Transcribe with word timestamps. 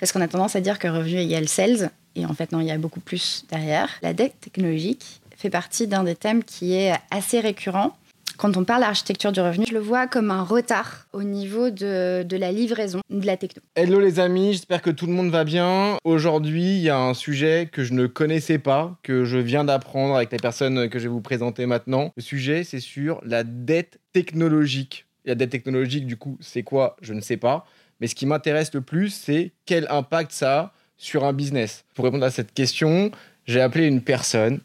Parce 0.00 0.12
qu'on 0.12 0.22
a 0.22 0.28
tendance 0.28 0.56
à 0.56 0.60
dire 0.60 0.78
que 0.78 0.88
revenu 0.88 1.18
égale 1.18 1.46
sales, 1.46 1.90
et 2.16 2.24
en 2.24 2.32
fait 2.32 2.52
non, 2.52 2.60
il 2.60 2.66
y 2.66 2.70
a 2.70 2.78
beaucoup 2.78 3.00
plus 3.00 3.44
derrière. 3.50 3.90
La 4.02 4.14
dette 4.14 4.40
technologique 4.40 5.20
fait 5.36 5.50
partie 5.50 5.86
d'un 5.86 6.04
des 6.04 6.14
thèmes 6.14 6.42
qui 6.42 6.72
est 6.72 6.94
assez 7.10 7.38
récurrent. 7.38 7.94
Quand 8.38 8.56
on 8.56 8.64
parle 8.64 8.80
d'architecture 8.80 9.32
du 9.32 9.40
revenu, 9.40 9.66
je 9.68 9.74
le 9.74 9.80
vois 9.80 10.06
comme 10.06 10.30
un 10.30 10.42
retard 10.42 11.06
au 11.12 11.22
niveau 11.22 11.68
de, 11.68 12.22
de 12.22 12.36
la 12.38 12.50
livraison 12.50 13.00
de 13.10 13.26
la 13.26 13.36
techno. 13.36 13.60
Hello 13.74 14.00
les 14.00 14.18
amis, 14.18 14.54
j'espère 14.54 14.80
que 14.80 14.88
tout 14.88 15.04
le 15.04 15.12
monde 15.12 15.30
va 15.30 15.44
bien. 15.44 15.98
Aujourd'hui, 16.04 16.76
il 16.76 16.80
y 16.80 16.88
a 16.88 16.98
un 16.98 17.12
sujet 17.12 17.68
que 17.70 17.84
je 17.84 17.92
ne 17.92 18.06
connaissais 18.06 18.58
pas, 18.58 18.98
que 19.02 19.26
je 19.26 19.36
viens 19.36 19.64
d'apprendre 19.64 20.16
avec 20.16 20.32
les 20.32 20.38
personnes 20.38 20.88
que 20.88 20.98
je 20.98 21.04
vais 21.04 21.10
vous 21.10 21.20
présenter 21.20 21.66
maintenant. 21.66 22.14
Le 22.16 22.22
sujet, 22.22 22.64
c'est 22.64 22.80
sur 22.80 23.20
la 23.26 23.44
dette 23.44 24.00
technologique. 24.14 25.04
La 25.26 25.34
dette 25.34 25.50
technologique, 25.50 26.06
du 26.06 26.16
coup, 26.16 26.38
c'est 26.40 26.62
quoi? 26.62 26.96
Je 27.02 27.12
ne 27.12 27.20
sais 27.20 27.36
pas. 27.36 27.66
Mais 28.00 28.06
ce 28.06 28.14
qui 28.14 28.26
m'intéresse 28.26 28.72
le 28.74 28.80
plus, 28.80 29.10
c'est 29.10 29.52
quel 29.66 29.86
impact 29.90 30.32
ça 30.32 30.58
a 30.58 30.72
sur 30.96 31.24
un 31.24 31.32
business. 31.32 31.84
Pour 31.94 32.04
répondre 32.04 32.24
à 32.24 32.30
cette 32.30 32.52
question, 32.52 33.10
j'ai 33.46 33.60
appelé 33.60 33.86
une 33.86 34.02
personne 34.02 34.60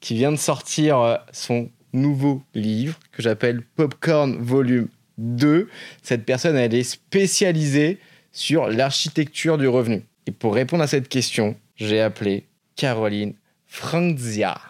qui 0.00 0.14
vient 0.14 0.32
de 0.32 0.36
sortir 0.36 0.98
euh, 0.98 1.16
son 1.32 1.68
nouveau 1.92 2.42
livre 2.54 2.98
que 3.12 3.22
j'appelle 3.22 3.62
Popcorn 3.76 4.36
Volume 4.40 4.88
2. 5.18 5.68
Cette 6.02 6.24
personne, 6.24 6.56
elle 6.56 6.74
est 6.74 6.84
spécialisée 6.84 7.98
sur 8.32 8.68
l'architecture 8.68 9.58
du 9.58 9.68
revenu. 9.68 10.02
Et 10.26 10.30
pour 10.30 10.54
répondre 10.54 10.82
à 10.82 10.86
cette 10.86 11.08
question, 11.08 11.56
j'ai 11.76 12.00
appelé 12.00 12.46
Caroline 12.76 13.34
Franzia, 13.66 14.60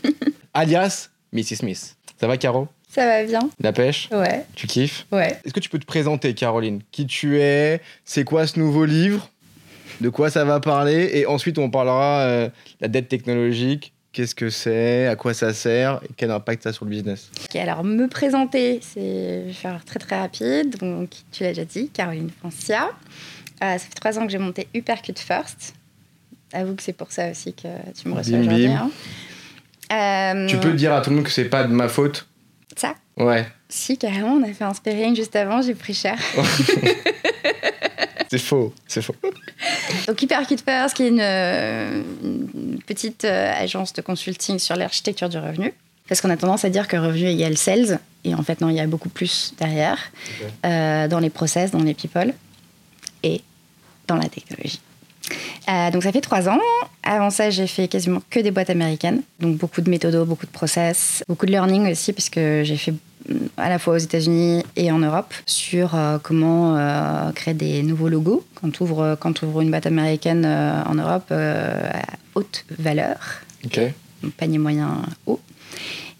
alias 0.54 1.10
Mrs. 1.32 1.56
Smith. 1.56 1.96
Ça 2.18 2.26
va, 2.26 2.36
Caro? 2.36 2.68
Ça 2.88 3.04
va 3.06 3.24
bien 3.24 3.40
La 3.60 3.72
pêche 3.72 4.08
Ouais. 4.12 4.44
Tu 4.54 4.66
kiffes 4.66 5.06
Ouais. 5.12 5.38
Est-ce 5.44 5.52
que 5.52 5.60
tu 5.60 5.68
peux 5.68 5.78
te 5.78 5.84
présenter, 5.86 6.34
Caroline? 6.34 6.80
Qui 6.92 7.06
tu 7.06 7.38
es? 7.40 7.80
C'est 8.04 8.24
quoi 8.24 8.46
ce 8.46 8.58
nouveau 8.58 8.84
livre? 8.84 9.28
De 10.00 10.08
quoi 10.08 10.30
ça 10.30 10.44
va 10.44 10.60
parler? 10.60 11.10
Et 11.14 11.26
ensuite, 11.26 11.58
on 11.58 11.70
parlera 11.70 12.20
euh, 12.22 12.48
la 12.80 12.88
dette 12.88 13.08
technologique. 13.08 13.92
Qu'est-ce 14.12 14.34
que 14.34 14.48
c'est? 14.48 15.06
À 15.08 15.16
quoi 15.16 15.34
ça 15.34 15.52
sert? 15.52 16.00
Et 16.04 16.08
quel 16.16 16.30
impact 16.30 16.62
ça 16.62 16.70
a 16.70 16.72
sur 16.72 16.84
le 16.86 16.90
business? 16.90 17.30
Ok, 17.44 17.56
alors 17.56 17.84
me 17.84 18.06
présenter, 18.08 18.80
c'est, 18.80 19.42
je 19.42 19.46
vais 19.48 19.52
faire 19.52 19.84
très 19.84 19.98
très 19.98 20.18
rapide. 20.18 20.76
Donc, 20.78 21.10
tu 21.32 21.42
l'as 21.42 21.50
déjà 21.50 21.64
dit, 21.66 21.90
Caroline 21.90 22.30
Francia. 22.40 22.88
Euh, 23.62 23.72
ça 23.72 23.78
fait 23.78 23.94
trois 23.94 24.18
ans 24.18 24.24
que 24.24 24.32
j'ai 24.32 24.38
monté 24.38 24.68
Uppercut 24.74 25.18
First. 25.18 25.74
Avoue 26.52 26.74
que 26.76 26.82
c'est 26.82 26.94
pour 26.94 27.12
ça 27.12 27.30
aussi 27.30 27.52
que 27.52 27.68
tu 28.00 28.08
me 28.08 28.14
reçois 28.14 28.38
aujourd'hui. 28.38 28.66
hein. 28.68 28.90
Euh, 29.92 30.46
Tu 30.48 30.56
peux 30.58 30.72
dire 30.72 30.94
à 30.94 31.00
tout 31.02 31.10
le 31.10 31.16
monde 31.16 31.24
que 31.26 31.30
c'est 31.30 31.44
pas 31.44 31.64
de 31.64 31.72
ma 31.72 31.88
faute? 31.88 32.26
Ça 32.76 32.94
Ouais, 33.16 33.46
Si, 33.68 33.96
carrément, 33.96 34.34
on 34.34 34.42
a 34.42 34.52
fait 34.52 34.64
un 34.64 34.74
sparring 34.74 35.16
juste 35.16 35.34
avant, 35.34 35.62
j'ai 35.62 35.74
pris 35.74 35.94
cher. 35.94 36.18
c'est 38.30 38.38
faux, 38.38 38.74
c'est 38.86 39.02
faux. 39.02 39.16
Donc 40.06 40.20
Hypercute 40.20 40.62
First, 40.62 40.94
qui 40.96 41.04
est 41.04 41.08
une, 41.08 41.20
une 41.20 42.82
petite 42.86 43.24
euh, 43.24 43.52
agence 43.56 43.92
de 43.94 44.02
consulting 44.02 44.58
sur 44.58 44.76
l'architecture 44.76 45.28
du 45.28 45.38
revenu. 45.38 45.72
Parce 46.08 46.20
qu'on 46.20 46.30
a 46.30 46.36
tendance 46.36 46.64
à 46.64 46.70
dire 46.70 46.86
que 46.86 46.96
revenu 46.96 47.26
égale 47.26 47.56
sales, 47.56 47.98
et 48.24 48.34
en 48.34 48.42
fait 48.42 48.60
non, 48.60 48.68
il 48.68 48.76
y 48.76 48.80
a 48.80 48.86
beaucoup 48.86 49.08
plus 49.08 49.54
derrière, 49.58 49.98
euh, 50.64 51.08
dans 51.08 51.18
les 51.18 51.30
process, 51.30 51.70
dans 51.70 51.82
les 51.82 51.94
people, 51.94 52.32
et 53.22 53.40
dans 54.06 54.16
la 54.16 54.28
technologie. 54.28 54.80
Euh, 55.68 55.90
donc 55.90 56.02
ça 56.04 56.12
fait 56.12 56.20
trois 56.20 56.48
ans. 56.48 56.58
Avant 57.02 57.30
ça, 57.30 57.50
j'ai 57.50 57.66
fait 57.66 57.88
quasiment 57.88 58.22
que 58.30 58.40
des 58.40 58.50
boîtes 58.50 58.70
américaines. 58.70 59.22
Donc 59.40 59.56
beaucoup 59.56 59.80
de 59.80 59.90
méthodos, 59.90 60.24
beaucoup 60.24 60.46
de 60.46 60.50
process, 60.52 61.24
beaucoup 61.28 61.46
de 61.46 61.50
learning 61.50 61.90
aussi, 61.90 62.12
parce 62.12 62.28
que 62.30 62.62
j'ai 62.64 62.76
fait 62.76 62.92
mm, 62.92 63.34
à 63.56 63.68
la 63.68 63.78
fois 63.78 63.94
aux 63.94 63.98
États-Unis 63.98 64.62
et 64.76 64.90
en 64.92 64.98
Europe 64.98 65.32
sur 65.46 65.94
euh, 65.94 66.18
comment 66.22 66.76
euh, 66.76 67.32
créer 67.32 67.54
des 67.54 67.82
nouveaux 67.82 68.08
logos. 68.08 68.44
Quand 68.54 68.70
tu 68.70 68.82
ouvres, 68.84 69.16
quand 69.18 69.42
ouvres 69.42 69.60
une 69.62 69.70
boîte 69.70 69.86
américaine 69.86 70.44
euh, 70.46 70.82
en 70.84 70.94
Europe 70.94 71.26
euh, 71.32 71.90
à 71.92 72.02
haute 72.34 72.64
valeur, 72.78 73.16
Ok. 73.64 73.80
donc 74.22 74.32
panier 74.34 74.58
moyen 74.58 75.02
haut, 75.26 75.40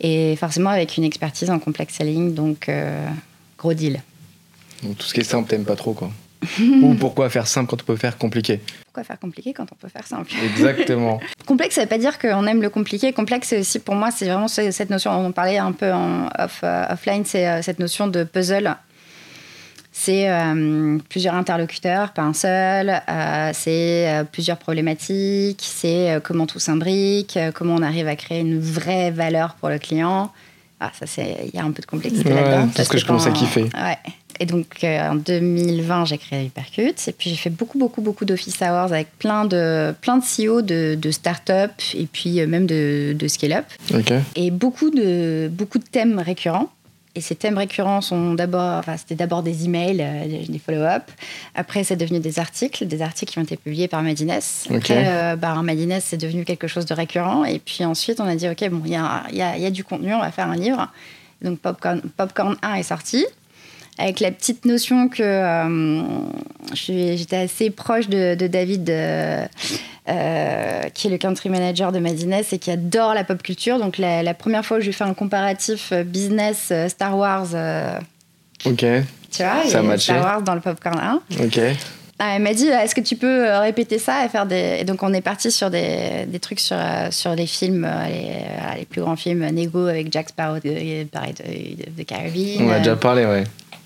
et 0.00 0.34
forcément 0.36 0.70
avec 0.70 0.96
une 0.96 1.04
expertise 1.04 1.50
en 1.50 1.58
complex 1.60 1.94
selling, 1.94 2.34
donc 2.34 2.68
euh, 2.68 3.06
gros 3.58 3.74
deal. 3.74 4.02
Donc 4.82 4.98
tout 4.98 5.06
ce 5.06 5.14
qui 5.14 5.20
est 5.20 5.24
simple, 5.24 5.48
t'aimes 5.48 5.64
pas 5.64 5.76
trop 5.76 5.92
quoi. 5.94 6.10
Ou 6.60 6.94
pourquoi 6.94 7.30
faire 7.30 7.46
simple 7.46 7.70
quand 7.70 7.80
on 7.82 7.84
peut 7.86 7.96
faire 7.96 8.18
compliqué? 8.18 8.60
Pourquoi 8.96 9.04
faire 9.14 9.20
compliqué 9.20 9.52
quand 9.52 9.66
on 9.70 9.74
peut 9.74 9.88
faire 9.88 10.06
simple 10.06 10.30
Exactement. 10.42 11.20
Complexe, 11.44 11.74
ça 11.74 11.82
veut 11.82 11.86
pas 11.86 11.98
dire 11.98 12.18
qu'on 12.18 12.46
aime 12.46 12.62
le 12.62 12.70
compliqué. 12.70 13.12
Complexe, 13.12 13.48
c'est 13.48 13.60
aussi 13.60 13.78
pour 13.78 13.94
moi, 13.94 14.10
c'est 14.10 14.24
vraiment 14.24 14.48
ce- 14.48 14.70
cette 14.70 14.88
notion, 14.88 15.10
on 15.10 15.26
en 15.26 15.32
parlait 15.32 15.58
un 15.58 15.72
peu 15.72 15.92
en 15.92 16.28
off, 16.38 16.60
euh, 16.64 16.86
offline, 16.88 17.26
c'est 17.26 17.46
euh, 17.46 17.60
cette 17.60 17.78
notion 17.78 18.06
de 18.08 18.24
puzzle. 18.24 18.74
C'est 19.92 20.30
euh, 20.30 20.96
plusieurs 21.10 21.34
interlocuteurs, 21.34 22.12
pas 22.12 22.22
un 22.22 22.32
seul. 22.32 22.88
euh, 23.06 23.50
c'est 23.52 24.08
euh, 24.10 24.24
plusieurs 24.24 24.56
problématiques. 24.56 25.60
C'est 25.62 26.18
comment 26.24 26.46
tout 26.46 26.58
s'imbrique, 26.58 27.38
comment 27.54 27.74
on 27.74 27.82
arrive 27.82 28.08
à 28.08 28.16
créer 28.16 28.40
une 28.40 28.58
vraie 28.58 29.10
valeur 29.10 29.56
pour 29.56 29.68
le 29.68 29.78
client. 29.78 30.32
Ah, 30.80 30.90
ça, 30.98 31.06
c'est, 31.06 31.36
il 31.52 31.54
y 31.54 31.60
a 31.60 31.64
un 31.64 31.70
peu 31.70 31.80
de 31.82 31.86
complexité 31.86 32.30
Ouais, 32.30 32.34
là-dedans. 32.42 32.68
Ça, 32.74 32.84
ce 32.84 32.88
que 32.90 32.96
c'est 32.98 33.02
je 33.02 33.06
commence 33.06 33.26
à 33.26 33.30
kiffer. 33.30 33.64
Ouais. 33.64 33.96
Et 34.40 34.46
donc, 34.46 34.84
euh, 34.84 35.10
en 35.10 35.14
2020, 35.14 36.04
j'ai 36.06 36.18
créé 36.18 36.44
Hypercut. 36.44 36.94
Et 37.06 37.12
puis, 37.12 37.30
j'ai 37.30 37.36
fait 37.36 37.50
beaucoup, 37.50 37.78
beaucoup, 37.78 38.00
beaucoup 38.00 38.24
d'office 38.24 38.60
hours 38.60 38.92
avec 38.92 39.08
plein 39.18 39.44
de, 39.44 39.94
plein 40.00 40.18
de 40.18 40.22
CEO 40.22 40.62
de, 40.62 40.94
de 40.94 41.10
start-up 41.10 41.72
et 41.94 42.06
puis 42.06 42.40
euh, 42.40 42.46
même 42.46 42.66
de, 42.66 43.14
de 43.18 43.28
scale-up. 43.28 43.64
Ok. 43.94 44.12
Et 44.34 44.50
beaucoup 44.50 44.90
de, 44.90 45.48
beaucoup 45.52 45.78
de 45.78 45.84
thèmes 45.84 46.18
récurrents. 46.18 46.70
Et 47.16 47.22
ces 47.22 47.34
thèmes 47.34 47.56
récurrents 47.56 48.02
sont 48.02 48.34
d'abord, 48.34 48.78
enfin, 48.78 48.98
c'était 48.98 49.14
d'abord 49.14 49.42
des 49.42 49.64
emails, 49.64 50.02
euh, 50.02 50.46
des, 50.46 50.58
follow-up. 50.58 51.04
Après, 51.54 51.82
c'est 51.82 51.96
devenu 51.96 52.20
des 52.20 52.38
articles, 52.38 52.86
des 52.86 53.00
articles 53.00 53.32
qui 53.32 53.38
ont 53.38 53.42
été 53.42 53.56
publiés 53.56 53.88
par 53.88 54.02
Madines. 54.02 54.30
Après, 54.30 55.04
euh, 55.08 55.34
bah, 55.34 55.54
Madines, 55.62 55.98
c'est 56.02 56.18
devenu 56.18 56.44
quelque 56.44 56.68
chose 56.68 56.84
de 56.84 56.92
récurrent. 56.92 57.46
Et 57.46 57.58
puis 57.58 57.86
ensuite, 57.86 58.20
on 58.20 58.26
a 58.26 58.36
dit, 58.36 58.46
OK, 58.46 58.68
bon, 58.68 58.82
il 58.84 58.92
y 58.92 58.96
a, 58.96 59.24
y, 59.32 59.40
a, 59.40 59.56
y 59.56 59.64
a 59.64 59.70
du 59.70 59.82
contenu, 59.82 60.12
on 60.12 60.20
va 60.20 60.30
faire 60.30 60.48
un 60.48 60.56
livre. 60.56 60.92
Donc, 61.40 61.58
Popcorn, 61.58 62.02
Popcorn 62.18 62.56
1 62.60 62.74
est 62.74 62.82
sorti. 62.82 63.24
Avec 63.98 64.20
la 64.20 64.30
petite 64.30 64.66
notion 64.66 65.08
que 65.08 65.22
euh, 65.22 66.00
j'étais 66.74 67.36
assez 67.36 67.70
proche 67.70 68.08
de, 68.08 68.34
de 68.34 68.46
David, 68.46 68.90
euh, 68.90 69.46
euh, 70.08 70.82
qui 70.92 71.06
est 71.06 71.10
le 71.10 71.16
country 71.16 71.48
manager 71.48 71.92
de 71.92 71.98
Madines 71.98 72.34
et 72.52 72.58
qui 72.58 72.70
adore 72.70 73.14
la 73.14 73.24
pop 73.24 73.42
culture. 73.42 73.78
Donc 73.78 73.96
la, 73.96 74.22
la 74.22 74.34
première 74.34 74.66
fois 74.66 74.76
où 74.76 74.80
je 74.80 74.86
lui 74.86 74.92
fais 74.92 75.04
un 75.04 75.14
comparatif 75.14 75.94
business 76.04 76.72
Star 76.88 77.16
Wars, 77.16 77.46
Ok. 78.66 78.76
tu 78.78 78.86
vois, 79.42 79.64
Ça 79.66 79.80
il 79.80 79.88
y 79.88 79.90
a. 79.92 79.98
Star 79.98 80.22
Wars 80.22 80.42
dans 80.42 80.54
le 80.54 80.60
popcorn 80.60 80.98
1. 80.98 81.44
Ok. 81.44 81.58
Ah, 82.18 82.32
elle 82.36 82.42
m'a 82.42 82.54
dit, 82.54 82.66
est-ce 82.68 82.94
que 82.94 83.02
tu 83.02 83.16
peux 83.16 83.44
répéter 83.58 83.98
ça 83.98 84.24
et 84.24 84.28
faire 84.30 84.46
des... 84.46 84.78
Et 84.80 84.84
donc 84.84 85.02
on 85.02 85.12
est 85.12 85.20
parti 85.20 85.50
sur 85.50 85.68
des, 85.70 86.24
des 86.26 86.38
trucs 86.38 86.60
sur, 86.60 86.78
sur 87.10 87.34
les 87.34 87.46
films, 87.46 87.86
les, 88.08 88.78
les 88.78 88.84
plus 88.86 89.02
grands 89.02 89.16
films, 89.16 89.46
Nego 89.50 89.86
avec 89.86 90.10
Jack 90.10 90.30
Sparrow, 90.30 90.56
de, 90.56 91.04
pareil, 91.04 91.34
de, 91.34 91.90
de 91.98 92.02
Caribbean. 92.04 92.66
On 92.66 92.70
a 92.70 92.78
déjà 92.78 92.96
parlé, 92.96 93.26
ouais. 93.26 93.44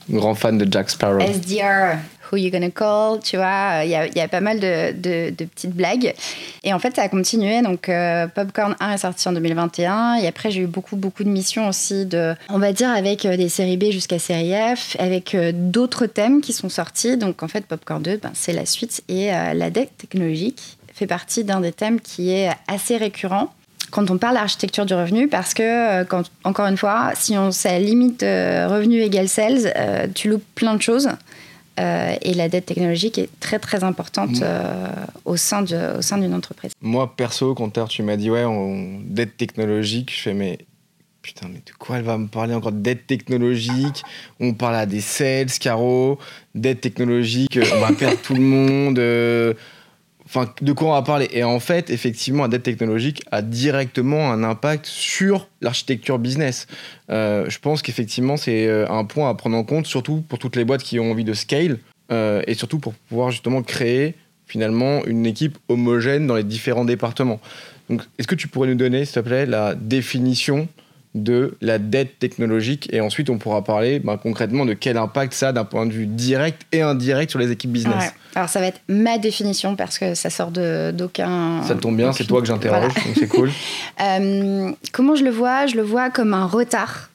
Grand 0.09 0.35
fan 0.35 0.59
de 0.59 0.71
Jack 0.71 0.91
Sparrow. 0.91 1.21
SDR, 1.21 1.99
Who 2.31 2.37
You 2.37 2.51
Gonna 2.51 2.71
Call, 2.71 3.21
tu 3.21 3.37
vois, 3.37 3.85
il 3.85 3.91
y 3.91 3.95
a, 3.95 4.07
il 4.07 4.17
y 4.17 4.21
a 4.21 4.29
pas 4.29 4.41
mal 4.41 4.61
de, 4.61 5.31
petites 5.33 5.75
blagues. 5.75 6.15
Et 6.63 6.73
en 6.73 6.79
fait, 6.79 6.97
ça 6.97 7.03
a 7.03 7.09
continué. 7.09 7.63
Donc, 7.63 7.89
euh, 7.89 8.27
Popcorn 8.29 8.77
1 8.81 8.93
est 8.93 8.99
sorti 8.99 9.29
en 9.29 9.33
2021. 9.33 10.17
Et 10.17 10.27
après, 10.27 10.51
j'ai 10.51 10.61
eu 10.61 10.67
beaucoup, 10.67 10.97
beaucoup 10.97 11.25
de 11.25 11.29
missions 11.29 11.69
aussi, 11.69 12.07
de, 12.07 12.35
on 12.49 12.59
va 12.59 12.73
dire, 12.73 12.91
avec 12.91 13.25
euh, 13.25 13.37
des 13.37 13.49
séries 13.49 13.77
B 13.77 13.91
jusqu'à 13.91 14.19
série 14.19 14.53
F, 14.77 14.97
avec 14.99 15.35
euh, 15.35 15.53
d'autres 15.55 16.07
thèmes 16.07 16.41
qui 16.41 16.53
sont 16.53 16.69
sortis. 16.69 17.17
Donc, 17.17 17.43
en 17.43 17.49
fait, 17.49 17.67
Popcorn 17.67 18.03
2, 18.03 18.19
ben, 18.19 18.31
c'est 18.35 18.53
la 18.53 18.67
suite. 18.67 19.03
Et 19.09 19.33
euh, 19.33 19.55
la 19.55 19.71
dette 19.71 19.97
technologique 19.97 20.79
fait 20.95 21.07
partie 21.07 21.45
d'un 21.45 21.61
des 21.61 21.73
thèmes 21.73 22.01
qui 22.01 22.31
est 22.31 22.51
assez 22.69 22.97
récurrent 22.97 23.53
quand 23.91 24.11
on 24.11 24.19
parle 24.19 24.35
d'architecture 24.35 24.87
du 24.87 24.95
revenu, 24.95 25.29
parce 25.29 25.53
que, 25.55 25.63
euh, 26.01 26.05
quand, 26.05 26.25
encore 26.45 26.67
une 26.67 26.77
fois, 26.77 27.13
si 27.17 27.37
on 27.37 27.51
ça 27.51 27.79
limite 27.79 28.23
euh, 28.23 28.69
revenu 28.69 29.01
égale 29.01 29.29
sales, 29.29 29.73
euh, 29.77 30.07
tu 30.15 30.29
loupes 30.29 30.45
plein 30.55 30.75
de 30.75 30.83
choses. 30.83 31.09
Euh, 31.79 32.15
et 32.21 32.35
la 32.35 32.49
dette 32.51 32.67
technologique 32.67 33.17
est 33.17 33.31
très 33.41 33.59
très 33.59 33.85
importante 33.85 34.43
euh, 34.43 34.89
au 35.25 35.37
sein 35.37 35.63
de- 35.63 35.99
au 35.99 36.03
sein 36.03 36.19
d'une 36.19 36.35
entreprise. 36.35 36.73
Moi, 36.83 37.11
perso, 37.17 37.55
quand 37.55 37.71
t'as- 37.71 37.87
tu 37.87 38.03
m'as 38.03 38.17
dit, 38.17 38.29
ouais, 38.31 38.45
on... 38.45 39.01
dette 39.05 39.37
technologique, 39.39 40.13
je 40.15 40.21
fais, 40.21 40.35
mais 40.35 40.59
putain, 41.23 41.47
mais 41.49 41.61
de 41.65 41.73
quoi 41.79 41.97
elle 41.99 42.05
va 42.05 42.19
me 42.19 42.27
parler 42.27 42.55
encore 42.55 42.73
de 42.73 42.81
dette 42.81 43.07
technologique? 43.07 44.03
On 44.41 44.53
parle 44.53 44.75
à 44.77 44.85
des 44.85 45.01
sales, 45.01 45.47
Caro, 45.59 46.19
dette 46.55 46.83
technologique, 46.83 47.59
on 47.75 47.81
va 47.81 47.93
perdre 47.93 48.19
tout 48.23 48.35
le 48.35 48.43
monde. 48.43 48.99
Enfin, 50.33 50.49
de 50.63 50.73
quoi 50.73 50.91
on 50.91 50.93
va 50.93 51.03
parler 51.03 51.29
Et 51.33 51.43
en 51.43 51.59
fait, 51.59 51.91
effectivement, 51.91 52.45
la 52.45 52.49
dette 52.49 52.63
technologique 52.63 53.25
a 53.33 53.43
directement 53.43 54.31
un 54.31 54.45
impact 54.45 54.87
sur 54.87 55.49
l'architecture 55.61 56.21
business. 56.21 56.69
Euh, 57.11 57.47
je 57.49 57.59
pense 57.59 57.83
qu'effectivement, 57.83 58.37
c'est 58.37 58.69
euh, 58.69 58.89
un 58.89 59.05
point 59.05 59.29
à 59.29 59.35
prendre 59.35 59.57
en 59.57 59.65
compte, 59.65 59.89
surtout 59.89 60.23
pour 60.29 60.39
toutes 60.39 60.55
les 60.55 60.65
boîtes 60.65 60.85
qui 60.85 61.01
ont 61.01 61.11
envie 61.11 61.25
de 61.25 61.35
scale, 61.35 61.81
euh, 62.13 62.43
et 62.47 62.55
surtout 62.55 62.79
pour 62.79 62.95
pouvoir 62.95 63.33
justement 63.33 63.65
créer 63.65 64.15
finalement 64.47 65.05
une 65.05 65.27
équipe 65.27 65.59
homogène 65.69 66.29
dans 66.29 66.37
les 66.37 66.45
différents 66.45 66.85
départements. 66.85 67.41
Donc, 67.89 68.03
est-ce 68.21 68.29
que 68.29 68.37
tu 68.37 68.47
pourrais 68.47 68.69
nous 68.69 68.77
donner, 68.77 69.07
s'il 69.07 69.15
te 69.15 69.21
plaît, 69.27 69.47
la 69.47 69.75
définition 69.75 70.69
de 71.17 71.57
la 71.61 71.79
dette 71.79 72.21
technologique 72.21 72.89
et 72.93 73.01
ensuite 73.01 73.31
on 73.31 73.39
pourra 73.39 73.65
parler 73.65 73.99
ben, 73.99 74.17
concrètement 74.17 74.65
de 74.65 74.75
quel 74.75 74.97
impact 74.97 75.33
ça 75.33 75.49
a 75.49 75.53
d'un 75.53 75.65
point 75.65 75.85
de 75.85 75.93
vue 75.93 76.07
direct 76.07 76.63
et 76.71 76.83
indirect 76.83 77.31
sur 77.31 77.41
les 77.41 77.51
équipes 77.51 77.73
business. 77.73 77.97
Ouais. 77.97 78.11
Alors 78.37 78.49
ça 78.49 78.61
va 78.61 78.67
être 78.67 78.81
ma 78.89 79.19
définition 79.19 79.75
parce 79.75 79.99
que 79.99 80.15
ça 80.15 80.31
sort 80.31 80.53
d'aucun... 80.53 81.63
Ça 81.65 81.75
tombe 81.75 81.97
bien, 81.97 82.13
c'est 82.13 82.25
toi 82.25 82.41
que 82.41 82.47
j'interroge, 82.47 82.95
donc 82.95 83.15
c'est 83.19 83.27
cool. 83.29 83.51
Euh, 84.03 84.71
comment 84.93 85.15
je 85.17 85.25
le 85.25 85.31
vois? 85.31 85.67
Je 85.67 85.75
le 85.77 85.83
vois 85.83 86.11
comme 86.11 86.33
un 86.33 86.47
retard 86.47 87.11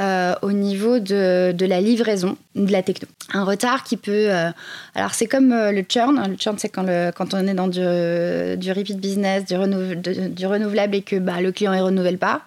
euh, 0.00 0.34
au 0.42 0.52
niveau 0.52 0.98
de, 0.98 1.52
de 1.52 1.66
la 1.66 1.80
livraison 1.80 2.36
de 2.54 2.70
la 2.70 2.82
techno. 2.82 3.08
Un 3.32 3.44
retard 3.44 3.84
qui 3.84 3.96
peut... 3.96 4.26
euh, 4.30 4.50
alors 4.94 5.14
c'est 5.14 5.26
comme 5.26 5.50
le 5.50 5.82
churn. 5.88 6.20
Le 6.28 6.36
churn, 6.36 6.56
c'est 6.58 6.68
quand, 6.68 6.82
le- 6.82 7.10
quand 7.16 7.32
on 7.32 7.46
est 7.46 7.54
dans 7.54 7.68
du, 7.68 7.80
du 8.58 8.72
repeat 8.72 8.98
business, 9.00 9.44
du, 9.46 9.54
de- 9.54 10.28
du 10.28 10.46
renouvelable 10.46 10.96
et 10.96 11.02
que 11.02 11.16
bah, 11.16 11.40
le 11.40 11.52
client 11.52 11.72
ne 11.74 11.80
renouvelle 11.80 12.18
pas. 12.18 12.42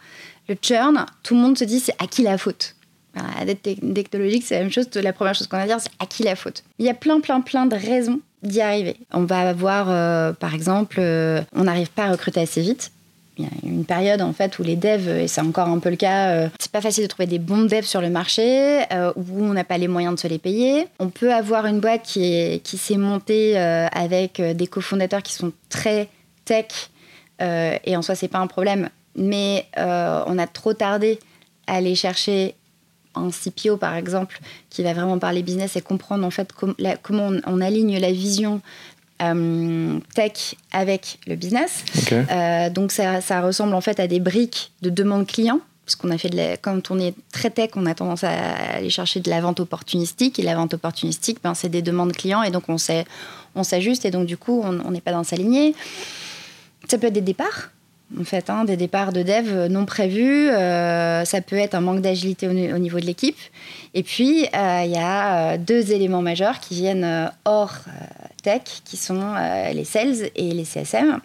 Le 0.50 0.56
churn, 0.60 1.06
tout 1.24 1.36
le 1.36 1.42
monde 1.42 1.58
se 1.58 1.64
dit 1.64 1.80
c'est 1.80 1.96
à 2.00 2.08
qui 2.08 2.24
la 2.24 2.38
faute? 2.40 2.76
Voilà, 3.14 3.30
La 3.40 3.46
dette 3.46 3.62
tec- 3.62 3.94
technologique, 3.94 4.44
c'est 4.46 4.56
la 4.56 4.62
même 4.62 4.72
chose. 4.72 4.88
La 4.96 5.14
première 5.14 5.36
chose 5.36 5.46
qu'on 5.48 5.58
va 5.58 5.68
dire, 5.68 5.80
c'est 5.80 5.92
à 6.00 6.08
qui 6.08 6.24
la 6.24 6.36
faute? 6.36 6.64
Il 6.80 6.86
y 6.86 6.90
a 6.90 6.96
plein, 6.96 7.20
plein, 7.20 7.40
plein 7.42 7.68
de 7.68 7.76
raisons 7.76 8.20
d'y 8.42 8.60
arriver. 8.60 8.98
On 9.14 9.26
va 9.26 9.48
avoir, 9.50 9.88
euh, 9.90 10.34
par 10.34 10.56
exemple, 10.56 10.96
euh, 11.00 11.42
on 11.54 11.66
n'arrive 11.66 11.92
pas 11.92 12.06
à 12.06 12.12
recruter 12.12 12.40
assez 12.40 12.62
vite. 12.62 12.92
Il 13.38 13.46
y 13.46 13.48
a 13.48 13.52
une 13.64 13.86
période 13.86 14.22
en 14.22 14.34
fait 14.34 14.58
où 14.60 14.64
les 14.64 14.76
devs, 14.76 15.08
et 15.08 15.28
c'est 15.28 15.40
encore 15.40 15.68
un 15.70 15.80
peu 15.80 15.90
le 15.90 15.96
cas, 15.96 16.32
euh, 16.32 16.50
c'est 16.60 16.72
pas 16.72 16.82
facile 16.82 17.04
de 17.04 17.08
trouver 17.08 17.28
des 17.28 17.40
bons 17.40 17.66
devs 17.66 17.86
sur 17.86 18.02
le 18.02 18.10
marché, 18.10 18.82
euh, 18.92 19.14
où 19.16 19.44
on 19.44 19.54
n'a 19.54 19.64
pas 19.64 19.78
les 19.78 19.88
moyens 19.88 20.16
de 20.16 20.20
se 20.20 20.28
les 20.28 20.40
payer. 20.40 20.88
On 21.00 21.10
peut 21.10 21.34
avoir 21.34 21.66
une 21.68 21.80
boîte 21.80 22.02
qui, 22.04 22.26
est, 22.34 22.62
qui 22.64 22.78
s'est 22.78 22.98
montée 22.98 23.58
euh, 23.58 23.88
avec 23.94 24.40
euh, 24.42 24.54
des 24.54 24.68
cofondateurs 24.68 25.24
qui 25.24 25.34
sont 25.34 25.54
très 25.70 26.10
tech, 26.44 26.66
euh, 27.42 27.78
et 27.86 27.96
en 27.96 28.02
soi 28.02 28.16
c'est 28.16 28.28
pas 28.28 28.40
un 28.40 28.48
problème, 28.48 28.90
mais 29.20 29.66
euh, 29.78 30.24
on 30.26 30.38
a 30.40 30.48
trop 30.48 30.74
tardé 30.74 31.20
à 31.68 31.76
aller 31.76 31.94
chercher 31.96 32.56
un 33.16 33.30
CPO 33.30 33.78
par 33.78 33.96
exemple 33.96 34.40
qui 34.70 34.82
va 34.84 34.94
vraiment 34.94 35.20
parler 35.20 35.44
business 35.44 35.76
et 35.76 35.82
comprendre 35.82 36.26
en 36.26 36.32
fait 36.32 36.52
com- 36.54 36.76
la- 36.80 36.96
comment 36.98 37.28
on, 37.28 37.42
on 37.46 37.62
aligne 37.62 38.00
la 38.00 38.12
vision 38.12 38.62
euh, 39.22 40.00
tech 40.16 40.56
avec 40.72 41.20
le 41.28 41.36
business. 41.36 41.84
Euh, 42.32 42.70
donc 42.70 42.92
ça, 42.92 43.20
ça 43.22 43.42
ressemble 43.42 43.74
en 43.76 43.82
fait 43.82 44.00
à 44.00 44.08
des 44.08 44.20
briques 44.20 44.72
de 44.82 44.90
demande 44.90 45.28
client. 45.28 45.60
Puisqu'on 45.86 46.12
a 46.12 46.20
fait 46.20 46.30
de 46.30 46.38
la, 46.38 46.56
quand 46.56 46.92
on 46.92 47.00
est 47.00 47.16
très 47.32 47.50
tech, 47.50 47.72
on 47.76 47.88
a 47.88 47.96
tendance 47.96 48.24
à 48.24 48.30
aller 48.30 48.92
chercher 48.92 49.22
de 49.22 49.30
la 49.32 49.42
vente 49.42 49.60
opportunistique. 49.60 50.38
Et 50.38 50.44
la 50.44 50.54
vente 50.54 50.76
opportunistique, 50.76 51.40
ben, 51.44 51.56
c'est 51.56 51.68
des 51.68 51.82
demandes 51.82 52.14
clients. 52.14 52.44
Et 52.44 52.52
donc 52.52 52.66
on 52.70 52.78
s'ajuste. 53.64 54.06
Et 54.06 54.12
donc 54.12 54.28
du 54.28 54.38
coup, 54.38 54.62
on 54.64 54.80
on 54.86 54.92
n'est 54.92 55.02
pas 55.02 55.12
dans 55.14 55.24
sa 55.24 55.36
lignée. 55.36 55.74
Ça 56.88 57.00
peut 57.00 57.08
être 57.08 57.14
des 57.14 57.22
départs, 57.22 57.72
en 58.20 58.24
fait, 58.24 58.50
hein, 58.50 58.64
des 58.66 58.76
départs 58.78 59.14
de 59.14 59.22
dev 59.22 59.68
non 59.70 59.86
prévus. 59.86 60.50
Euh, 60.50 61.26
ça 61.26 61.42
peut 61.42 61.58
être 61.58 61.76
un 61.76 61.82
manque 61.82 62.02
d'agilité 62.02 62.48
au, 62.48 62.52
au 62.52 62.78
niveau 62.80 63.00
de 63.00 63.06
l'équipe. 63.06 63.38
Et 63.94 64.04
puis, 64.04 64.46
euh, 64.56 64.82
il 64.86 64.92
y 64.92 64.98
a 64.98 65.54
euh, 65.54 65.58
deux 65.58 65.92
éléments 65.92 66.22
majeurs 66.22 66.60
qui 66.60 66.76
viennent 66.76 67.32
hors 67.46 67.76
tech, 68.44 68.62
qui 68.86 68.98
sont 68.98 69.36
les 69.74 69.86
sales 69.86 70.30
et 70.36 70.52
les 70.52 70.66
CSM. 70.66 71.20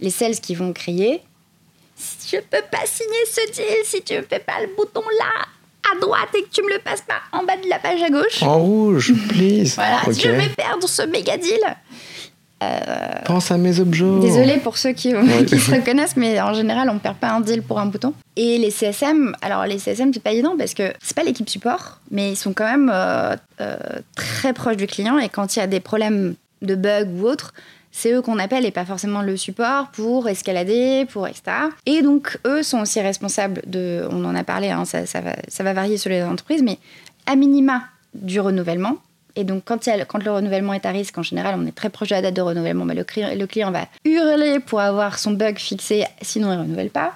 Les 0.00 0.10
sales 0.10 0.40
qui 0.40 0.54
vont 0.54 0.72
crier 0.72 1.20
Je 2.28 2.38
peux 2.38 2.64
pas 2.70 2.84
signer 2.86 3.24
ce 3.30 3.52
deal 3.52 3.84
si 3.84 4.02
tu 4.02 4.14
ne 4.14 4.22
fais 4.22 4.40
pas 4.40 4.60
le 4.62 4.74
bouton 4.76 5.02
là, 5.18 5.46
à 5.92 6.00
droite, 6.00 6.28
et 6.36 6.42
que 6.42 6.48
tu 6.50 6.62
me 6.62 6.70
le 6.72 6.80
passes 6.80 7.02
pas 7.02 7.20
en 7.38 7.44
bas 7.44 7.56
de 7.56 7.68
la 7.68 7.78
page 7.78 8.02
à 8.02 8.10
gauche. 8.10 8.42
En 8.42 8.58
rouge, 8.58 9.12
please. 9.28 9.74
Voilà, 9.76 10.00
Ok. 10.06 10.14
je 10.14 10.28
vais 10.28 10.48
perdre 10.48 10.88
ce 10.88 11.02
méga 11.02 11.36
deal. 11.36 11.60
Pense 13.24 13.50
à 13.50 13.58
mes 13.58 13.80
objets. 13.80 14.20
Désolée 14.20 14.58
pour 14.58 14.78
ceux 14.78 14.92
qui, 14.92 15.14
Ouais. 15.14 15.44
qui 15.46 15.58
se 15.58 15.70
reconnaissent, 15.70 16.16
mais 16.16 16.40
en 16.40 16.54
général, 16.54 16.88
on 16.90 16.98
perd 16.98 17.16
pas 17.16 17.30
un 17.30 17.40
deal 17.40 17.62
pour 17.62 17.78
un 17.78 17.86
bouton. 17.86 18.14
Et 18.36 18.58
les 18.58 18.70
CSM, 18.70 19.34
alors 19.42 19.64
les 19.66 19.78
CSM, 19.78 20.12
c'est 20.12 20.22
pas 20.22 20.32
évident 20.32 20.54
parce 20.56 20.74
que 20.74 20.92
c'est 21.02 21.14
pas 21.16 21.22
l'équipe 21.22 21.48
support, 21.48 22.00
mais 22.10 22.32
ils 22.32 22.36
sont 22.36 22.52
quand 22.52 22.64
même 22.64 22.90
euh, 22.92 23.36
euh, 23.60 23.76
très 24.16 24.52
proches 24.52 24.76
du 24.76 24.86
client. 24.86 25.18
Et 25.18 25.28
quand 25.28 25.56
il 25.56 25.58
y 25.58 25.62
a 25.62 25.66
des 25.66 25.80
problèmes 25.80 26.34
de 26.62 26.74
bugs 26.74 27.08
ou 27.18 27.26
autres, 27.26 27.52
c'est 27.92 28.12
eux 28.12 28.22
qu'on 28.22 28.38
appelle 28.40 28.66
et 28.66 28.72
pas 28.72 28.84
forcément 28.84 29.22
le 29.22 29.36
support 29.36 29.88
pour 29.92 30.28
escalader, 30.28 31.06
pour 31.12 31.28
etc. 31.28 31.42
Et 31.86 32.02
donc, 32.02 32.38
eux 32.44 32.62
sont 32.64 32.80
aussi 32.80 33.00
responsables 33.00 33.62
de, 33.66 34.06
on 34.10 34.24
en 34.24 34.34
a 34.34 34.42
parlé, 34.42 34.70
hein, 34.70 34.84
ça, 34.84 35.06
ça 35.06 35.20
va, 35.20 35.36
ça 35.46 35.62
va 35.62 35.72
varier 35.74 35.96
sur 35.96 36.10
les 36.10 36.22
entreprises, 36.24 36.62
mais 36.62 36.78
à 37.26 37.36
minima 37.36 37.82
du 38.14 38.40
renouvellement. 38.40 38.96
Et 39.36 39.44
donc, 39.44 39.62
quand, 39.64 39.86
il 39.86 39.90
y 39.90 39.92
a 39.92 39.96
le- 39.96 40.04
quand 40.04 40.22
le 40.22 40.30
renouvellement 40.30 40.74
est 40.74 40.86
à 40.86 40.90
risque, 40.90 41.18
en 41.18 41.22
général, 41.22 41.56
on 41.58 41.66
est 41.66 41.74
très 41.74 41.90
proche 41.90 42.08
de 42.10 42.14
la 42.14 42.22
date 42.22 42.34
de 42.34 42.40
renouvellement, 42.42 42.84
mais 42.84 42.94
le 42.94 43.04
client, 43.04 43.30
le 43.34 43.46
client 43.46 43.70
va 43.72 43.86
hurler 44.04 44.60
pour 44.60 44.80
avoir 44.80 45.18
son 45.18 45.32
bug 45.32 45.58
fixé, 45.58 46.04
sinon 46.22 46.52
il 46.52 46.56
ne 46.58 46.62
renouvelle 46.62 46.90
pas. 46.90 47.12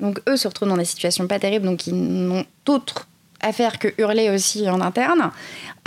Donc, 0.00 0.20
eux 0.28 0.36
se 0.36 0.46
retrouvent 0.48 0.68
dans 0.68 0.76
des 0.76 0.84
situations 0.84 1.26
pas 1.26 1.38
terribles, 1.38 1.64
donc 1.66 1.86
ils 1.86 1.94
n'ont 1.94 2.44
d'autre 2.66 3.06
à 3.40 3.52
faire 3.52 3.78
que 3.78 3.88
hurler 3.98 4.30
aussi 4.30 4.68
en 4.68 4.80
interne. 4.80 5.30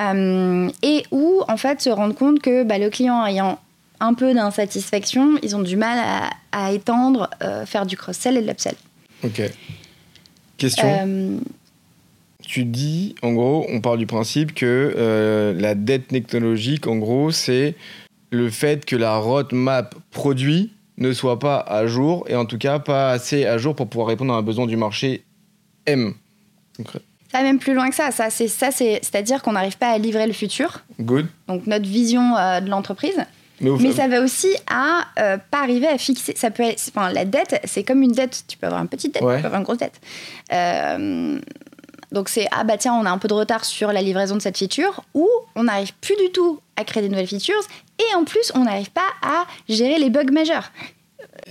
Euh, 0.02 0.70
et 0.84 1.04
où, 1.12 1.42
en 1.48 1.58
fait, 1.58 1.82
se 1.82 1.90
rendre 1.90 2.16
compte 2.16 2.40
que 2.40 2.64
bah, 2.64 2.78
le 2.78 2.90
client 2.90 3.26
ayant 3.26 3.60
un 4.00 4.14
peu 4.14 4.34
d'insatisfaction, 4.34 5.38
ils 5.42 5.56
ont 5.56 5.62
du 5.64 5.76
mal 5.76 5.98
à, 6.00 6.30
à 6.68 6.72
étendre, 6.72 7.30
euh, 7.44 7.66
faire 7.66 7.86
du 7.86 7.98
cross-sell 7.98 8.38
et 8.38 8.42
de 8.42 8.48
l'upsell. 8.48 8.76
Ok. 9.24 9.42
Question. 10.58 10.88
Euh, 10.88 11.38
Tu 12.50 12.64
dis, 12.64 13.14
en 13.24 13.34
gros, 13.34 13.66
on 13.70 13.82
part 13.82 13.98
du 13.98 14.06
principe 14.08 14.56
que 14.56 14.94
euh, 14.98 15.54
la 15.60 15.76
dette 15.76 16.08
technologique, 16.08 16.88
en 16.88 16.96
gros, 16.96 17.30
c'est 17.30 17.76
le 18.32 18.50
fait 18.50 18.86
que 18.86 18.96
la 18.96 19.18
roadmap 19.18 19.94
produit 20.12 20.72
ne 20.98 21.12
soit 21.12 21.40
pas 21.40 21.58
à 21.60 21.88
jour, 21.88 22.26
et 22.30 22.36
en 22.36 22.46
tout 22.46 22.58
cas 22.58 22.80
pas 22.80 23.12
assez 23.12 23.46
à 23.46 23.58
jour 23.58 23.76
pour 23.76 23.88
pouvoir 23.90 24.08
répondre 24.08 24.34
à 24.34 24.38
un 24.38 24.42
besoin 24.44 24.66
du 24.66 24.78
marché 24.78 25.24
M. 25.86 26.14
Concret. 26.78 27.00
ça 27.32 27.40
va 27.40 27.44
même 27.44 27.60
plus 27.60 27.74
loin 27.74 27.90
que 27.90 27.96
ça. 27.96 28.12
ça 28.12 28.30
c'est 28.30 28.48
ça, 28.48 28.72
c'est, 28.72 29.00
c'est-à-dire 29.04 29.42
qu'on 29.42 29.52
n'arrive 29.52 29.78
pas 29.78 29.90
à 29.90 29.98
livrer 29.98 30.26
le 30.26 30.34
futur, 30.34 30.84
Good. 31.02 31.28
donc 31.50 31.68
notre 31.68 31.86
vision 31.88 32.36
euh, 32.38 32.62
de 32.62 32.70
l'entreprise. 32.70 33.18
Mais, 33.60 33.72
Mais 33.80 33.92
ça 33.92 34.08
va 34.08 34.22
aussi 34.22 34.50
à 34.70 35.02
euh, 35.20 35.38
pas 35.52 35.64
arriver 35.64 35.88
à 35.88 35.98
fixer. 35.98 36.34
Ça 36.38 36.50
peut 36.52 36.64
être, 36.64 36.80
enfin, 36.96 37.12
la 37.12 37.26
dette, 37.26 37.60
c'est 37.66 37.84
comme 37.84 38.04
une 38.04 38.12
dette. 38.12 38.44
Tu 38.48 38.56
peux 38.58 38.68
avoir 38.68 38.82
une 38.84 38.88
petite 38.88 39.16
dette, 39.16 39.24
Ouais. 39.24 39.36
tu 39.38 39.42
peux 39.42 39.48
avoir 39.48 39.60
une 39.60 39.66
grosse 39.66 39.80
dette. 39.80 40.00
Euh, 40.54 41.40
donc 42.12 42.30
c'est 42.30 42.48
ah 42.52 42.64
bah 42.64 42.78
tiens, 42.78 42.94
on 42.94 43.06
a 43.06 43.12
un 43.12 43.18
peu 43.18 43.28
de 43.28 43.34
retard 43.34 43.66
sur 43.66 43.92
la 43.92 44.02
livraison 44.02 44.36
de 44.36 44.42
cette 44.42 44.58
feature, 44.58 45.04
ou 45.14 45.28
on 45.56 45.64
n'arrive 45.64 45.92
plus 46.02 46.16
du 46.16 46.32
tout 46.32 46.60
à 46.76 46.84
créer 46.84 47.04
des 47.04 47.10
nouvelles 47.10 47.28
features, 47.28 47.56
et 48.00 48.16
en 48.16 48.24
plus 48.24 48.52
on 48.56 48.64
n'arrive 48.66 48.92
pas 48.92 49.10
à 49.22 49.46
gérer 49.70 50.00
les 50.00 50.10
bugs 50.10 50.32
majeurs. 50.32 50.72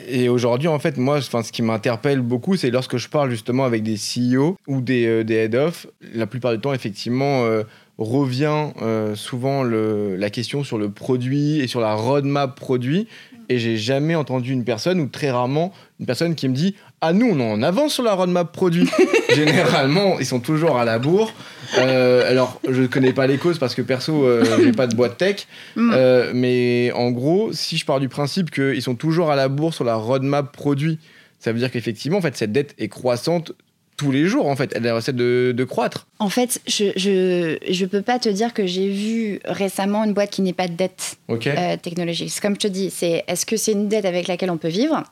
Et 0.09 0.29
aujourd'hui, 0.29 0.69
en 0.69 0.79
fait, 0.79 0.99
moi, 0.99 1.21
ce 1.23 1.53
qui 1.53 1.63
m'interpelle 1.63 2.21
beaucoup, 2.21 2.57
c'est 2.57 2.71
lorsque 2.71 2.99
je 2.99 3.09
parle 3.09 3.31
justement 3.31 3.65
avec 3.65 3.83
des 3.83 3.97
CEO 3.97 4.57
ou 4.67 4.81
des, 4.81 5.07
euh, 5.07 5.25
des 5.25 5.35
head-off, 5.35 5.87
la 6.15 6.27
plupart 6.27 6.53
du 6.53 6.61
temps, 6.61 6.73
effectivement, 6.75 7.45
euh, 7.45 7.63
revient 7.99 8.73
euh, 8.83 9.15
souvent 9.15 9.63
le- 9.63 10.17
la 10.17 10.29
question 10.29 10.65
sur 10.65 10.77
le 10.77 10.91
produit 10.91 11.61
et 11.61 11.67
sur 11.67 11.81
la 11.81 11.95
roadmap 11.95 12.55
produit. 12.59 13.09
Et 13.49 13.59
j'ai 13.59 13.77
jamais 13.77 14.15
entendu 14.17 14.53
une 14.53 14.65
personne, 14.65 15.01
ou 15.01 15.07
très 15.07 15.31
rarement, 15.31 15.73
une 15.99 16.07
personne 16.07 16.35
qui 16.35 16.49
me 16.49 16.55
dit 16.55 16.75
Ah, 17.09 17.13
nous, 17.13 17.29
on 17.31 17.39
est 17.39 17.53
en 17.53 17.63
avance 17.63 17.95
sur 17.95 18.03
la 18.03 18.15
roadmap 18.15 18.51
produit. 18.51 18.91
Généralement, 19.35 20.19
ils 20.19 20.27
sont 20.27 20.41
toujours 20.41 20.77
à 20.77 20.85
la 20.85 20.99
bourre. 20.99 21.33
Euh, 21.79 22.29
alors, 22.29 22.61
je 22.69 22.83
ne 22.83 22.89
connais 22.89 23.13
pas 23.13 23.29
les 23.29 23.39
causes 23.39 23.61
parce 23.61 23.77
que 23.77 23.83
perso, 23.83 24.25
euh, 24.25 24.45
j'ai 24.65 24.73
pas 24.73 24.89
de 24.89 24.97
boîte 24.97 25.17
tech. 25.17 25.47
Mm. 25.77 25.93
Euh, 25.95 26.33
mais 26.35 26.91
en 26.97 27.13
gros, 27.13 27.53
si 27.53 27.77
je 27.77 27.85
pars 27.87 28.01
du 28.01 28.09
principe 28.09 28.51
qu'ils 28.51 28.83
sont 28.83 28.97
toujours 28.97 29.31
à 29.31 29.37
la 29.37 29.47
bourre 29.47 29.73
sur 29.73 29.85
la 29.85 29.95
roadmap 29.95 30.51
produit, 30.51 30.99
ça 31.39 31.53
veut 31.53 31.61
dire 31.61 31.71
qu'effectivement, 31.71 32.19
en 32.19 32.21
fait, 32.21 32.37
cette 32.37 32.51
dette 32.51 32.75
est 32.77 32.89
croissante 32.89 33.53
tous 33.97 34.11
les 34.11 34.27
jours. 34.27 34.49
En 34.49 34.57
fait, 34.57 34.73
elle 34.75 34.85
essaie 34.87 35.13
de, 35.13 35.55
de 35.57 35.65
croître. 35.65 36.09
En 36.19 36.29
fait, 36.29 36.61
je, 36.67 36.87
je, 36.97 37.57
je 37.73 37.87
peux 37.87 38.03
pas 38.03 38.19
te 38.19 38.29
dire 38.29 38.53
que 38.53 38.67
j'ai 38.67 38.89
vu 38.89 39.39
récemment 39.45 40.03
une 40.03 40.13
boîte 40.13 40.31
qui 40.31 40.43
n'est 40.43 40.53
pas 40.53 40.67
de 40.67 40.75
dette 40.75 41.19
euh, 41.31 41.77
technologique. 41.77 42.33
Comme 42.43 42.55
je 42.55 42.61
te 42.61 42.67
dis, 42.67 42.91
c'est 42.91 43.23
est-ce 43.29 43.47
que 43.47 43.57
c'est 43.57 43.73
une 43.73 43.87
dette 43.87 44.07
avec 44.07 44.27
laquelle 44.27 44.51
on 44.51 44.59
peut 44.59 44.67
vivre? 44.67 45.05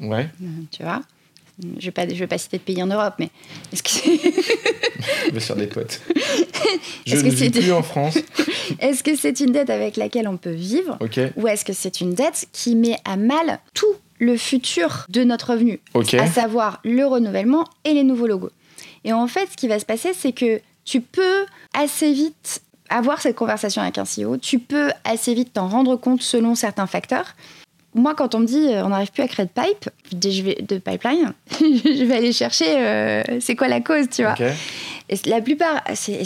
Ouais. 0.00 0.28
Euh, 0.42 0.46
Tu 0.70 0.82
vois? 0.82 1.00
Je 1.78 1.84
vais 1.86 1.90
pas, 1.90 2.08
je 2.08 2.14
vais 2.14 2.26
pas 2.26 2.38
citer 2.38 2.58
de 2.58 2.62
pays 2.62 2.82
en 2.82 2.86
Europe, 2.86 3.14
mais 3.18 3.30
est-ce 3.72 3.82
que 3.82 3.90
c'est 3.90 4.20
Je 5.34 5.52
des 5.54 5.66
potes. 5.66 6.00
je 7.06 7.14
Est-ce 7.14 7.24
ne 7.24 7.30
que 7.30 7.34
vis 7.34 7.44
c'est- 7.44 7.50
plus 7.50 7.72
en 7.72 7.82
France. 7.82 8.18
est-ce 8.80 9.02
que 9.02 9.16
c'est 9.16 9.40
une 9.40 9.52
dette 9.52 9.70
avec 9.70 9.96
laquelle 9.96 10.28
on 10.28 10.36
peut 10.36 10.50
vivre 10.50 10.98
ou 11.36 11.48
est-ce 11.48 11.64
que 11.64 11.72
c'est 11.72 12.00
une 12.00 12.14
dette 12.14 12.46
qui 12.52 12.74
met 12.76 12.96
à 13.04 13.16
mal 13.16 13.58
tout 13.74 13.86
le 14.18 14.36
futur 14.36 15.06
de 15.08 15.24
notre 15.24 15.52
revenu, 15.52 15.80
Ok. 15.94 16.14
à 16.14 16.26
savoir 16.26 16.80
le 16.84 17.04
renouvellement 17.06 17.64
et 17.84 17.94
les 17.94 18.02
nouveaux 18.04 18.26
logos? 18.26 18.50
Et 19.04 19.12
en 19.12 19.26
fait, 19.26 19.48
ce 19.52 19.56
qui 19.56 19.66
va 19.68 19.78
se 19.78 19.86
passer, 19.86 20.10
c'est 20.12 20.32
que 20.32 20.60
tu 20.84 21.00
peux 21.00 21.46
assez 21.72 22.12
vite 22.12 22.60
avoir 22.90 23.20
cette 23.22 23.36
conversation 23.36 23.80
avec 23.82 23.96
un 23.98 24.04
CEO, 24.04 24.36
tu 24.36 24.58
peux 24.58 24.90
assez 25.04 25.32
vite 25.32 25.52
t'en 25.54 25.68
rendre 25.68 25.96
compte 25.96 26.22
selon 26.22 26.54
certains 26.54 26.86
facteurs. 26.88 27.34
Moi, 27.94 28.14
quand 28.14 28.34
on 28.34 28.40
me 28.40 28.46
dit 28.46 28.68
euh, 28.68 28.84
on 28.84 28.90
n'arrive 28.90 29.10
plus 29.10 29.22
à 29.22 29.28
créer 29.28 29.46
de 29.46 29.50
pipe, 29.50 29.90
de, 30.12 30.30
je 30.30 30.42
vais- 30.42 30.58
de 30.62 30.78
pipeline, 30.78 31.32
je 31.60 32.04
vais 32.04 32.14
aller 32.16 32.32
chercher 32.32 32.66
euh, 32.78 33.22
c'est 33.40 33.56
quoi 33.56 33.66
la 33.68 33.80
cause, 33.80 34.08
tu 34.08 34.22
vois. 34.22 34.34
Et 35.08 35.16
la 35.28 35.40
plupart, 35.40 35.82
c'est 35.94 36.24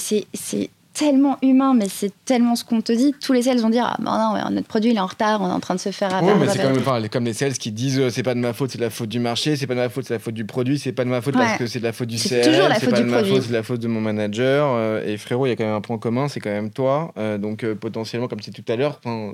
tellement 0.94 1.36
humain, 1.42 1.74
mais 1.74 1.88
c'est 1.88 2.12
tellement 2.24 2.54
ce 2.56 2.64
qu'on 2.64 2.80
te 2.80 2.92
dit. 2.92 3.14
Tous 3.20 3.32
les 3.32 3.42
sales 3.42 3.58
vont 3.58 3.68
dire 3.68 3.84
ah, 3.86 3.96
bah 4.00 4.32
non, 4.44 4.50
notre 4.54 4.66
produit 4.68 4.92
il 4.92 4.96
est 4.96 5.00
en 5.00 5.06
retard, 5.06 5.42
on 5.42 5.48
est 5.48 5.52
en 5.52 5.60
train 5.60 5.74
de 5.74 5.80
se 5.80 5.90
faire 5.90 6.14
avoir. 6.14 6.38
mais 6.38 6.48
c'est 6.48 6.62
comme, 6.62 6.78
enfin, 6.78 7.02
comme 7.08 7.24
les 7.24 7.32
sales 7.32 7.52
qui 7.54 7.72
disent 7.72 7.98
euh, 7.98 8.10
c'est 8.10 8.22
pas 8.22 8.34
de 8.34 8.38
ma 8.40 8.52
faute, 8.52 8.70
c'est 8.70 8.78
de 8.78 8.84
la 8.84 8.90
faute 8.90 9.08
du 9.08 9.18
marché, 9.18 9.56
c'est 9.56 9.66
pas 9.66 9.74
de 9.74 9.80
ma 9.80 9.88
faute, 9.88 10.04
c'est 10.06 10.14
la 10.14 10.20
faute 10.20 10.34
du 10.34 10.44
produit, 10.44 10.78
c'est 10.78 10.92
pas 10.92 11.04
de 11.04 11.10
ma 11.10 11.20
faute 11.20 11.34
parce 11.34 11.58
que 11.58 11.66
c'est 11.66 11.80
de 11.80 11.84
la 11.84 11.92
faute 11.92 12.08
du 12.08 12.16
C'est 12.16 12.40
CRM, 12.42 12.52
toujours 12.52 12.68
la 12.68 12.74
c'est 12.76 12.80
faute 12.86 12.90
pas 12.90 12.96
du 13.00 13.02
de 13.04 13.10
ma 13.10 13.16
produit. 13.18 13.32
faute, 13.34 13.42
c'est 13.42 13.48
de 13.48 13.54
la 13.54 13.62
faute 13.64 13.80
de 13.80 13.88
mon 13.88 14.00
manager. 14.00 14.68
euh, 14.76 15.04
et 15.04 15.16
frérot, 15.18 15.46
il 15.46 15.50
y 15.50 15.52
a 15.52 15.56
quand 15.56 15.64
même 15.64 15.74
un 15.74 15.80
point 15.80 15.98
commun, 15.98 16.28
c'est 16.28 16.40
quand 16.40 16.50
même 16.50 16.70
toi. 16.70 17.12
Euh, 17.18 17.38
donc 17.38 17.66
potentiellement, 17.74 18.28
comme 18.28 18.40
tu 18.40 18.50
disais 18.50 18.62
tout 18.62 18.72
à 18.72 18.76
l'heure, 18.76 19.00
tu 19.00 19.08
Ouais. 19.08 19.32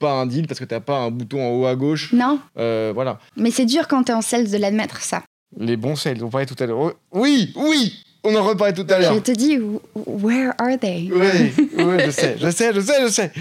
pas 0.00 0.12
un 0.12 0.26
deal 0.26 0.46
parce 0.46 0.58
que 0.60 0.64
t'as 0.64 0.80
pas 0.80 0.96
un 0.98 1.10
bouton 1.10 1.42
en 1.42 1.50
haut 1.50 1.66
à 1.66 1.74
gauche. 1.76 2.12
Non, 2.12 2.38
voilà. 2.56 3.18
mais 3.36 3.50
c'est 3.50 3.66
dur 3.66 3.86
quand 3.86 4.02
t'es 4.04 4.12
en 4.14 4.22
sales 4.22 4.50
de 4.50 4.56
l'admettre 4.56 5.00
ça. 5.02 5.22
Les 5.58 5.76
bons 5.76 5.96
sales, 5.96 6.24
on 6.24 6.30
parlait 6.30 6.46
tout 6.46 6.56
à 6.58 6.64
l'heure. 6.66 6.94
Oui, 7.12 7.52
oui, 7.56 8.01
on 8.24 8.34
en 8.34 8.42
reparlait 8.44 8.72
tout 8.74 8.86
à 8.88 8.98
l'heure. 8.98 9.14
Je 9.14 9.20
te 9.20 9.32
dis, 9.32 9.58
wh- 9.58 9.80
where 10.06 10.52
are 10.58 10.78
they? 10.78 11.10
Oui, 11.12 11.52
oui, 11.76 11.94
je 12.06 12.10
sais, 12.10 12.36
je 12.40 12.50
sais, 12.50 12.72
je 12.74 12.80
sais, 12.80 13.02
je 13.02 13.08
sais. 13.08 13.32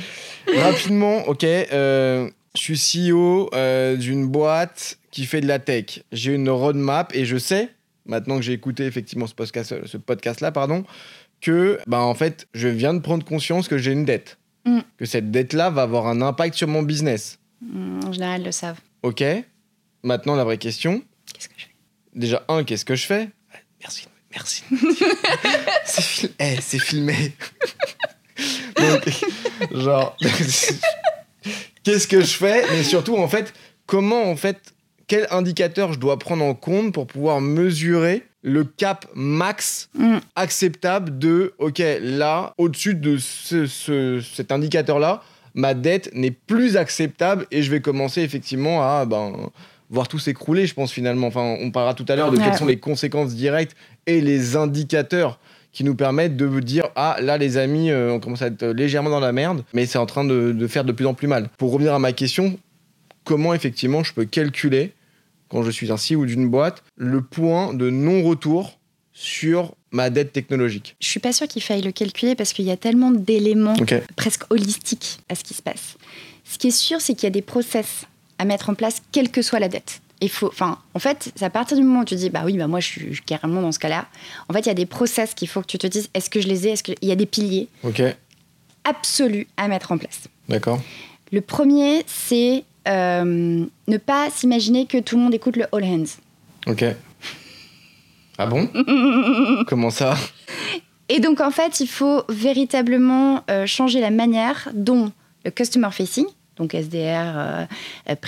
Rapidement, 0.57 1.27
ok. 1.27 1.43
euh, 1.43 2.29
je 2.55 2.59
suis 2.75 3.09
CEO 3.09 3.49
euh, 3.53 3.95
d'une 3.95 4.27
boîte 4.27 4.97
qui 5.11 5.25
fait 5.25 5.41
de 5.41 5.47
la 5.47 5.59
tech. 5.59 6.01
J'ai 6.11 6.33
une 6.33 6.49
roadmap 6.49 7.15
et 7.15 7.25
je 7.25 7.37
sais, 7.37 7.69
maintenant 8.05 8.35
que 8.37 8.41
j'ai 8.41 8.53
écouté 8.53 8.85
effectivement 8.85 9.27
ce 9.27 9.33
podcast, 9.35 9.85
ce 9.85 9.97
podcast-là, 9.97 10.51
pardon, 10.51 10.83
que, 11.41 11.79
bah, 11.87 12.01
en 12.01 12.13
fait, 12.13 12.47
je 12.53 12.67
viens 12.67 12.93
de 12.93 12.99
prendre 12.99 13.23
conscience 13.25 13.67
que 13.67 13.77
j'ai 13.77 13.91
une 13.91 14.05
dette. 14.05 14.37
Mm. 14.65 14.79
Que 14.97 15.05
cette 15.05 15.31
dette-là 15.31 15.69
va 15.69 15.83
avoir 15.83 16.07
un 16.07 16.21
impact 16.21 16.55
sur 16.55 16.67
mon 16.67 16.83
business. 16.83 17.39
Hmm, 17.61 17.99
En 18.05 18.11
général, 18.11 18.41
ils 18.41 18.45
le 18.45 18.51
savent. 18.51 18.79
Ok. 19.03 19.23
Maintenant, 20.03 20.35
la 20.35 20.43
vraie 20.43 20.57
question. 20.59 21.01
Qu'est-ce 21.33 21.47
que 21.49 21.53
je 21.57 21.63
fais? 21.65 21.71
Déjà, 22.15 22.43
un, 22.47 22.63
qu'est-ce 22.63 22.85
que 22.85 22.95
je 22.95 23.05
fais? 23.05 23.29
Merci, 23.81 24.05
merci. 24.33 24.63
c'est 25.85 26.01
fil- 26.03 26.31
eh, 26.39 26.55
c'est 26.61 26.79
filmé. 26.79 27.15
Donc, 28.77 29.09
genre, 29.71 30.17
qu'est-ce 31.83 32.07
que 32.07 32.21
je 32.21 32.33
fais? 32.37 32.63
Mais 32.71 32.83
surtout, 32.83 33.17
en 33.17 33.27
fait, 33.27 33.53
comment, 33.85 34.23
en 34.29 34.35
fait, 34.35 34.57
quel 35.07 35.27
indicateur 35.31 35.93
je 35.93 35.99
dois 35.99 36.17
prendre 36.17 36.43
en 36.43 36.53
compte 36.53 36.93
pour 36.93 37.07
pouvoir 37.07 37.41
mesurer 37.41 38.23
le 38.43 38.63
cap 38.63 39.05
max 39.13 39.89
Hmm. 39.93 40.17
acceptable 40.35 41.19
de, 41.19 41.53
ok, 41.59 41.81
là, 42.01 42.53
au-dessus 42.57 42.95
de 42.95 43.17
ce- 43.17 43.67
ce- 43.67 44.21
cet 44.21 44.51
indicateur-là, 44.51 45.21
ma 45.53 45.73
dette 45.73 46.09
n'est 46.15 46.31
plus 46.31 46.77
acceptable 46.77 47.45
et 47.51 47.61
je 47.61 47.69
vais 47.69 47.81
commencer 47.81 48.21
effectivement 48.21 48.81
à 48.81 49.05
ben, 49.05 49.49
voir 49.91 50.07
tout 50.07 50.17
s'écrouler, 50.19 50.65
je 50.65 50.73
pense 50.73 50.91
finalement. 50.91 51.27
Enfin, 51.27 51.57
on 51.59 51.69
parlera 51.69 51.93
tout 51.93 52.05
à 52.07 52.15
l'heure 52.15 52.31
de 52.31 52.37
Ouais. 52.37 52.43
quelles 52.43 52.57
sont 52.57 52.65
les 52.65 52.79
conséquences 52.79 53.35
directes 53.35 53.75
et 54.07 54.21
les 54.21 54.55
indicateurs 54.55 55.39
qui 55.71 55.83
nous 55.83 55.95
permettent 55.95 56.35
de 56.35 56.59
dire 56.59 56.85
ah 56.95 57.17
là 57.21 57.37
les 57.37 57.57
amis 57.57 57.91
euh, 57.91 58.11
on 58.11 58.19
commence 58.19 58.41
à 58.41 58.47
être 58.47 58.65
légèrement 58.65 59.09
dans 59.09 59.19
la 59.21 59.31
merde 59.31 59.63
mais 59.73 59.85
c'est 59.85 59.97
en 59.99 60.05
train 60.05 60.25
de, 60.25 60.51
de 60.51 60.67
faire 60.67 60.83
de 60.83 60.91
plus 60.91 61.05
en 61.05 61.13
plus 61.13 61.27
mal 61.27 61.47
pour 61.57 61.71
revenir 61.71 61.93
à 61.93 61.99
ma 61.99 62.11
question 62.11 62.57
comment 63.23 63.53
effectivement 63.53 64.03
je 64.03 64.13
peux 64.13 64.25
calculer 64.25 64.91
quand 65.47 65.63
je 65.63 65.71
suis 65.71 65.89
un 65.89 65.95
CEO 65.95 66.25
d'une 66.25 66.49
boîte 66.49 66.83
le 66.97 67.21
point 67.21 67.73
de 67.73 67.89
non-retour 67.89 68.79
sur 69.13 69.75
ma 69.91 70.09
dette 70.09 70.31
technologique? 70.33 70.95
Je 71.01 71.07
suis 71.07 71.19
pas 71.21 71.31
sûre 71.33 71.47
qu'il 71.47 71.61
faille 71.61 71.81
le 71.81 71.91
calculer 71.91 72.35
parce 72.35 72.51
qu'il 72.53 72.65
y 72.65 72.71
a 72.71 72.77
tellement 72.77 73.11
d'éléments 73.11 73.75
presque 74.17 74.43
holistiques 74.49 75.19
à 75.29 75.35
ce 75.35 75.43
qui 75.43 75.53
se 75.53 75.61
passe. 75.61 75.97
Ce 76.45 76.57
qui 76.57 76.67
est 76.67 76.71
sûr, 76.71 76.99
c'est 77.01 77.13
qu'il 77.13 77.23
y 77.23 77.27
a 77.27 77.31
des 77.31 77.41
process 77.41 78.05
à 78.41 78.45
mettre 78.45 78.71
en 78.71 78.73
place, 78.73 79.03
quelle 79.11 79.29
que 79.29 79.43
soit 79.43 79.59
la 79.59 79.69
dette. 79.69 80.01
Il 80.19 80.29
faut, 80.29 80.47
enfin, 80.47 80.79
en 80.95 80.99
fait, 80.99 81.31
c'est 81.35 81.45
à 81.45 81.51
partir 81.51 81.77
du 81.77 81.83
moment 81.83 81.99
où 81.99 82.05
tu 82.05 82.15
dis, 82.15 82.31
bah 82.31 82.41
oui, 82.43 82.57
bah 82.57 82.65
moi, 82.65 82.79
je 82.79 82.87
suis, 82.87 83.07
je 83.09 83.13
suis 83.13 83.23
carrément 83.23 83.61
dans 83.61 83.71
ce 83.71 83.77
cas-là. 83.77 84.07
En 84.49 84.53
fait, 84.53 84.61
il 84.61 84.65
y 84.65 84.71
a 84.71 84.73
des 84.73 84.87
process 84.87 85.35
qu'il 85.35 85.47
faut 85.47 85.61
que 85.61 85.67
tu 85.67 85.77
te 85.77 85.85
dises, 85.85 86.09
est-ce 86.15 86.31
que 86.31 86.41
je 86.41 86.47
les 86.47 86.67
ai 86.67 86.71
Est-ce 86.71 86.81
qu'il 86.81 86.95
y 87.03 87.11
a 87.11 87.15
des 87.15 87.27
piliers 87.27 87.67
absolus 88.83 89.47
à 89.57 89.67
mettre 89.67 89.91
en 89.91 89.99
place 89.99 90.21
d'accord 90.49 90.81
Le 91.31 91.41
premier, 91.41 92.03
c'est 92.07 92.63
euh, 92.87 93.63
ne 93.87 93.97
pas 93.97 94.31
s'imaginer 94.31 94.87
que 94.87 94.97
tout 94.97 95.17
le 95.17 95.21
monde 95.21 95.35
écoute 95.35 95.55
le 95.55 95.65
all 95.71 95.83
hands. 95.83 96.17
ok 96.65 96.83
ah 98.39 98.47
bon? 98.47 98.67
Comment 99.67 99.91
ça? 99.91 100.15
Et 101.09 101.19
donc, 101.19 101.41
en 101.41 101.51
fait, 101.51 101.79
il 101.79 101.87
faut 101.87 102.23
véritablement 102.27 103.43
euh, 103.51 103.67
changer 103.67 104.01
la 104.01 104.09
manière 104.09 104.69
dont 104.73 105.11
le 105.45 105.51
customer 105.51 105.91
facing, 105.91 106.25
donc 106.61 106.75
SDR, 106.75 107.33
euh, 107.35 107.65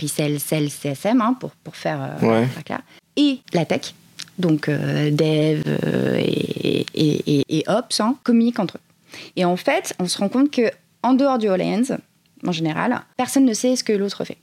sales, 0.08 0.70
CSM, 0.70 1.22
hein, 1.22 1.36
pour, 1.40 1.52
pour 1.63 1.75
faire, 1.75 2.00
euh, 2.22 2.25
Ouais. 2.28 2.48
faire 2.48 2.63
clair, 2.63 2.82
et 3.16 3.40
la 3.54 3.66
tech, 3.66 3.94
donc 4.40 4.68
euh, 4.68 5.12
dev 5.12 5.62
euh, 5.68 6.18
et, 6.20 6.86
et, 6.96 7.40
et- 7.40 7.60
et 7.60 7.63
ops, 7.68 8.00
hein, 8.00 8.16
communiquent 8.24 8.60
entre 8.60 8.78
eux. 8.78 9.18
Et 9.36 9.46
en 9.46 9.56
fait, 9.56 9.94
on 10.00 10.08
se 10.08 10.18
rend 10.18 10.30
compte 10.30 10.50
que 10.52 10.72
en 11.04 11.13
dehors 11.13 11.38
du 11.38 11.48
hands, 11.50 11.98
en 12.46 12.52
général, 12.52 13.02
personne 13.18 13.46
ne 13.46 13.54
sait 13.54 13.75
ce 13.75 13.84
que 13.84 13.94
l'autre 13.94 14.25
fait. 14.25 14.38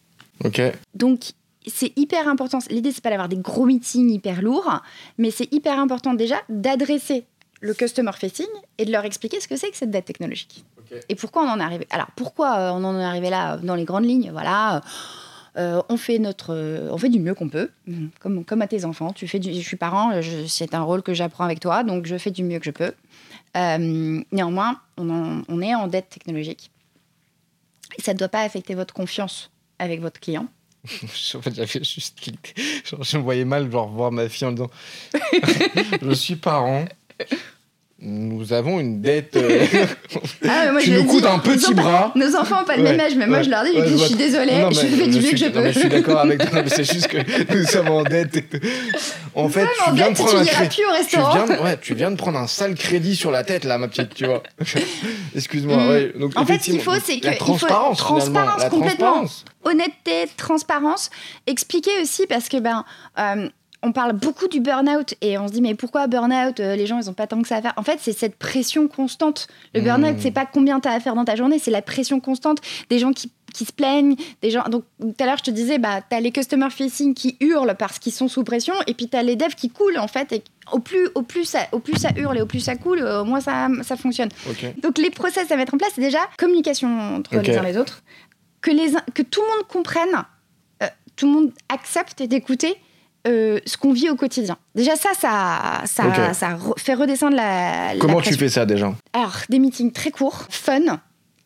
ok 0.45 0.63
Donc, 0.95 1.33
c'est 1.67 1.93
hyper 1.97 2.29
important. 2.29 2.59
L'idée, 2.71 2.93
c'est 2.93 3.03
pas 3.03 3.11
d'avoir 3.11 3.29
des 3.29 3.37
gros 3.37 3.67
meetings 3.67 4.09
hyper 4.11 4.41
lourds, 4.41 4.81
mais 5.19 5.31
c'est 5.31 5.53
hyper 5.53 5.79
important 5.79 6.15
déjà 6.15 6.37
d'adresser 6.49 7.25
le 7.61 7.75
customer 7.75 8.13
facing 8.13 8.47
et 8.79 8.85
de 8.85 8.93
leur 8.93 9.05
expliquer 9.05 9.41
ce 9.41 9.47
que 9.49 9.57
c'est 9.57 9.71
que 9.71 9.77
cette 9.77 9.91
dette 9.91 10.07
technologique. 10.07 10.65
Et 11.09 11.15
pourquoi 11.15 11.45
on 11.45 11.49
en 11.49 11.61
est 11.61 11.63
arrivé. 11.63 11.87
Alors, 11.91 12.09
pourquoi 12.17 12.57
euh, 12.59 12.71
on 12.73 12.83
en 12.85 12.99
est 12.99 13.05
arrivé 13.05 13.31
là 13.31 13.55
euh, 13.55 13.57
dans 13.59 13.75
les 13.77 13.85
grandes 13.85 14.07
lignes 14.07 14.31
Voilà. 14.33 14.81
euh, 15.57 15.81
on 15.89 15.97
fait 15.97 16.19
notre, 16.19 16.53
euh, 16.55 16.89
on 16.91 16.99
fait 16.99 17.09
du 17.11 17.21
mieux 17.21 17.35
qu'on 17.35 17.49
peut, 17.49 17.71
Mhm. 17.87 18.11
comme, 18.19 18.45
comme 18.45 18.63
à 18.63 18.67
tes 18.67 18.85
enfants. 18.85 19.13
Tu 19.13 19.29
fais 19.29 19.39
du, 19.39 19.53
je 19.53 19.61
suis 19.61 19.77
parent, 19.77 20.11
c'est 20.49 20.75
un 20.75 20.83
rôle 20.83 21.03
que 21.03 21.15
j'apprends 21.15 21.45
avec 21.45 21.61
toi, 21.61 21.85
donc 21.85 22.07
je 22.07 22.17
fais 22.19 22.31
du 22.33 22.43
mieux 22.43 22.59
que 22.59 22.65
je 22.65 22.71
peux. 22.73 22.93
Euh, 23.57 24.21
néanmoins, 24.33 24.81
on, 24.97 25.11
en- 25.11 25.43
on 25.49 25.61
est 25.63 25.75
en 25.75 25.87
dette 25.87 26.09
technologique. 26.09 26.71
Et 27.99 28.03
ça 28.03 28.13
ne 28.15 28.19
doit 28.19 28.29
pas 28.29 28.41
affecter 28.43 28.75
votre 28.75 28.95
confiance 28.95 29.51
avec 29.79 30.01
votre 30.01 30.19
client. 30.21 30.47
J'avais 31.53 31.85
juste 31.85 32.19
cliqué. 32.21 32.55
Genre, 32.85 33.03
je 33.05 33.17
me 33.19 33.23
voyais 33.23 33.45
mal 33.45 33.71
genre, 33.71 33.89
voir 33.89 34.11
ma 34.13 34.29
fille 34.29 34.47
en 34.49 34.53
disant 34.53 34.71
Je 36.03 36.13
suis 36.15 36.37
parent. 36.37 36.85
Nous 38.03 38.55
avons 38.55 38.81
une 38.81 39.03
dette 39.03 39.37
euh, 39.37 39.67
Ah, 40.49 40.63
mais 40.65 40.73
moi, 40.73 40.81
qui 40.81 40.91
je 40.91 40.97
nous 41.01 41.05
coûte 41.05 41.21
dis, 41.21 41.29
un 41.29 41.39
petit 41.39 41.75
bras. 41.75 42.13
Nos 42.15 42.35
enfants 42.35 42.61
n'ont 42.61 42.65
pas 42.65 42.77
le 42.79 42.83
Ouais, 42.83 42.93
même 42.93 43.01
âge, 43.01 43.15
mais 43.15 43.27
moi 43.27 43.37
ouais, 43.39 43.45
je 43.45 43.51
leur 43.51 43.63
dis, 43.63 43.73
ouais, 43.73 43.87
je, 43.89 43.97
suis 43.99 44.15
désolée, 44.15 44.57
Non, 44.59 44.71
je 44.71 44.81
fais 44.81 45.07
du 45.07 45.21
mieux 45.21 45.31
que 45.33 45.37
je 45.37 45.45
non, 45.45 45.51
peux. 45.53 45.61
mais 45.61 45.73
je 45.75 45.79
suis 45.81 45.89
d'accord 45.91 46.21
avec 46.21 46.39
toi, 46.51 46.63
mais 46.63 46.71
c'est 46.71 46.91
juste 46.91 47.09
que 47.09 47.19
nous 47.55 47.65
sommes 47.67 47.91
en 47.91 48.03
dette. 48.03 48.57
En 49.35 49.51
fait, 49.51 49.67
tu 49.85 49.93
viens 49.93 50.05
de 50.09 50.15
dette, 50.15 50.17
prendre 50.17 50.31
tu 50.31 50.37
un 50.39 50.43
n'iras 50.45 50.55
crédit. 50.67 50.77
plus 50.77 50.85
au 50.87 50.89
Tu 50.89 50.97
restaurant. 50.97 51.45
viens, 51.45 51.57
de, 51.59 51.63
ouais, 51.63 51.77
tu 51.79 51.95
viens 51.95 52.11
de 52.11 52.17
prendre 52.17 52.39
un 52.39 52.47
sale 52.47 52.75
crédit 52.75 53.15
sur 53.17 53.31
la 53.31 53.45
tête, 53.45 53.65
là, 53.65 53.77
ma 53.77 53.89
petite, 53.89 54.15
tu 54.15 54.25
vois. 54.25 54.43
Excuse-moi. 55.37 55.77
Mm. 55.77 55.89
ouais, 55.91 56.13
donc, 56.19 56.33
En 56.39 56.47
fait, 56.47 56.59
ce 56.59 56.65
qu'il 56.71 56.81
faut, 56.81 56.93
c'est 57.05 57.23
la 57.23 57.33
que- 57.33 57.37
il 57.37 57.39
faut- 57.39 57.45
transparence, 57.45 57.99
transparence, 57.99 58.63
la 58.63 58.71
complètement. 58.71 59.07
transparence. 59.27 59.45
Honnêteté, 59.65 60.25
transparence, 60.39 61.11
expliquer 61.47 61.91
aussi 62.01 62.27
parce 62.27 62.49
que 62.49 62.57
ben. 62.61 62.83
euh, 63.19 63.51
on 63.83 63.93
parle 63.93 64.13
beaucoup 64.13 64.47
du 64.49 64.61
burn-out 64.61 65.15
et 65.23 65.39
on 65.39 65.49
se 65.49 65.53
dit 65.53 65.63
mais 65.63 65.75
pourquoi 65.75 66.07
burn-out 66.07 66.61
Euh, 66.61 66.77
Les 66.77 66.87
gens 66.87 66.99
ils 66.99 67.09
ont 67.09 67.15
pas 67.15 67.27
tant 67.27 67.41
que 67.41 67.49
ça 67.49 67.57
à 67.57 67.63
faire? 67.63 67.73
En 67.77 67.83
fait 67.83 67.99
c'est 68.01 68.13
cette 68.13 68.37
pression 68.37 68.89
constante. 68.89 69.49
Le 69.75 69.81
burn-out 69.81 70.17
c'est 70.21 70.31
pas 70.31 70.47
combien 70.47 70.81
tu 70.81 70.89
as 70.89 70.93
à 70.93 71.01
faire 71.01 71.15
dans 71.15 71.25
ta 71.25 71.37
journée, 71.37 71.59
c'est 71.59 71.71
la 71.71 71.81
pression 71.83 72.21
constante 72.21 72.59
des 72.91 72.99
gens 72.99 73.13
qui, 73.13 73.33
qui 73.55 73.65
se 73.65 73.73
plaignent, 73.73 74.17
des 74.43 74.51
gens. 74.51 74.65
Donc 74.69 74.85
tout 75.01 75.15
à 75.19 75.25
l'heure 75.27 75.39
je 75.39 75.45
te 75.45 75.51
disais 75.51 75.79
bah 75.79 76.01
t'as 76.09 76.21
les 76.21 76.31
customer 76.31 76.69
facing 76.71 77.15
qui 77.15 77.37
hurlent 77.41 77.75
parce 77.79 77.99
qu'ils 77.99 78.13
sont 78.13 78.29
sous 78.29 78.45
pression 78.45 78.75
et 78.87 78.93
puis 78.95 79.09
t'as 79.09 79.23
les 79.23 79.37
devs 79.37 79.55
qui 79.55 79.71
coulent 79.71 79.99
en 79.99 80.09
fait 80.09 80.31
et 80.33 80.43
au 80.73 80.79
plus 80.79 81.09
au 81.15 81.23
plus 81.23 81.45
ça 81.47 81.61
au 81.73 81.79
plus 81.79 81.97
ça 81.99 82.11
hurle 82.17 82.37
et 82.37 82.43
au 82.43 82.47
plus 82.47 82.61
ça 82.61 82.77
coule 82.77 83.03
au 83.03 83.25
moins 83.25 83.41
ça 83.41 83.69
ça 83.83 83.97
fonctionne. 83.97 84.29
Donc 84.83 84.99
les 84.99 85.11
process 85.11 85.51
à 85.51 85.57
mettre 85.57 85.73
en 85.75 85.79
place, 85.79 85.93
c'est 85.95 86.03
déjà 86.03 86.21
communication 86.37 87.17
entre 87.17 87.35
les 87.37 87.57
uns 87.57 87.63
et 87.63 87.73
les 87.73 87.79
autres, 87.79 88.03
que, 88.61 88.71
les, 88.71 88.91
que 89.15 89.23
tout 89.23 89.41
le 89.41 89.49
monde 89.49 89.67
comprenne, 89.69 90.25
euh, 90.83 90.87
tout 91.17 91.27
le 91.27 91.33
monde 91.33 91.51
accepte 91.71 92.23
d'écouter 92.23 92.77
euh, 93.27 93.59
ce 93.67 93.77
qu'on 93.77 93.93
vit 93.93 94.09
au 94.11 94.17
quotidien. 94.17 94.57
Déjà 94.75 94.97
ça, 94.97 95.11
ça, 95.19 95.83
ça, 95.85 96.07
Ok. 96.07 96.35
ça 96.35 96.55
re- 96.55 96.79
fait 96.79 96.95
redescendre 96.95 97.37
la... 97.37 97.95
la 97.95 98.01
Comment 98.01 98.21
tu 98.21 98.35
fais 98.35 98.49
ça 98.49 98.65
déjà 98.67 98.93
Alors, 99.13 99.37
des 99.49 99.59
meetings 99.59 99.93
très 99.93 100.11
courts, 100.11 100.47
fun. 100.49 100.99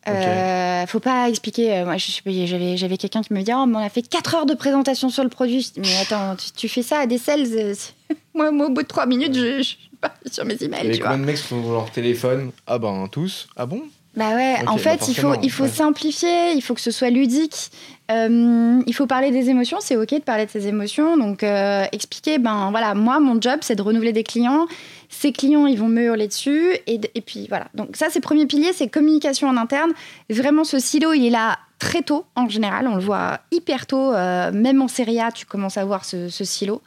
Euh, 0.07 0.85
faut 0.85 0.99
pas 0.99 1.27
expliquer. 1.29 1.79
euh, 1.79 1.85
moi, 1.85 1.95
j'avais, 1.97 2.77
j'avais 2.77 2.97
quelqu'un 2.97 3.21
qui 3.23 3.33
me 3.33 3.41
dit 3.41 3.51
Oh, 3.55 3.65
mais 3.65 3.77
on 3.77 3.83
a 3.83 3.89
fait 3.89 4.03
4 4.03 4.35
heures 4.35 4.45
de 4.45 4.53
présentation 4.53 5.09
sur 5.09 5.23
le 5.23 5.29
produit. 5.29 5.71
Mais 5.77 5.97
attends, 6.01 6.35
tu, 6.35 6.51
tu 6.51 6.69
fais 6.69 6.83
ça 6.83 6.99
à 6.99 7.05
des 7.07 7.17
sales 7.17 7.47
moi, 8.35 8.51
moi, 8.51 8.67
au 8.67 8.69
bout 8.69 8.83
de 8.83 8.87
3 8.87 9.07
minutes, 9.07 9.33
je, 9.33 9.57
je 9.57 9.61
suis 9.63 9.77
pas 9.99 10.13
sur 10.31 10.45
mes 10.45 10.61
emails. 10.63 10.87
Et 10.87 10.91
tu 10.91 10.97
vois. 10.99 11.07
combien 11.07 11.21
de 11.21 11.25
mecs 11.25 11.37
sont 11.39 11.71
leur 11.71 11.89
téléphone? 11.89 12.51
Ah 12.67 12.77
ben 12.77 13.07
tous. 13.11 13.47
Ah 13.55 13.65
bon? 13.65 13.81
Bah 14.15 14.33
ouais, 14.35 14.55
en 14.67 14.75
bah 14.75 14.77
fait, 14.77 15.07
il 15.09 15.15
faut, 15.15 15.33
il 15.43 15.51
faut 15.51 15.63
ouais. 15.63 15.69
simplifier, 15.69 16.53
il 16.53 16.61
faut 16.61 16.73
que 16.73 16.81
ce 16.81 16.91
soit 16.91 17.09
ludique. 17.09 17.69
Euh, 18.11 18.81
il 18.85 18.93
faut 18.93 19.07
parler 19.07 19.31
des 19.31 19.49
émotions, 19.49 19.77
c'est 19.81 19.95
ok 19.97 20.11
de 20.11 20.19
parler 20.19 20.45
de 20.45 20.51
ses 20.51 20.67
émotions. 20.67 21.17
Donc, 21.17 21.43
euh, 21.43 21.83
expliquer, 21.91 22.37
ben 22.37 22.69
voilà, 22.71 22.93
moi, 22.93 23.19
mon 23.19 23.41
job, 23.41 23.59
c'est 23.61 23.75
de 23.75 23.81
renouveler 23.81 24.13
des 24.13 24.23
clients. 24.23 24.67
Ces 25.09 25.31
clients, 25.31 25.65
ils 25.65 25.77
vont 25.77 25.89
me 25.89 26.01
hurler 26.03 26.27
dessus. 26.27 26.77
Et, 26.87 26.99
et 27.13 27.21
puis 27.21 27.47
voilà. 27.49 27.67
Donc, 27.73 27.95
ça, 27.95 28.07
c'est 28.09 28.19
le 28.19 28.23
premier 28.23 28.45
pilier, 28.45 28.71
c'est 28.73 28.87
communication 28.87 29.49
en 29.49 29.57
interne. 29.57 29.91
Vraiment, 30.29 30.63
ce 30.63 30.79
silo, 30.79 31.11
il 31.13 31.25
est 31.25 31.29
là 31.31 31.57
très 31.79 32.01
tôt, 32.01 32.25
en 32.35 32.47
général. 32.47 32.87
On 32.87 32.95
le 32.95 33.01
voit 33.01 33.39
hyper 33.51 33.85
tôt. 33.85 34.13
euh, 34.13 34.51
même 34.51 34.81
en 34.81 34.87
série 34.87 35.19
A, 35.19 35.31
tu 35.31 35.45
commences 35.45 35.77
à 35.77 35.83
voir 35.83 36.05
ce, 36.05 36.29
ce 36.29 36.43
silo. 36.45 36.81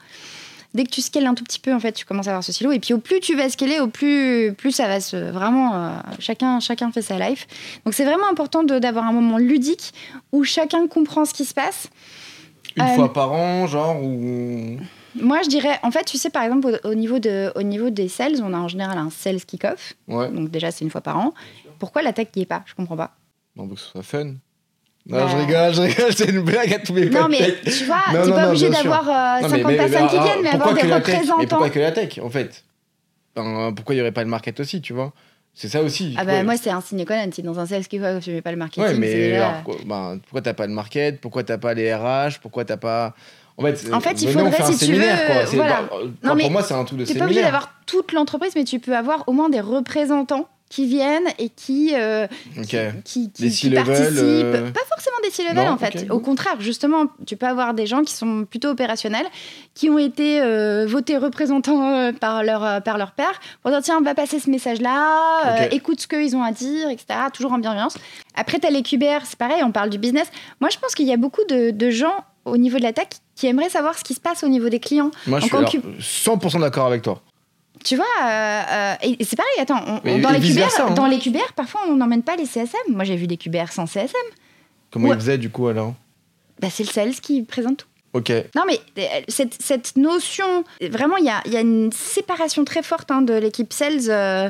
Dès 0.78 0.84
que 0.84 0.90
tu 0.90 1.00
scales 1.02 1.26
un 1.26 1.34
tout 1.34 1.42
petit 1.44 1.58
peu, 1.58 1.74
en 1.74 1.80
fait, 1.80 1.90
tu 1.92 2.04
commences 2.04 2.28
à 2.28 2.30
avoir 2.30 2.44
ce 2.44 2.52
silo. 2.52 2.70
Et 2.72 2.78
puis 2.78 2.94
au 2.94 2.98
plus 2.98 3.18
tu 3.20 3.34
vas 3.36 3.48
scaler, 3.50 3.80
au 3.80 3.88
plus, 3.88 4.54
plus 4.56 4.70
ça 4.72 4.86
va 4.86 5.00
se 5.00 5.16
vraiment. 5.16 5.74
euh, 5.74 5.90
chacun, 6.20 6.60
chacun 6.60 6.92
fait 6.92 7.02
sa 7.02 7.18
life. 7.18 7.46
Donc 7.84 7.94
c'est 7.94 8.04
vraiment 8.04 8.28
important 8.30 8.62
d'avoir 8.62 9.04
un 9.06 9.12
moment 9.12 9.38
ludique 9.38 9.92
où 10.32 10.44
chacun 10.44 10.86
comprend 10.86 11.24
ce 11.24 11.34
qui 11.34 11.44
se 11.44 11.52
passe. 11.52 11.88
Une 12.76 12.84
Euh, 12.84 12.94
fois 12.94 13.12
par 13.12 13.32
an, 13.32 13.66
genre, 13.66 14.00
ou. 14.02 14.78
Moi, 15.20 15.40
je 15.42 15.48
dirais, 15.48 15.80
en 15.82 15.90
fait, 15.90 16.04
tu 16.04 16.16
sais, 16.16 16.30
par 16.30 16.44
exemple, 16.44 16.78
au, 16.84 16.90
au 16.90 16.94
niveau, 16.94 17.18
de, 17.18 17.50
au 17.56 17.62
niveau 17.62 17.90
des 17.90 18.08
sales, 18.08 18.40
on 18.42 18.54
a 18.54 18.58
en 18.58 18.68
général 18.68 18.98
un 18.98 19.10
sales 19.10 19.40
kick-off. 19.44 19.94
Ouais. 20.06 20.30
Donc 20.30 20.50
déjà, 20.50 20.70
c'est 20.70 20.84
une 20.84 20.90
fois 20.90 21.00
par 21.00 21.18
an. 21.18 21.34
Pourquoi 21.80 22.02
la 22.02 22.12
tech 22.12 22.28
n'y 22.36 22.42
est 22.42 22.46
pas? 22.46 22.62
Je 22.66 22.74
comprends 22.74 22.96
pas. 22.96 23.16
Non, 23.56 23.66
pour 23.66 23.74
que 23.76 23.80
ce 23.82 23.88
soit 23.88 24.02
fun. 24.02 24.34
Non, 25.08 25.16
Bah. 25.18 25.26
je 25.30 25.36
rigole, 25.38 25.74
je 25.74 25.80
rigole, 25.80 26.12
c'est 26.14 26.28
une 26.28 26.40
blague 26.42 26.72
à 26.74 26.78
tous 26.80 26.92
mes 26.92 27.06
Non, 27.06 27.28
mais 27.30 27.38
tu 27.64 27.84
vois, 27.86 27.96
t'es 28.12 28.30
pas 28.30 28.42
non, 28.42 28.48
obligé 28.48 28.68
d'avoir 28.68 29.08
euh, 29.08 29.40
Non, 29.42 29.48
50 29.48 29.52
mais- 29.52 29.64
mais- 29.64 29.76
personnes 29.76 30.02
mais 30.02 30.08
qui 30.08 30.14
alors, 30.16 30.24
viennent, 30.26 30.42
mais 30.42 30.48
avoir 30.50 30.68
des 30.74 30.80
tech 30.80 30.88
Mais 30.90 30.94
représentants. 30.96 31.46
pourquoi 31.48 31.70
que 31.70 31.78
la 31.78 31.92
tech, 31.92 32.18
en 32.22 32.28
fait? 32.30 32.64
Enfin, 33.34 33.72
Pourquoi 33.74 33.94
il 33.94 33.98
n'y 33.98 34.02
aurait 34.02 34.12
pas 34.12 34.22
le 34.24 34.28
market 34.28 34.60
aussi, 34.60 34.80
tu 34.82 34.92
vois? 34.92 35.12
C'est 35.54 35.68
ça 35.68 35.82
aussi. 35.82 36.14
Ah 36.18 36.24
bah 36.24 36.32
Ouais. 36.32 36.42
moi, 36.44 36.56
c'est 36.56 36.70
un 36.70 36.80
signe 36.80 36.98
non 37.08 37.30
Si 37.32 37.42
dans 37.42 37.58
un 37.58 37.66
sales 37.66 37.86
kick-off, 37.86 38.22
tu 38.22 38.30
mets 38.32 38.42
pas 38.42 38.50
le 38.52 38.58
marketing, 38.58 38.82
Ouais, 38.84 38.90
c'est 38.94 38.98
mais 39.00 39.12
déjà... 39.14 39.48
alors, 39.48 39.76
ben, 39.86 40.20
pourquoi 40.22 40.42
t'as 40.42 40.54
pas 40.54 40.66
le 40.66 40.72
market? 40.72 41.20
Pourquoi 41.20 41.42
t'as 41.42 41.58
pas 41.58 41.74
les 41.74 41.92
RH 41.94 42.38
Pourquoi 42.42 42.64
t'as 42.64 42.76
pas. 42.76 43.14
En 43.56 43.62
fait, 43.62 43.92
En 43.92 44.00
fait, 44.00 44.22
il 44.22 44.28
faudrait, 44.30 44.62
si 44.66 44.78
tu 44.78 44.84
séminaire, 44.84 45.16
veux. 45.16 45.46
C'est- 45.46 45.56
voilà. 45.56 45.82
bah, 45.90 45.96
Non, 46.22 46.36
pour 46.36 46.50
moi, 46.50 46.62
c'est 46.62 46.74
un 46.74 46.84
tout 46.84 46.94
de 46.96 47.04
T'es 47.04 47.14
pas 47.14 47.24
obligé 47.24 47.40
séminaire. 47.40 47.44
d'avoir 47.60 47.72
toute 47.86 48.12
l'entreprise, 48.12 48.52
mais 48.54 48.62
tu 48.64 48.78
peux 48.78 48.94
avoir 48.96 49.24
au 49.26 49.32
moins 49.32 49.48
des 49.48 49.60
représentants 49.60 50.46
qui 50.68 50.86
viennent 50.86 51.28
et 51.38 51.48
qui, 51.48 51.92
euh, 51.94 52.26
Ok. 52.58 52.76
qui, 53.04 53.28
participent. 53.28 53.74
euh, 53.74 54.70
Pas 54.70 54.80
forcément 54.88 55.16
des 55.22 55.30
C-level 55.30 55.68
en 55.68 55.78
fait. 55.78 56.06
Au 56.10 56.20
contraire, 56.20 56.60
justement, 56.60 57.06
tu 57.26 57.36
peux 57.36 57.46
avoir 57.46 57.74
des 57.74 57.86
gens 57.86 58.02
qui 58.02 58.12
sont 58.12 58.44
plutôt 58.44 58.68
opérationnels, 58.68 59.26
qui 59.74 59.88
ont 59.90 59.98
été 59.98 60.40
euh, 60.40 60.86
votés 60.86 61.16
représentants 61.16 61.92
euh, 61.94 62.12
par 62.12 62.42
leur, 62.42 62.82
par 62.82 62.98
leur 62.98 63.12
père, 63.12 63.40
pour 63.62 63.70
dire 63.70 63.80
tiens, 63.82 63.96
on 63.98 64.02
va 64.04 64.14
passer 64.14 64.38
ce 64.40 64.50
message-là, 64.50 65.68
écoute 65.70 66.00
ce 66.00 66.06
qu'ils 66.08 66.36
ont 66.36 66.42
à 66.42 66.52
dire, 66.52 66.90
etc. 66.90 67.06
Toujours 67.32 67.52
en 67.52 67.58
bienveillance. 67.58 67.96
Après, 68.34 68.58
tu 68.58 68.66
as 68.66 68.70
les 68.70 68.82
QBR, 68.82 69.24
c'est 69.24 69.38
pareil, 69.38 69.62
on 69.64 69.72
parle 69.72 69.90
du 69.90 69.98
business. 69.98 70.28
Moi, 70.60 70.70
je 70.70 70.78
pense 70.78 70.94
qu'il 70.94 71.06
y 71.06 71.12
a 71.12 71.16
beaucoup 71.16 71.44
de, 71.48 71.70
de 71.70 71.90
gens 71.90 72.14
au 72.44 72.56
niveau 72.56 72.78
de 72.78 72.82
la 72.82 72.92
tech 72.92 73.08
qui 73.36 73.46
aimeraient 73.46 73.68
savoir 73.68 73.96
ce 73.98 74.04
qui 74.04 74.14
se 74.14 74.20
passe 74.20 74.42
au 74.42 74.48
niveau 74.48 74.68
des 74.68 74.80
clients. 74.80 75.10
Moi, 75.26 75.38
je 75.40 75.46
suis 75.46 75.54
Encore 75.56 75.68
alors, 75.70 75.98
100% 76.00 76.60
d'accord 76.60 76.86
avec 76.86 77.02
toi. 77.02 77.20
Tu 77.84 77.96
vois, 77.96 78.04
euh, 78.22 78.62
euh, 78.70 78.94
et 79.02 79.16
et 79.22 79.24
c'est 79.24 79.36
pareil, 79.36 79.52
attends, 79.60 79.82
on- 79.86 80.00
Mais- 80.04 80.14
on- 80.14 80.18
dans, 80.18 80.30
les 80.30 80.40
QBR, 80.40 80.80
hein. 80.80 80.90
dans 80.94 81.06
les 81.06 81.18
QBR, 81.18 81.52
parfois 81.54 81.80
on 81.88 81.96
n'emmène 81.96 82.22
pas 82.22 82.36
les 82.36 82.46
CSM. 82.46 82.94
Moi 82.94 83.04
j'ai 83.04 83.16
vu 83.16 83.26
des 83.26 83.36
QBR 83.36 83.70
sans 83.72 83.86
CSM. 83.86 84.14
Comment 84.90 85.08
Ouais. 85.08 85.16
ils 85.16 85.20
faisaient, 85.20 85.38
du 85.38 85.50
coup, 85.50 85.68
alors? 85.68 85.94
Bah, 86.60 86.68
c'est 86.70 86.82
le 86.82 86.88
sales 86.88 87.14
qui 87.14 87.42
présente 87.42 87.78
tout. 87.78 87.86
Ok. 88.14 88.32
Non 88.56 88.62
mais 88.66 88.80
euh, 88.98 89.02
cette, 89.28 89.60
cette 89.62 89.96
notion, 89.96 90.64
vraiment 90.80 91.18
il 91.18 91.24
y 91.24 91.50
y 91.52 91.56
a 91.56 91.60
une 91.60 91.92
séparation 91.92 92.64
très 92.64 92.82
forte 92.82 93.10
hein, 93.10 93.20
de 93.20 93.34
l'équipe 93.34 93.70
sales 93.72 94.08
euh, 94.08 94.48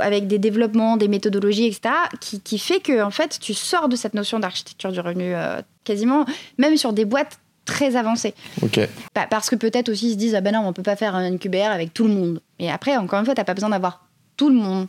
avec 0.00 0.26
des 0.26 0.38
développements, 0.38 0.96
des 0.96 1.06
méthodologies, 1.06 1.66
etc. 1.66 1.94
qui, 2.20 2.40
qui 2.40 2.58
fait 2.58 2.80
que 2.80 3.00
en 3.02 3.12
fait 3.12 3.38
tu 3.40 3.54
sors 3.54 3.88
de 3.88 3.94
cette 3.94 4.14
notion 4.14 4.40
d'architecture 4.40 4.90
du 4.90 4.98
revenu 4.98 5.34
euh, 5.34 5.62
quasiment, 5.84 6.24
même 6.58 6.76
sur 6.76 6.92
des 6.92 7.04
boîtes 7.04 7.38
très 7.64 7.96
avancées. 7.96 8.34
Ok. 8.62 8.80
Bah, 9.14 9.26
parce 9.28 9.50
que 9.50 9.56
peut-être 9.56 9.88
aussi 9.88 10.08
ils 10.08 10.12
se 10.12 10.16
disent 10.16 10.34
ah 10.34 10.40
ben 10.40 10.52
non 10.52 10.60
on 10.66 10.72
peut 10.72 10.82
pas 10.82 10.96
faire 10.96 11.14
un 11.14 11.36
QBR 11.36 11.70
avec 11.70 11.94
tout 11.94 12.06
le 12.06 12.14
monde. 12.14 12.40
Et 12.58 12.70
après 12.70 12.96
encore 12.96 13.18
une 13.18 13.24
fois 13.24 13.34
t'as 13.34 13.44
pas 13.44 13.54
besoin 13.54 13.70
d'avoir 13.70 14.04
tout 14.36 14.48
le 14.48 14.56
monde. 14.56 14.86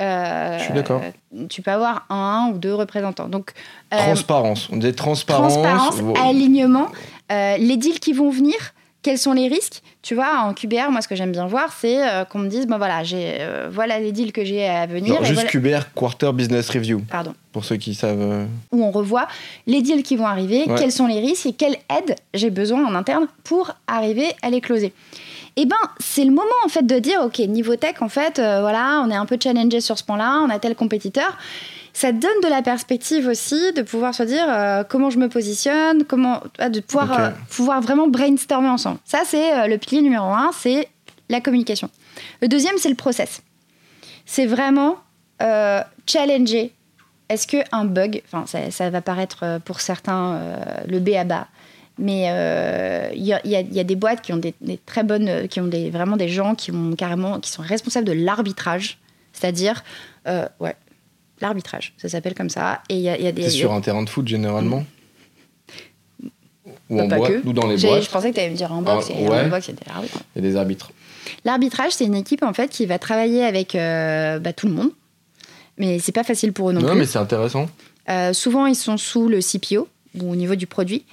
Euh, 0.00 0.58
Je 0.58 0.64
suis 0.64 0.74
d'accord. 0.74 1.02
Tu 1.48 1.62
peux 1.62 1.70
avoir 1.70 2.06
un 2.10 2.50
ou 2.52 2.58
deux 2.58 2.74
représentants. 2.74 3.28
Donc 3.28 3.52
euh, 3.92 3.96
Transparence. 3.96 4.68
On 4.72 4.76
disait 4.76 4.92
transparence. 4.92 5.54
transparence, 5.54 6.18
alignement, 6.20 6.88
euh, 7.30 7.56
les 7.58 7.76
deals 7.76 8.00
qui 8.00 8.12
vont 8.12 8.30
venir. 8.30 8.56
Quels 9.04 9.18
sont 9.18 9.34
les 9.34 9.48
risques 9.48 9.82
Tu 10.02 10.14
vois, 10.14 10.38
en 10.44 10.54
QBR, 10.54 10.90
moi, 10.90 11.02
ce 11.02 11.08
que 11.08 11.14
j'aime 11.14 11.30
bien 11.30 11.46
voir, 11.46 11.72
c'est 11.78 12.02
euh, 12.02 12.24
qu'on 12.24 12.38
me 12.38 12.48
dise, 12.48 12.66
bon 12.66 12.78
voilà, 12.78 13.04
j'ai, 13.04 13.36
euh, 13.40 13.68
voilà 13.70 14.00
les 14.00 14.12
deals 14.12 14.32
que 14.32 14.44
j'ai 14.46 14.66
à 14.66 14.86
venir. 14.86 15.14
Et 15.20 15.24
juste 15.26 15.34
voilà- 15.34 15.50
QBR 15.50 15.92
Quarter 15.94 16.32
Business 16.32 16.70
Review, 16.70 17.02
Pardon. 17.10 17.34
pour 17.52 17.66
ceux 17.66 17.76
qui 17.76 17.94
savent. 17.94 18.18
euh. 18.20 18.46
Où 18.72 18.82
on 18.82 18.90
revoit 18.90 19.28
les 19.66 19.82
deals 19.82 20.02
qui 20.02 20.16
vont 20.16 20.26
arriver, 20.26 20.64
Ouais. 20.66 20.74
quels 20.78 20.90
sont 20.90 21.06
les 21.06 21.20
risques 21.20 21.44
et 21.44 21.52
quelle 21.52 21.76
aide 21.94 22.16
j'ai 22.32 22.48
besoin 22.48 22.82
en 22.86 22.94
interne 22.94 23.26
pour 23.44 23.72
arriver 23.86 24.28
à 24.40 24.48
les 24.48 24.62
closer. 24.62 24.94
Eh 25.56 25.66
ben, 25.66 25.76
c'est 26.00 26.24
le 26.24 26.30
moment 26.32 26.50
en 26.64 26.68
fait 26.68 26.86
de 26.86 26.98
dire, 26.98 27.20
ok, 27.22 27.38
niveau 27.40 27.76
tech, 27.76 27.96
en 28.00 28.08
fait, 28.08 28.38
euh, 28.38 28.60
voilà, 28.62 29.02
on 29.06 29.10
est 29.10 29.14
un 29.16 29.26
peu 29.26 29.36
challengé 29.40 29.80
sur 29.82 29.98
ce 29.98 30.02
point-là, 30.02 30.40
on 30.44 30.48
a 30.50 30.58
tel 30.58 30.74
compétiteur. 30.74 31.36
Ça 31.94 32.12
donne 32.12 32.40
de 32.42 32.48
la 32.48 32.60
perspective 32.60 33.28
aussi 33.28 33.72
de 33.72 33.80
pouvoir 33.82 34.14
se 34.14 34.24
dire 34.24 34.44
euh, 34.48 34.82
comment 34.82 35.10
je 35.10 35.18
me 35.18 35.28
positionne, 35.28 36.04
comment 36.04 36.42
de 36.58 36.80
pouvoir 36.80 37.18
euh, 37.18 37.30
pouvoir 37.48 37.80
vraiment 37.80 38.08
brainstormer 38.08 38.68
ensemble. 38.68 38.98
Ça, 39.04 39.22
c'est 39.24 39.52
euh, 39.52 39.66
le 39.68 39.78
pilier 39.78 40.02
numéro 40.02 40.26
un, 40.26 40.50
c'est 40.52 40.88
la 41.30 41.40
communication. 41.40 41.88
Le 42.42 42.48
deuxième, 42.48 42.76
c'est 42.78 42.90
le 42.90 42.96
process. 42.96 43.42
C'est 44.26 44.46
vraiment 44.46 44.96
challenger. 46.06 46.72
Est-ce 47.28 47.46
que 47.46 47.58
un 47.72 47.84
bug, 47.84 48.22
enfin, 48.26 48.44
ça, 48.46 48.70
ça 48.70 48.90
va 48.90 49.00
paraître 49.00 49.58
pour 49.64 49.80
certains 49.80 50.58
le 50.86 50.98
B 51.00 51.10
à 51.10 51.24
bas, 51.24 51.48
mais 51.98 52.26
euh, 52.28 53.10
il 53.14 53.24
y, 53.24 53.32
a, 53.32 53.40
y 53.44 53.78
y 53.78 53.84
des 53.84 53.96
boîtes 53.96 54.20
qui 54.20 54.32
ont 54.32 54.36
des, 54.36 54.54
des 54.60 54.78
très 54.78 55.04
bonnes, 55.04 55.48
qui 55.48 55.60
ont 55.60 55.66
des, 55.66 55.90
vraiment 55.90 56.16
des 56.16 56.28
gens 56.28 56.54
qui 56.54 56.72
ont 56.72 56.94
carrément, 56.96 57.40
qui 57.40 57.50
sont 57.50 57.62
responsables 57.62 58.06
de 58.06 58.12
l'arbitrage, 58.12 58.98
c'est-à-dire, 59.32 59.84
euh, 60.26 60.46
ouais, 60.60 60.76
l'arbitrage, 61.44 61.94
ça 61.98 62.08
s'appelle 62.08 62.34
comme 62.34 62.50
ça. 62.50 62.82
Et 62.88 62.96
il 62.96 63.00
y 63.02 63.08
a, 63.08 63.16
il 63.18 63.24
y 63.24 63.26
a 63.26 63.32
des. 63.32 63.42
C'est 63.42 63.48
il 63.48 63.52
y 63.54 63.56
a- 63.58 63.60
sur 63.60 63.72
un 63.72 63.80
terrain 63.80 64.02
de 64.02 64.08
foot, 64.08 64.26
généralement 64.26 64.84
Ou 66.90 66.96
Bah, 66.96 67.04
en 67.04 67.08
pas 67.08 67.16
boîte, 67.16 67.32
ou 67.44 67.52
dans 67.52 67.66
les 67.66 67.76
boîtes. 67.76 68.02
Je 68.02 68.10
pensais 68.10 68.30
que 68.30 68.34
tu 68.34 68.40
allais 68.40 68.50
me 68.50 68.56
dire 68.56 68.72
en 68.72 68.82
box. 68.82 69.06
Ah, 69.10 69.18
et 69.18 69.28
ouais. 69.28 69.40
en 69.44 69.48
box, 69.48 69.66
c'était 69.66 69.84
l'arbitre. 69.88 70.18
Il 70.36 70.42
y 70.44 70.46
a 70.46 70.50
des 70.50 70.56
arbitres. 70.56 70.90
L'arbitrage, 71.44 71.92
c'est 71.92 72.04
une 72.04 72.14
équipe 72.14 72.42
en 72.42 72.52
fait 72.52 72.68
qui 72.68 72.86
va 72.86 72.98
travailler 72.98 73.44
avec 73.44 73.74
euh, 73.74 74.38
bah, 74.38 74.52
tout 74.52 74.66
le 74.66 74.74
monde. 74.74 74.90
Mais 75.78 75.98
c'est 75.98 76.12
pas 76.12 76.24
facile 76.24 76.52
pour 76.52 76.70
eux 76.70 76.72
non, 76.72 76.80
Non, 76.80 76.90
plus. 76.90 76.98
mais 77.00 77.06
c'est 77.06 77.18
intéressant. 77.18 77.68
Euh, 78.08 78.32
souvent, 78.32 78.66
ils 78.66 78.76
sont 78.76 78.96
sous 78.96 79.28
le 79.28 79.40
CPO 79.40 79.88
ou 80.20 80.30
au 80.30 80.36
niveau 80.36 80.54
du 80.54 80.66
produit. 80.66 81.04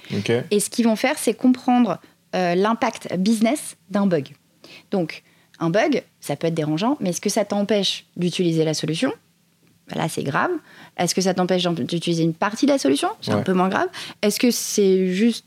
Et 0.50 0.60
ce 0.60 0.70
qu'ils 0.70 0.84
vont 0.84 0.94
faire, 0.96 1.18
c'est 1.18 1.34
comprendre 1.34 1.98
euh, 2.36 2.54
l'impact 2.54 3.16
business 3.16 3.76
d'un 3.90 4.06
bug. 4.06 4.28
Donc, 4.90 5.22
un 5.58 5.70
bug, 5.70 6.02
ça 6.20 6.36
peut 6.36 6.46
être 6.46 6.54
dérangeant, 6.54 6.96
mais 7.00 7.10
est-ce 7.10 7.20
que 7.20 7.30
ça 7.30 7.44
t'empêche 7.44 8.04
d'utiliser 8.16 8.64
la 8.64 8.74
solution 8.74 9.12
Bah 9.94 10.02
Là, 10.02 10.08
c'est 10.08 10.22
grave. 10.22 10.50
Est-ce 10.96 11.14
que 11.14 11.20
ça 11.20 11.34
t'empêche 11.34 11.62
d'utiliser 11.64 12.22
une 12.22 12.34
partie 12.34 12.66
de 12.66 12.72
la 12.72 12.78
solution? 12.78 13.08
C'est 13.20 13.32
un 13.32 13.42
peu 13.42 13.52
moins 13.52 13.68
grave. 13.68 13.88
Est-ce 14.22 14.38
que 14.40 14.50
c'est 14.50 15.08
juste 15.12 15.44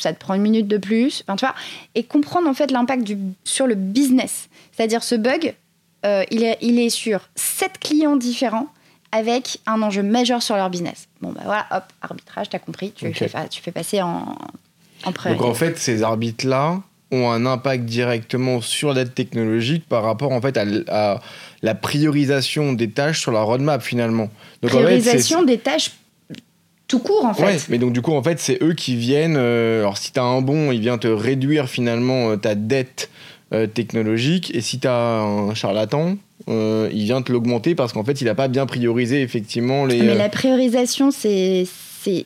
ça 0.00 0.12
te 0.12 0.18
prend 0.20 0.34
une 0.34 0.42
minute 0.42 0.68
de 0.68 0.76
plus? 0.78 1.24
Enfin, 1.26 1.36
tu 1.36 1.44
vois 1.44 1.54
Et 1.94 2.04
comprendre 2.04 2.48
en 2.48 2.54
fait 2.54 2.70
l'impact 2.70 3.10
sur 3.44 3.66
le 3.66 3.74
business. 3.74 4.48
C'est-à-dire 4.72 5.02
ce 5.02 5.14
bug, 5.16 5.54
euh, 6.06 6.24
il, 6.30 6.44
est, 6.44 6.56
il 6.60 6.78
est 6.78 6.90
sur 6.90 7.28
sept 7.34 7.78
clients 7.80 8.14
différents 8.16 8.68
avec 9.10 9.58
un 9.66 9.82
enjeu 9.82 10.02
majeur 10.04 10.42
sur 10.42 10.54
leur 10.56 10.70
business. 10.70 11.08
Bon, 11.20 11.32
bah 11.32 11.40
voilà, 11.44 11.66
hop, 11.72 11.84
arbitrage, 12.02 12.48
t'as 12.48 12.58
compris, 12.60 12.92
tu, 12.92 13.12
fais, 13.12 13.26
fa- 13.28 13.48
tu 13.48 13.60
fais 13.62 13.72
passer 13.72 14.00
en, 14.02 14.36
en 15.04 15.12
priorité. 15.12 15.42
Donc 15.42 15.50
en 15.50 15.54
fait, 15.54 15.78
ces 15.78 16.02
arbitres-là 16.02 16.80
ont 17.10 17.30
un 17.30 17.46
impact 17.46 17.84
directement 17.84 18.60
sur 18.60 18.92
l'aide 18.92 19.14
technologique 19.14 19.88
par 19.88 20.02
rapport 20.02 20.32
en 20.32 20.40
fait 20.40 20.58
à, 20.88 21.20
la 21.62 21.74
priorisation 21.74 22.72
des 22.72 22.90
tâches 22.90 23.20
sur 23.20 23.32
la 23.32 23.40
roadmap 23.42 23.82
finalement. 23.82 24.30
Donc 24.62 24.74
en 24.74 24.78
fait, 24.78 25.00
c'est- 25.00 25.00
priorisation 25.00 25.42
des 25.42 25.58
tâches 25.58 25.92
tout 26.86 26.98
court 27.00 27.24
en 27.24 27.34
fait. 27.34 27.44
Ouais, 27.44 27.56
mais 27.68 27.78
donc 27.78 27.92
du 27.92 28.00
coup 28.02 28.12
en 28.12 28.22
fait 28.22 28.38
c'est 28.38 28.62
eux 28.62 28.72
qui 28.74 28.96
viennent. 28.96 29.36
euh, 29.36 29.80
alors 29.80 29.98
si 29.98 30.12
t'as 30.12 30.22
un 30.22 30.40
bon, 30.40 30.72
il 30.72 30.80
vient 30.80 30.98
te 30.98 31.08
réduire 31.08 31.68
finalement 31.68 32.30
euh, 32.30 32.36
ta 32.36 32.54
dette 32.54 33.10
euh, 33.52 33.66
technologique, 33.66 34.54
et 34.54 34.60
si 34.60 34.78
t'as 34.78 35.20
un 35.20 35.54
charlatan, 35.54 36.16
il 36.46 37.04
vient 37.04 37.20
te 37.20 37.30
l'augmenter 37.32 37.74
parce 37.74 37.92
qu'en 37.92 38.04
fait 38.04 38.20
il 38.22 38.28
a 38.28 38.34
pas 38.34 38.48
bien 38.48 38.64
priorisé 38.66 39.20
effectivement 39.22 39.84
les. 39.84 40.00
Mais 40.02 40.10
euh, 40.10 40.14
la 40.14 40.28
priorisation, 40.30 41.10
c'est 41.10 41.66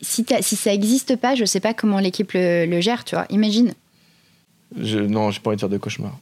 si, 0.00 0.24
ça 0.40 0.70
n'existe 0.70 1.16
pas, 1.16 1.34
je 1.34 1.44
sais 1.44 1.60
pas 1.60 1.74
comment 1.74 1.98
l'équipe 1.98 2.32
le, 2.32 2.66
le 2.66 2.80
gère, 2.80 3.04
tu 3.04 3.14
vois. 3.14 3.26
Imagine. 3.30 3.74
Je- 4.80 4.98
non, 4.98 5.30
j'ai 5.30 5.40
pas 5.40 5.50
envie 5.50 5.56
de 5.56 5.60
faire 5.60 5.68
de 5.68 5.78
cauchemar. 5.78 6.12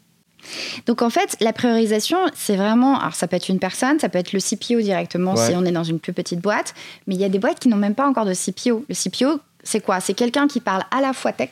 Donc 0.86 1.02
en 1.02 1.10
fait, 1.10 1.36
la 1.40 1.52
priorisation, 1.52 2.18
c'est 2.34 2.56
vraiment. 2.56 2.98
Alors 2.98 3.14
ça 3.14 3.28
peut 3.28 3.36
être 3.36 3.48
une 3.50 3.58
personne, 3.58 3.98
ça 3.98 4.08
peut 4.08 4.18
être 4.18 4.32
le 4.32 4.40
CPO 4.40 4.80
directement 4.80 5.34
Ouais. 5.34 5.46
si 5.50 5.54
on 5.56 5.64
est 5.64 5.70
dans 5.72 5.84
une 5.84 5.98
plus 6.00 6.12
petite 6.14 6.40
boîte, 6.40 6.74
mais 7.06 7.14
il 7.14 7.20
y 7.20 7.24
a 7.24 7.28
des 7.28 7.38
boîtes 7.38 7.60
qui 7.60 7.68
n'ont 7.68 7.76
même 7.76 7.94
pas 7.94 8.08
encore 8.08 8.24
de 8.24 8.32
CPO. 8.34 8.84
Le 8.88 8.94
CPO, 8.94 9.38
c'est 9.62 9.80
quoi? 9.80 10.00
C'est 10.00 10.14
quelqu'un 10.14 10.48
qui 10.48 10.60
parle 10.60 10.82
à 10.90 11.00
la 11.02 11.12
fois 11.12 11.32
tech 11.32 11.50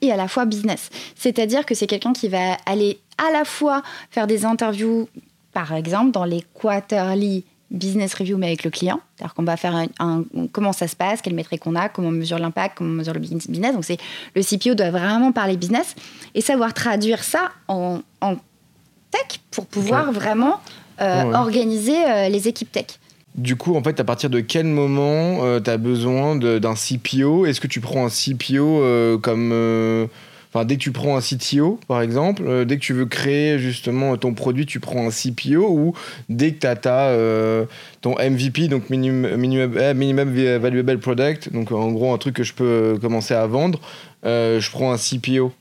et 0.00 0.10
à 0.10 0.16
la 0.16 0.26
fois 0.28 0.46
business. 0.46 0.88
C'est-à-dire 1.16 1.66
que 1.66 1.74
c'est 1.74 1.86
quelqu'un 1.86 2.12
qui 2.14 2.28
va 2.28 2.56
aller 2.66 2.98
à 3.18 3.30
la 3.30 3.44
fois 3.44 3.82
faire 4.10 4.26
des 4.26 4.44
interviews, 4.46 5.08
par 5.52 5.74
exemple, 5.74 6.10
dans 6.10 6.24
les 6.24 6.44
quarterly 6.54 7.44
business 7.70 8.14
review, 8.14 8.36
mais 8.36 8.46
avec 8.48 8.62
le 8.64 8.70
client. 8.70 9.00
C'est-à-dire 9.16 9.34
qu'on 9.34 9.42
va 9.42 9.56
faire 9.56 9.74
un, 9.74 9.86
un- 9.98 10.24
comment 10.52 10.72
ça 10.72 10.86
se 10.86 10.94
passe, 10.94 11.20
quelles 11.22 11.34
métriques 11.34 11.66
on 11.66 11.74
a, 11.74 11.88
comment 11.88 12.08
on 12.08 12.12
mesure 12.12 12.38
l'impact, 12.38 12.76
comment 12.78 12.90
on 12.90 12.94
mesure 12.94 13.14
le 13.14 13.20
business. 13.20 13.48
Donc 13.48 13.84
c'est 13.84 13.98
le 14.36 14.42
CPO 14.42 14.74
doit 14.74 14.90
vraiment 14.90 15.32
parler 15.32 15.56
business 15.56 15.94
et 16.34 16.40
savoir 16.40 16.72
traduire 16.74 17.22
ça 17.24 17.50
en, 17.68 18.00
en 18.20 18.34
tech 19.10 19.40
pour 19.50 19.66
pouvoir 19.66 20.12
vraiment 20.12 20.60
euh, 21.00 21.24
Ouais, 21.24 21.34
organiser 21.34 21.96
euh, 22.06 22.28
les 22.28 22.46
équipes 22.46 22.70
tech. 22.70 22.86
Du 23.34 23.56
coup, 23.56 23.74
en 23.74 23.82
fait, 23.82 23.98
à 23.98 24.04
partir 24.04 24.30
de 24.30 24.38
quel 24.38 24.66
moment 24.66 25.40
tu 25.60 25.68
as 25.68 25.76
besoin 25.76 26.36
d'un 26.36 26.74
CPO 26.74 27.46
Est-ce 27.46 27.60
que 27.60 27.66
tu 27.66 27.80
prends 27.80 28.06
un 28.06 28.08
CPO 28.08 28.80
euh, 28.82 29.18
comme. 29.18 29.50
Euh, 30.54 30.58
Enfin, 30.58 30.64
dès 30.64 30.76
que 30.76 30.82
tu 30.82 30.92
prends 30.92 31.16
un 31.16 31.20
CTO, 31.20 31.80
par 31.88 32.00
exemple, 32.00 32.42
euh, 32.46 32.64
dès 32.64 32.76
que 32.76 32.82
tu 32.82 32.92
veux 32.92 33.06
créer 33.06 33.58
justement 33.58 34.16
ton 34.16 34.34
produit, 34.34 34.66
tu 34.66 34.80
prends 34.80 35.06
un 35.06 35.10
CPO 35.10 35.68
ou 35.68 35.94
dès 36.28 36.52
que 36.52 36.60
tu 36.60 36.66
as 36.66 36.76
ta, 36.76 37.12
ton 38.00 38.14
MVP, 38.18 38.68
donc 38.68 38.90
minimum, 38.90 39.36
minimum, 39.36 39.78
eh, 39.78 39.94
minimum 39.94 40.32
Valuable 40.58 40.98
Product, 40.98 41.52
donc 41.52 41.72
en 41.72 41.90
gros 41.92 42.12
un 42.12 42.18
truc 42.18 42.36
que 42.36 42.44
je 42.44 42.54
peux 42.54 42.98
commencer 43.00 43.34
à 43.34 43.46
vendre, 43.46 43.80
je 44.24 44.70
prends 44.70 44.92
un 44.92 44.96
CPO 44.98 45.52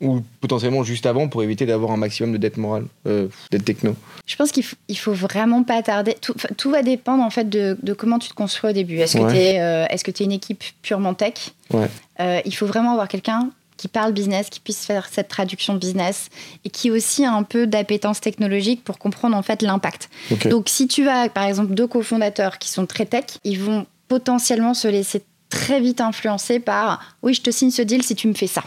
ou 0.00 0.22
potentiellement 0.40 0.84
juste 0.84 1.06
avant 1.06 1.28
pour 1.28 1.42
éviter 1.42 1.66
d'avoir 1.66 1.90
un 1.90 1.96
maximum 1.96 2.32
de 2.32 2.38
dette 2.38 2.56
morale, 2.56 2.84
euh, 3.06 3.28
dette 3.50 3.64
techno 3.64 3.96
Je 4.26 4.36
pense 4.36 4.52
qu'il 4.52 4.62
faut, 4.62 4.76
il 4.88 4.96
faut 4.96 5.12
vraiment 5.12 5.64
pas 5.64 5.82
tarder. 5.82 6.16
Tout, 6.20 6.34
tout, 6.56 6.70
va 6.70 6.82
dépendre 6.82 7.22
en 7.22 7.30
fait 7.30 7.48
de, 7.48 7.76
de, 7.82 7.92
comment 7.92 8.18
tu 8.18 8.28
te 8.28 8.34
construis 8.34 8.70
au 8.70 8.72
début. 8.72 8.96
Est-ce 8.98 9.18
que 9.18 9.30
tu 9.30 9.36
es, 9.36 9.60
euh, 9.60 9.86
est 9.86 10.20
es 10.20 10.24
une 10.24 10.32
équipe 10.32 10.62
purement 10.82 11.14
tech? 11.14 11.52
Ouais. 11.72 11.88
euh, 12.20 12.40
Il 12.44 12.54
faut 12.54 12.66
vraiment 12.66 12.92
avoir 12.92 13.08
quelqu'un 13.08 13.50
qui 13.78 13.88
parle 13.88 14.12
business, 14.12 14.50
qui 14.50 14.60
puisse 14.60 14.84
faire 14.84 15.08
cette 15.10 15.28
traduction 15.28 15.74
business 15.74 16.28
et 16.66 16.68
qui 16.68 16.90
aussi 16.90 17.24
a 17.24 17.32
un 17.32 17.44
peu 17.44 17.66
d'appétence 17.66 18.20
technologique 18.20 18.84
pour 18.84 18.98
comprendre 18.98 19.34
en 19.36 19.42
fait 19.42 19.62
l'impact. 19.62 20.10
Okay. 20.30 20.50
Donc 20.50 20.68
si 20.68 20.86
tu 20.86 21.08
as 21.08 21.30
par 21.30 21.44
exemple 21.44 21.72
deux 21.72 21.86
cofondateurs 21.86 22.58
qui 22.58 22.68
sont 22.68 22.84
très 22.84 23.06
tech, 23.06 23.24
ils 23.44 23.58
vont 23.58 23.86
potentiellement 24.08 24.74
se 24.74 24.88
laisser 24.88 25.22
très 25.48 25.80
vite 25.80 26.02
influencer 26.02 26.60
par 26.60 27.16
oui 27.22 27.32
je 27.32 27.40
te 27.40 27.50
signe 27.50 27.70
ce 27.70 27.80
deal 27.80 28.02
si 28.02 28.14
tu 28.14 28.28
me 28.28 28.34
fais 28.34 28.46
ça. 28.46 28.62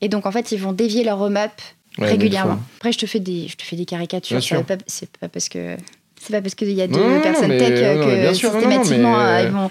Et 0.00 0.08
donc, 0.08 0.24
en 0.24 0.32
fait, 0.32 0.50
ils 0.50 0.58
vont 0.58 0.72
dévier 0.72 1.04
leur 1.04 1.18
roadmap 1.18 1.52
Ouais, 1.98 2.08
régulièrement. 2.08 2.54
fois. 2.54 2.62
Après, 2.78 2.92
je 2.92 2.98
te 2.98 3.04
fais 3.06 3.20
des, 3.20 3.48
je 3.48 3.56
te 3.56 3.62
fais 3.62 3.76
des 3.76 3.84
caricatures. 3.84 4.42
C'est 4.42 4.64
pas, 4.64 4.76
c'est 4.86 5.10
pas 5.18 5.28
parce 5.28 5.48
que 5.50 5.76
c'est 6.18 6.32
pas 6.32 6.40
parce 6.40 6.54
qu'il 6.54 6.70
y 6.72 6.80
a 6.80 6.86
deux 6.86 6.98
Non, 6.98 7.16
non, 7.16 7.20
personnes 7.20 7.48
mais- 7.48 7.58
tech 7.58 7.96
non, 7.98 8.06
que 8.30 8.34
systématiquement 8.34 9.16
mais- 9.18 9.24
euh, 9.24 9.42
ils 9.42 9.50
vont. 9.50 9.70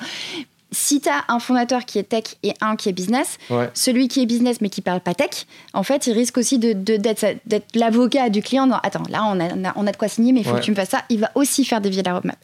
Si 0.71 1.01
tu 1.01 1.10
as 1.10 1.23
un 1.29 1.39
fondateur 1.39 1.84
qui 1.86 1.97
est 1.97 2.03
tech 2.03 2.23
et 2.43 2.53
un 2.62 2.75
qui 2.75 2.89
est 2.89 2.93
business, 2.93 3.38
Ouais. 3.49 3.69
celui 3.73 4.08
qui 4.08 4.21
est 4.21 4.25
business 4.27 4.62
mais 4.62 4.69
qui 4.69 4.82
parle 4.82 5.01
pas 5.01 5.15
tech, 5.15 5.45
en 5.73 5.82
fait, 5.84 6.05
il 6.08 6.13
risque 6.13 6.38
aussi 6.38 6.60
de, 6.60 6.73
de- 6.73 6.97
d'être, 6.97 7.25
l'avocat 7.73 8.29
du 8.29 8.41
client. 8.43 8.67
Non, 8.67 8.77
attends, 8.84 9.03
là, 9.10 9.23
on 9.25 9.39
a, 9.39 9.73
on 9.75 9.84
de 9.84 9.95
quoi 9.97 10.08
signer, 10.08 10.32
mais 10.32 10.41
il 10.41 10.43
faut 10.45 10.53
Ouais. 10.53 10.60
que 10.60 10.65
tu 10.65 10.71
me 10.71 10.75
fasses 10.75 10.89
ça. 10.89 11.01
Il 11.10 11.19
va 11.19 11.32
aussi 11.36 11.65
faire 11.65 11.82
dévier 11.82 12.03
la 12.03 12.13
roadmap. 12.13 12.38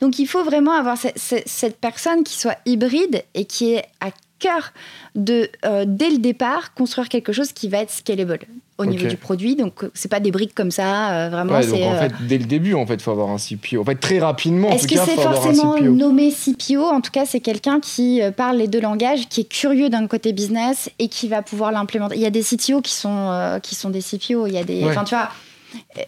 Donc, 0.00 0.18
il 0.18 0.26
faut 0.26 0.44
vraiment 0.44 0.72
avoir 0.72 0.98
ce- 0.98 1.08
ce- 1.16 1.42
cette 1.46 1.78
personne 1.80 2.24
qui 2.24 2.38
soit 2.38 2.56
hybride 2.66 3.24
et 3.34 3.44
qui 3.46 3.72
est 3.74 3.84
à 4.00 4.10
cœur 4.42 4.72
de, 5.14 5.48
euh, 5.64 5.84
dès 5.86 6.10
le 6.10 6.18
départ, 6.18 6.74
construire 6.74 7.08
quelque 7.08 7.32
chose 7.32 7.52
qui 7.52 7.68
va 7.68 7.78
être 7.78 7.90
scalable 7.90 8.40
au 8.78 8.86
niveau 8.86 9.06
du 9.06 9.16
produit. 9.16 9.54
Donc, 9.54 9.84
euh, 9.84 9.90
c'est 9.94 10.10
pas 10.10 10.18
des 10.18 10.32
briques 10.32 10.54
comme 10.54 10.72
ça, 10.72 11.12
euh, 11.12 11.28
vraiment. 11.28 11.52
Ouais, 11.52 11.66
donc 11.66 11.80
en 11.80 11.98
fait, 11.98 12.12
dès 12.26 12.38
le 12.38 12.46
début, 12.46 12.74
en 12.74 12.84
fait, 12.84 13.00
faut 13.00 13.12
avoir 13.12 13.30
un 13.30 13.36
CPO. 13.36 13.80
En 13.80 13.84
fait, 13.84 13.94
très 13.96 14.18
rapidement, 14.18 14.68
en 14.68 14.72
est-ce 14.72 14.88
que 14.88 14.98
c'est 14.98 15.20
forcément 15.20 15.76
CPO. 15.76 15.90
nommé 15.92 16.32
CPO 16.32 16.82
En 16.82 17.00
tout 17.00 17.12
cas, 17.12 17.24
c'est 17.24 17.40
quelqu'un 17.40 17.78
qui 17.80 18.20
parle 18.36 18.56
les 18.56 18.68
deux 18.68 18.80
langages, 18.80 19.28
qui 19.28 19.42
est 19.42 19.48
curieux 19.48 19.88
d'un 19.88 20.06
côté 20.06 20.32
business 20.32 20.90
et 20.98 21.08
qui 21.08 21.28
va 21.28 21.42
pouvoir 21.42 21.72
l'implémenter. 21.72 22.16
Il 22.16 22.22
y 22.22 22.26
a 22.26 22.30
des 22.30 22.42
CTO 22.42 22.80
qui 22.80 22.92
sont, 22.92 23.30
euh, 23.30 23.58
qui 23.58 23.74
sont 23.74 23.90
des 23.90 24.00
CPO. 24.00 24.46
Il 24.46 24.54
y 24.54 24.58
a 24.58 24.64
des. 24.64 24.82
Ouais. 24.82 24.90
Enfin, 24.90 25.04
tu 25.04 25.14
vois. 25.14 25.28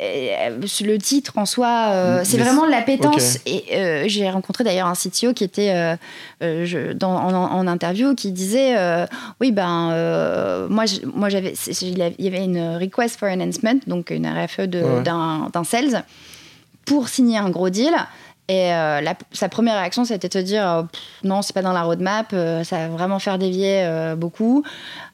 Euh, 0.00 0.58
le 0.80 0.96
titre 0.98 1.32
en 1.36 1.46
soi, 1.46 1.88
euh, 1.92 2.20
c'est 2.24 2.36
Mais 2.36 2.44
vraiment 2.44 2.66
l'appétence. 2.66 3.38
Et 3.46 3.64
euh, 3.72 4.04
j'ai 4.06 4.28
rencontré 4.30 4.64
d'ailleurs 4.64 4.88
un 4.88 4.94
CTO 4.94 5.32
qui 5.34 5.44
était 5.44 5.96
euh, 6.42 6.64
je- 6.64 6.92
dans, 6.92 7.14
en, 7.14 7.34
en 7.34 7.66
interview 7.66 8.14
qui 8.14 8.32
disait 8.32 8.74
Oui, 9.40 9.52
ben, 9.52 10.66
moi, 10.70 10.84
moi 11.14 11.28
j'avais, 11.28 11.54
c'est- 11.54 11.80
il 11.82 11.98
y 11.98 12.26
avait 12.26 12.44
une 12.44 12.76
request 12.76 13.18
for 13.18 13.28
enhancement, 13.28 13.78
donc 13.86 14.10
une 14.10 14.26
RFE 14.26 14.58
Ouais. 14.60 15.02
d'un, 15.02 15.48
sales, 15.64 16.04
pour 16.86 17.08
signer 17.08 17.38
un 17.38 17.50
gros 17.50 17.70
deal. 17.70 17.94
Et 18.48 18.68
la- 18.68 19.14
sa 19.32 19.48
première 19.48 19.78
réaction, 19.78 20.04
c'était 20.04 20.28
de 20.28 20.32
se 20.34 20.38
dire 20.44 20.84
non, 21.22 21.40
c'est 21.40 21.54
pas 21.54 21.62
dans 21.62 21.72
la 21.72 21.82
roadmap, 21.82 22.30
ça 22.64 22.76
va 22.76 22.88
vraiment 22.88 23.18
faire 23.18 23.38
dévier 23.38 23.88
beaucoup. 24.18 24.62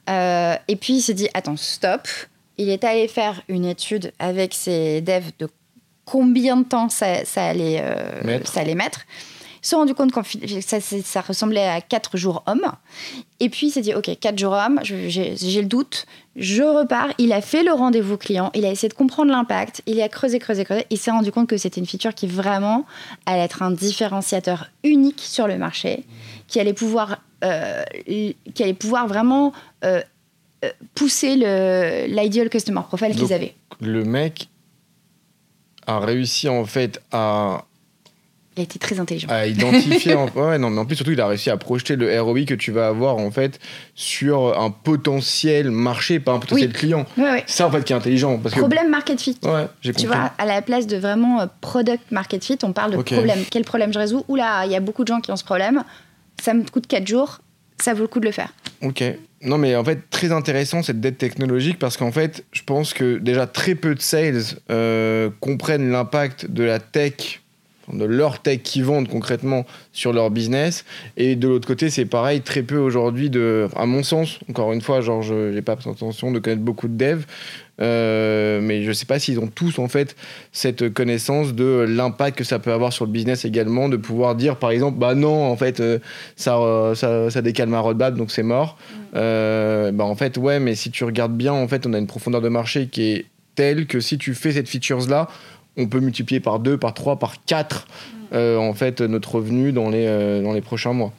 Et 0.09 0.75
puis 0.75 0.95
il 0.95 1.01
s'est 1.01 1.13
dit 1.13 1.29
attends, 1.33 1.55
stop. 1.57 2.07
Il 2.61 2.69
est 2.69 2.83
allé 2.83 3.07
faire 3.07 3.41
une 3.47 3.65
étude 3.65 4.13
avec 4.19 4.53
ses 4.53 5.01
devs 5.01 5.31
de 5.39 5.49
combien 6.05 6.57
de 6.57 6.63
temps 6.63 6.89
ça, 6.89 7.25
ça 7.25 7.45
allait, 7.47 7.79
euh, 7.81 8.23
Mettre. 8.23 8.51
ça 8.51 8.59
allait 8.59 8.75
mettre. 8.75 8.99
Ils 9.63 9.65
se 9.65 9.71
sont 9.71 9.77
rendu 9.77 9.95
compte 9.95 10.11
que 10.11 11.01
ça, 11.01 11.21
ressemblait 11.21 11.67
à 11.67 11.81
4 11.81 12.17
jours 12.17 12.43
hommes. 12.45 12.71
Et 13.39 13.49
puis 13.49 13.67
il 13.67 13.71
s'est 13.71 13.81
dit, 13.81 13.95
OK, 13.95 14.11
4 14.19 14.37
jours 14.37 14.53
hommes, 14.53 14.79
j'ai 14.83 15.33
le 15.33 15.65
doute, 15.65 16.05
je 16.35 16.61
repars. 16.61 17.09
Il 17.17 17.33
a 17.33 17.41
fait 17.41 17.63
le 17.63 17.71
rendez-vous 17.71 18.17
client, 18.17 18.51
il 18.53 18.63
a 18.65 18.69
essayé 18.69 18.89
de 18.89 18.93
comprendre 18.93 19.31
l'impact, 19.31 19.81
il 19.87 19.99
a 19.99 20.07
creusé, 20.07 20.37
creusé, 20.37 20.63
creusé. 20.63 20.85
Il 20.91 20.99
s'est 20.99 21.11
rendu 21.11 21.31
compte 21.31 21.49
que 21.49 21.57
c'était 21.57 21.79
une 21.79 21.87
feature 21.87 22.13
qui 22.13 22.27
vraiment 22.27 22.85
allait 23.25 23.41
être 23.41 23.63
un 23.63 23.71
différenciateur 23.71 24.69
unique 24.83 25.21
sur 25.21 25.47
le 25.47 25.57
marché, 25.57 26.05
qui 26.47 26.59
allait 26.59 26.73
pouvoir, 26.73 27.17
euh, 27.43 27.83
qui 28.05 28.35
allait 28.61 28.75
pouvoir 28.75 29.07
vraiment 29.07 29.51
euh, 29.83 30.01
pousser 30.95 31.35
le- 31.35 32.05
l'ideal 32.07 32.49
customer 32.49 32.81
profile 32.87 33.15
qu'ils 33.15 33.33
avaient. 33.33 33.53
Le 33.79 34.03
mec 34.03 34.47
a 35.87 35.99
réussi, 35.99 36.47
en 36.49 36.65
fait, 36.65 37.01
à, 37.11 37.65
Il 38.55 38.59
a 38.61 38.63
été 38.63 38.77
très 38.77 38.99
intelligent. 38.99 39.27
à 39.31 39.47
identifier. 39.47 40.13
en- 40.13 40.27
Ouais, 40.35 40.57
non, 40.59 40.69
mais 40.69 40.79
en 40.79 40.85
plus, 40.85 40.95
surtout, 40.97 41.11
il 41.11 41.21
a 41.21 41.27
réussi 41.27 41.49
à 41.49 41.57
projeter 41.57 41.95
le 41.95 42.21
ROI 42.21 42.43
que 42.45 42.53
tu 42.53 42.71
vas 42.71 42.87
avoir, 42.89 43.17
en 43.17 43.31
fait, 43.31 43.59
sur 43.95 44.59
un 44.59 44.69
potentiel 44.69 45.71
marché, 45.71 46.19
pas 46.19 46.33
un 46.33 46.39
potentiel 46.39 46.69
Oui. 46.69 46.73
client. 46.75 47.05
Ça, 47.47 47.67
en 47.67 47.71
fait, 47.71 47.83
qui 47.83 47.93
est 47.93 47.95
intelligent. 47.95 48.37
Parce 48.37 48.53
que... 48.53 48.59
Problème 48.59 48.89
market 48.89 49.19
fit. 49.19 49.37
Ouais, 49.43 49.67
j'ai 49.81 49.93
Tu 49.93 50.05
compris. 50.05 50.19
vois, 50.19 50.31
à 50.37 50.45
la 50.45 50.61
place 50.61 50.85
de 50.85 50.97
vraiment 50.97 51.41
euh, 51.41 51.45
product 51.61 52.11
market 52.11 52.43
fit, 52.43 52.57
on 52.63 52.73
parle 52.73 52.91
de 52.91 53.01
problème. 53.01 53.39
Quel 53.49 53.63
problème 53.63 53.91
je 53.93 53.99
résous? 53.99 54.23
Oula, 54.27 54.65
il 54.65 54.71
y 54.71 54.75
a 54.75 54.79
beaucoup 54.79 55.03
de 55.03 55.07
gens 55.07 55.21
qui 55.21 55.31
ont 55.31 55.37
ce 55.37 55.43
problème. 55.45 55.83
Ça 56.41 56.53
me 56.53 56.63
coûte 56.69 56.85
4 56.87 57.07
jours. 57.07 57.39
Ça 57.81 57.93
vaut 57.95 58.01
le 58.01 58.07
coup 58.07 58.19
de 58.19 58.25
le 58.25 58.31
faire. 58.31 58.53
Ok. 58.83 59.03
Non, 59.43 59.57
mais 59.57 59.75
en 59.75 59.83
fait, 59.83 60.09
très 60.11 60.31
intéressant 60.31 60.83
cette 60.83 60.99
dette 60.99 61.17
technologique 61.17 61.79
parce 61.79 61.97
qu'en 61.97 62.11
fait, 62.11 62.45
je 62.51 62.61
pense 62.63 62.93
que 62.93 63.17
déjà 63.17 63.47
très 63.47 63.73
peu 63.73 63.95
de 63.95 64.01
sales 64.01 64.43
euh, 64.69 65.29
comprennent 65.39 65.91
l'impact 65.91 66.49
de 66.51 66.63
la 66.63 66.79
tech, 66.79 67.41
de 67.91 68.05
leur 68.05 68.39
tech 68.41 68.61
qui 68.63 68.83
vendent 68.83 69.07
concrètement 69.07 69.65
sur 69.93 70.13
leur 70.13 70.29
business. 70.29 70.85
Et 71.17 71.35
de 71.35 71.47
l'autre 71.47 71.67
côté, 71.67 71.89
c'est 71.89 72.05
pareil, 72.05 72.41
très 72.41 72.61
peu 72.61 72.77
aujourd'hui 72.77 73.31
de. 73.31 73.67
À 73.75 73.87
mon 73.87 74.03
sens, 74.03 74.39
encore 74.47 74.73
une 74.73 74.81
fois, 74.81 75.01
genre, 75.01 75.23
je 75.23 75.51
n'ai 75.51 75.63
pas 75.63 75.75
l'intention 75.85 76.31
de 76.31 76.37
connaître 76.37 76.61
beaucoup 76.61 76.87
de 76.87 76.95
devs. 76.95 77.25
Euh, 77.81 78.61
mais 78.61 78.83
je 78.83 78.91
sais 78.91 79.05
pas 79.05 79.17
s'ils 79.17 79.39
ont 79.39 79.47
tous 79.47 79.79
en 79.79 79.87
fait 79.87 80.15
cette 80.51 80.93
connaissance 80.93 81.53
de 81.53 81.85
l'impact 81.87 82.37
que 82.37 82.43
ça 82.43 82.59
peut 82.59 82.71
avoir 82.71 82.93
sur 82.93 83.05
le 83.05 83.11
business 83.11 83.43
également, 83.43 83.89
de 83.89 83.97
pouvoir 83.97 84.35
dire 84.35 84.57
par 84.57 84.71
exemple 84.71 84.99
bah 84.99 85.15
non 85.15 85.45
en 85.45 85.55
fait 85.57 85.79
euh, 85.79 85.99
ça, 86.35 86.57
euh, 86.59 86.93
ça, 86.93 87.31
ça 87.31 87.41
décale 87.41 87.69
ma 87.69 87.79
roadmap 87.79 88.15
donc 88.15 88.31
c'est 88.31 88.43
mort. 88.43 88.77
Euh, 89.15 89.91
bah 89.91 90.03
en 90.03 90.15
fait 90.15 90.37
ouais 90.37 90.59
mais 90.59 90.75
si 90.75 90.91
tu 90.91 91.03
regardes 91.03 91.35
bien 91.35 91.53
en 91.53 91.67
fait 91.67 91.87
on 91.87 91.93
a 91.93 91.97
une 91.97 92.07
profondeur 92.07 92.41
de 92.41 92.49
marché 92.49 92.87
qui 92.87 93.11
est 93.11 93.25
telle 93.55 93.87
que 93.87 93.99
si 93.99 94.17
tu 94.17 94.35
fais 94.35 94.51
cette 94.51 94.69
features 94.69 95.09
là 95.09 95.27
on 95.77 95.87
peut 95.87 95.99
multiplier 95.99 96.39
par 96.39 96.59
2, 96.59 96.77
par 96.77 96.93
3, 96.93 97.17
par 97.17 97.43
4 97.45 97.87
euh, 98.33 98.57
en 98.57 98.73
fait 98.73 99.01
notre 99.01 99.35
revenu 99.35 99.71
dans 99.71 99.89
les, 99.89 100.41
dans 100.41 100.53
les 100.53 100.61
prochains 100.61 100.93
mois. 100.93 101.13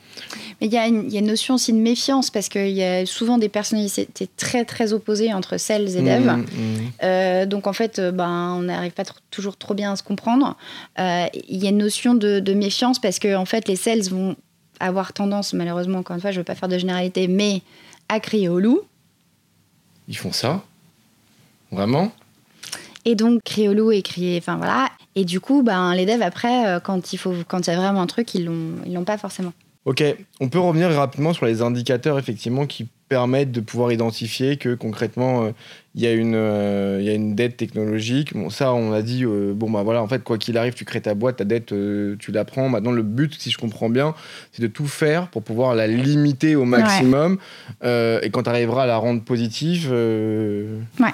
Mais 0.63 0.69
il 0.69 0.73
y, 0.73 0.79
a 0.79 0.87
une- 0.87 1.07
il 1.09 1.13
y 1.13 1.17
a 1.17 1.19
une 1.19 1.27
notion 1.27 1.55
aussi 1.55 1.73
de 1.73 1.79
méfiance 1.79 2.31
parce 2.31 2.49
qu'il 2.49 2.69
y 2.71 2.85
a 2.85 3.05
souvent 3.05 3.37
des 3.37 3.49
personnalités 3.49 4.07
très 4.37 4.65
très 4.65 4.93
opposées 4.93 5.35
entre 5.35 5.57
sales 5.59 5.89
et 5.97 6.03
dev. 6.03 6.25
Mmh, 6.25 6.37
mmh. 6.37 6.47
Euh, 7.03 7.47
donc 7.47 7.67
en 7.67 7.73
fait, 7.73 7.99
euh, 7.99 8.13
ben, 8.13 8.55
on 8.59 8.63
n'arrive 8.63 8.93
pas 8.93 9.03
toujours 9.33 9.57
trop 9.57 9.75
bien 9.75 9.91
à 9.91 9.97
se 9.97 10.05
comprendre. 10.05 10.57
Euh, 11.01 11.27
Il 11.49 11.61
y 11.61 11.67
a 11.67 11.71
une 11.71 11.79
notion 11.79 12.15
de, 12.15 12.39
de 12.39 12.55
méfiance 12.55 13.01
parce 13.01 13.19
que 13.19 13.35
en 13.35 13.45
fait, 13.45 13.67
les 13.67 13.75
sales 13.75 14.03
vont 14.09 14.37
avoir 14.79 15.13
tendance, 15.13 15.53
malheureusement, 15.53 15.99
encore 15.99 16.15
une 16.15 16.23
fois, 16.23 16.31
je 16.31 16.37
ne 16.37 16.41
veux 16.43 16.45
pas 16.45 16.55
faire 16.55 16.69
de 16.69 16.79
généralité, 16.79 17.27
mais 17.27 17.63
à 18.09 18.21
crier 18.21 18.49
au 18.49 18.61
loup. 18.61 18.83
Ils 20.07 20.17
font 20.17 20.31
ça? 20.33 20.63
Vraiment? 21.73 22.13
Et 23.05 23.17
donc, 23.17 23.41
crier 23.45 23.69
au 23.69 23.75
loup 23.75 23.91
et 23.91 24.03
crier, 24.03 24.39
enfin 24.39 24.59
voilà. 24.59 24.91
Et 25.17 25.25
du 25.25 25.41
coup, 25.41 25.65
ben, 25.65 25.93
les 25.93 26.07
devs, 26.07 26.23
après, 26.23 26.79
quand 26.85 27.13
il 27.13 27.17
faut, 27.17 27.35
quand 27.49 27.67
il 27.67 27.71
y 27.71 27.73
a 27.73 27.77
vraiment 27.77 28.01
un 28.01 28.07
truc, 28.07 28.33
ils 28.37 28.49
ils 28.87 28.93
l'ont 28.95 29.03
pas 29.05 29.19
forcément. 29.19 29.53
Ok, 29.85 30.05
on 30.39 30.49
peut 30.49 30.61
revenir 30.61 30.91
rapidement 30.91 31.33
sur 31.33 31.45
les 31.47 31.61
indicateurs 31.61 32.17
effectivement 32.19 32.67
qui 32.67 32.87
permettent 33.09 33.51
de 33.51 33.61
pouvoir 33.61 33.91
identifier 33.91 34.57
que 34.57 34.75
concrètement 34.75 35.43
euh, 35.45 35.51
il 35.97 36.03
y, 36.03 36.07
a 36.07 36.13
une, 36.13 36.37
euh, 36.37 37.01
y 37.03 37.09
a 37.11 37.13
une 37.15 37.35
dette 37.35 37.57
technologique. 37.57 38.33
Bon, 38.33 38.49
ça, 38.49 38.73
on 38.73 38.93
a 38.93 39.03
dit, 39.03 39.25
euh, 39.25 39.53
bon, 39.55 39.71
bah 39.71 39.83
voilà, 39.83 40.01
en 40.01 40.07
fait, 40.09 40.23
quoi 40.23 40.39
qu'il 40.39 40.57
arrive, 40.57 40.73
tu 40.75 40.85
crées 40.85 41.03
ta 41.03 41.15
boîte, 41.15 41.37
ta 41.39 41.45
dette, 41.45 41.73
euh, 41.73 42.17
tu 42.21 42.31
la 42.33 42.45
prends. 42.45 42.69
Maintenant, 42.69 42.93
le 42.93 43.03
but, 43.03 43.35
si 43.39 43.51
je 43.51 43.59
comprends 43.59 43.91
bien, 43.91 44.15
c'est 44.53 44.63
de 44.63 44.69
tout 44.69 44.87
faire 44.87 45.27
pour 45.29 45.43
pouvoir 45.43 45.75
la 45.75 45.87
limiter 45.89 46.55
au 46.57 46.65
maximum. 46.65 47.39
Et 47.83 48.31
quand 48.33 48.45
tu 48.45 48.49
arriveras 48.51 48.85
à 48.85 48.87
la 48.87 48.97
rendre 48.99 49.23
positive, 49.23 49.91
Ouais. 49.91 51.11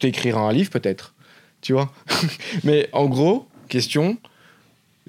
tu 0.00 0.08
écriras 0.08 0.40
un 0.40 0.52
livre 0.52 0.70
peut-être. 0.70 1.14
Tu 1.62 1.72
vois 1.72 1.90
Mais 2.64 2.88
en 2.92 3.06
gros, 3.06 3.46
question, 3.68 4.18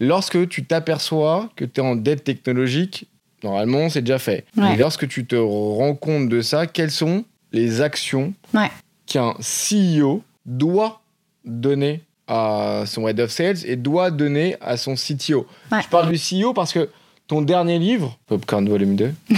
lorsque 0.01 0.49
tu 0.49 0.65
t'aperçois 0.65 1.49
que 1.55 1.63
tu 1.63 1.79
es 1.79 1.83
en 1.83 1.95
dette 1.95 2.23
technologique, 2.25 3.07
normalement, 3.43 3.87
c'est 3.89 4.01
déjà 4.01 4.19
fait. 4.19 4.45
Ouais. 4.57 4.63
Mais 4.71 4.77
lorsque 4.77 5.07
tu 5.07 5.25
te 5.25 5.35
rends 5.35 5.95
compte 5.95 6.27
de 6.27 6.41
ça, 6.41 6.67
quelles 6.67 6.91
sont 6.91 7.23
les 7.53 7.79
actions 7.81 8.33
Ouais. 8.53 8.69
qu'un 9.05 9.33
CEO 9.39 10.23
doit 10.45 11.01
donner 11.45 12.01
à 12.27 12.83
son 12.87 13.07
head 13.07 13.19
of 13.19 13.29
sales 13.29 13.65
et 13.65 13.75
doit 13.75 14.09
donner 14.11 14.55
à 14.59 14.75
son 14.77 14.95
CTO 14.95 15.45
Ouais. 15.71 15.81
Je 15.83 15.87
parle 15.87 16.11
du 16.11 16.17
CEO 16.17 16.53
parce 16.53 16.73
que 16.73 16.89
ton 17.27 17.41
dernier 17.41 17.77
livre, 17.79 18.17
Popcorn 18.27 18.67
Volume 18.67 18.95
2, 18.95 19.13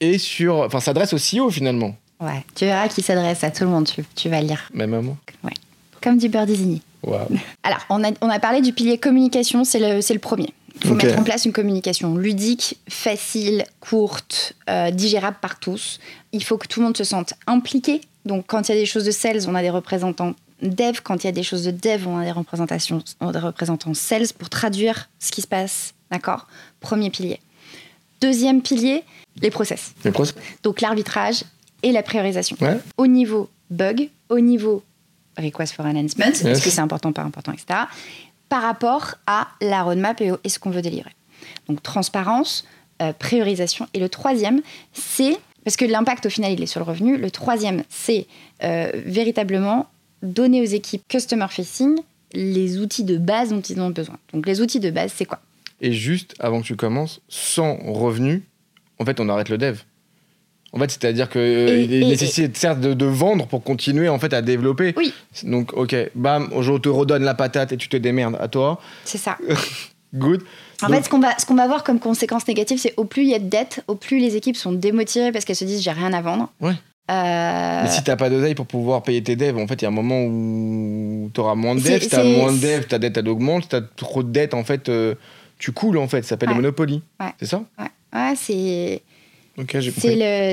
est 0.00 0.18
sur, 0.18 0.56
enfin, 0.60 0.80
s'adresse 0.80 1.12
au 1.12 1.18
CEO 1.18 1.50
finalement. 1.50 1.96
Ouais, 2.20 2.44
tu 2.54 2.64
verras 2.64 2.88
qu'il 2.88 3.04
s'adresse 3.04 3.44
à 3.44 3.50
tout 3.50 3.64
le 3.64 3.70
monde, 3.70 3.86
tu, 3.86 4.04
tu 4.14 4.28
vas 4.28 4.40
lire. 4.40 4.68
Même 4.72 4.94
à 4.94 5.00
moi. 5.02 5.16
Comme 6.00 6.18
du 6.18 6.28
beurre 6.28 6.46
désigné. 6.46 6.80
Alors, 7.62 7.80
on 7.90 8.02
a, 8.04 8.10
on 8.20 8.28
a 8.28 8.38
parlé 8.38 8.60
du 8.60 8.72
pilier 8.72 8.98
communication, 8.98 9.64
c'est 9.64 9.78
le, 9.78 10.00
c'est 10.00 10.14
le 10.14 10.20
premier. 10.20 10.52
Il 10.82 10.88
faut 10.88 10.94
mettre 10.94 11.18
en 11.18 11.22
place 11.22 11.44
une 11.44 11.52
communication 11.52 12.16
ludique, 12.16 12.78
facile, 12.88 13.64
courte, 13.80 14.54
euh, 14.68 14.90
digérable 14.90 15.36
par 15.40 15.60
tous. 15.60 16.00
Il 16.32 16.42
faut 16.42 16.58
que 16.58 16.66
tout 16.66 16.80
le 16.80 16.86
monde 16.86 16.96
se 16.96 17.04
sente 17.04 17.34
impliqué. 17.46 18.00
Donc, 18.24 18.46
quand 18.48 18.68
il 18.68 18.72
y 18.72 18.74
a 18.74 18.80
des 18.80 18.86
choses 18.86 19.04
de 19.04 19.10
sales, 19.10 19.48
on 19.48 19.54
a 19.54 19.62
des 19.62 19.70
représentants 19.70 20.34
dev. 20.62 21.00
Quand 21.02 21.22
il 21.22 21.26
y 21.26 21.30
a 21.30 21.32
des 21.32 21.42
choses 21.42 21.64
de 21.64 21.70
dev, 21.70 22.08
on 22.08 22.18
a 22.18 22.24
des, 22.24 22.32
représentations, 22.32 23.02
on 23.20 23.28
a 23.28 23.32
des 23.32 23.38
représentants 23.38 23.94
sales 23.94 24.26
pour 24.36 24.50
traduire 24.50 25.08
ce 25.20 25.30
qui 25.30 25.42
se 25.42 25.46
passe. 25.46 25.94
D'accord? 26.10 26.48
Premier 26.80 27.10
pilier. 27.10 27.40
Deuxième 28.20 28.62
pilier, 28.62 29.04
les 29.40 29.50
process. 29.50 29.92
Quoi 30.14 30.26
ça 30.26 30.32
Donc, 30.62 30.80
l'arbitrage 30.80 31.44
et 31.82 31.92
la 31.92 32.02
priorisation. 32.02 32.56
Ouais. 32.60 32.78
Au 32.96 33.06
niveau 33.06 33.48
bug, 33.70 34.08
au 34.28 34.40
niveau 34.40 34.82
request 35.38 35.74
for 35.74 35.84
enhancement, 35.86 36.26
est-ce 36.26 36.44
Yes. 36.46 36.62
que 36.64 36.70
c'est 36.70 36.80
important, 36.80 37.12
pas 37.12 37.22
important, 37.22 37.52
etc. 37.52 37.80
Par 38.48 38.62
rapport 38.62 39.14
à 39.26 39.48
la 39.60 39.82
roadmap 39.82 40.20
et, 40.20 40.30
et 40.44 40.48
ce 40.48 40.58
qu'on 40.58 40.70
veut 40.70 40.82
délivrer. 40.82 41.12
Donc 41.68 41.82
transparence, 41.82 42.64
euh, 43.02 43.12
priorisation. 43.12 43.86
Et 43.94 43.98
le 44.00 44.08
troisième, 44.08 44.60
c'est, 44.92 45.36
parce 45.64 45.76
que 45.76 45.84
l'impact 45.84 46.26
au 46.26 46.30
final, 46.30 46.52
il 46.52 46.62
est 46.62 46.66
sur 46.66 46.80
le 46.80 46.84
revenu, 46.86 47.16
le 47.16 47.30
troisième, 47.30 47.82
c'est 47.88 48.26
euh, 48.62 48.90
véritablement 49.06 49.86
donner 50.22 50.60
aux 50.60 50.64
équipes 50.64 51.02
customer 51.08 51.46
facing 51.50 51.98
les 52.32 52.78
outils 52.78 53.04
de 53.04 53.16
base 53.18 53.50
dont 53.50 53.60
ils 53.60 53.80
ont 53.80 53.90
besoin. 53.90 54.16
Donc 54.32 54.46
les 54.46 54.60
outils 54.60 54.80
de 54.80 54.90
base, 54.90 55.12
c'est 55.14 55.24
quoi? 55.24 55.40
Et 55.80 55.92
juste 55.92 56.34
avant 56.38 56.60
que 56.60 56.66
tu 56.66 56.76
commences, 56.76 57.20
sans 57.28 57.76
revenu, 57.92 58.42
en 58.98 59.04
fait, 59.04 59.20
on 59.20 59.28
arrête 59.28 59.48
le 59.48 59.58
dev. 59.58 59.80
En 60.74 60.78
fait, 60.80 60.90
c'est-à-dire 60.90 61.28
que 61.28 61.38
euh, 61.38 61.68
Et- 61.78 61.84
il 61.84 61.92
et- 61.94 62.04
nécessaire 62.06 62.48
certes 62.52 62.80
de, 62.80 62.94
de 62.94 63.06
vendre 63.06 63.46
pour 63.46 63.62
continuer 63.62 64.08
en 64.08 64.18
fait 64.18 64.32
à 64.34 64.42
développer. 64.42 64.92
Oui. 64.96 65.12
Donc, 65.44 65.72
ok, 65.74 65.94
bam, 66.16 66.50
je 66.60 66.72
te 66.78 66.88
redonne 66.88 67.22
la 67.22 67.34
patate 67.34 67.70
et 67.72 67.76
tu 67.76 67.88
te 67.88 67.96
démerdes 67.96 68.36
à 68.40 68.48
toi. 68.48 68.80
C'est 69.04 69.18
ça. 69.18 69.38
Good. 70.14 70.42
En 70.82 70.88
Donc- 70.88 70.96
fait, 70.96 71.02
ce 71.04 71.08
qu'on 71.08 71.20
va, 71.20 71.38
ce 71.38 71.46
qu'on 71.46 71.54
va 71.54 71.66
voir 71.66 71.84
comme 71.84 71.98
conséquence 72.00 72.46
négative, 72.48 72.78
c'est 72.80 72.94
au 72.96 73.04
plus 73.04 73.22
il 73.22 73.28
y 73.30 73.34
a 73.34 73.38
de 73.38 73.48
dettes, 73.48 73.82
au 73.88 73.94
plus 73.94 74.18
les 74.18 74.36
équipes 74.36 74.56
sont 74.56 74.72
démotivées 74.72 75.32
parce 75.32 75.44
qu'elles 75.44 75.56
se 75.56 75.64
disent 75.64 75.82
j'ai 75.82 75.90
rien 75.92 76.12
à 76.12 76.20
vendre. 76.20 76.50
Ouais. 76.60 76.72
Euh, 77.10 77.82
Mais 77.84 77.90
si 77.90 78.02
t'as 78.02 78.16
pas 78.16 78.30
d'oseille 78.30 78.54
pour 78.54 78.66
pouvoir 78.66 79.02
payer 79.02 79.22
tes 79.22 79.36
devs, 79.36 79.58
en 79.58 79.66
fait, 79.66 79.74
il 79.74 79.82
y 79.82 79.84
a 79.84 79.88
un 79.88 79.92
moment 79.92 80.22
où 80.24 81.30
t'auras 81.34 81.54
moins 81.54 81.74
de 81.74 81.80
devs. 81.80 82.00
Si 82.02 82.08
t'as 82.08 82.24
moins 82.24 82.52
de 82.52 82.58
devs, 82.58 82.86
ta 82.86 82.98
dette 82.98 83.16
elle 83.16 83.28
augmente. 83.28 83.64
Si 83.64 83.68
t'as 83.68 83.80
trop 83.82 84.22
de 84.22 84.30
dettes, 84.32 84.54
en 84.54 84.64
fait, 84.64 84.88
euh, 84.88 85.14
tu 85.58 85.70
coules 85.72 85.98
en 85.98 86.08
fait. 86.08 86.22
Ça 86.22 86.30
s'appelle 86.30 86.48
Ouais. 86.50 86.54
le 86.56 86.62
Monopoly. 86.62 87.02
Ouais. 87.20 87.32
C'est 87.38 87.46
ça? 87.46 87.62
Ouais, 87.78 87.86
ouais, 88.14 88.34
c'est 88.36 89.02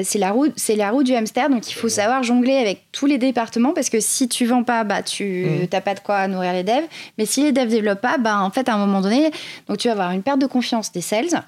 C'est 0.04 0.20
la 0.20 0.32
roue 0.32 0.48
la 0.76 0.92
roue 0.92 1.04
du 1.04 1.16
hamster. 1.16 1.50
Donc 1.50 1.70
il 1.70 1.74
faut 1.74 1.90
savoir 1.90 2.22
jongler 2.24 2.56
avec 2.56 2.84
tous 2.92 3.06
les 3.08 3.18
départements 3.18 3.74
parce 3.74 3.90
que 3.90 4.00
si 4.00 4.28
tu 4.30 4.46
vends 4.46 4.64
pas, 4.64 4.84
bah 4.84 5.02
tu 5.02 5.46
Mhm. 5.46 5.68
t'as 5.68 5.82
pas 5.82 5.96
de 5.96 6.00
quoi 6.02 6.28
nourrir 6.28 6.54
les 6.54 6.64
devs. 6.64 6.86
Mais 7.18 7.26
si 7.26 7.44
les 7.44 7.52
devs 7.52 7.68
développent 7.70 8.02
pas, 8.02 8.18
bah 8.18 8.40
en 8.42 8.52
fait 8.52 8.70
à 8.70 8.76
un 8.76 8.78
moment 8.78 9.02
donné, 9.02 9.32
donc 9.68 9.78
tu 9.80 9.88
vas 9.88 9.94
avoir 9.94 10.12
une 10.12 10.22
perte 10.24 10.40
de 10.40 10.46
confiance 10.48 10.92
des 10.92 11.02
sales. 11.02 11.44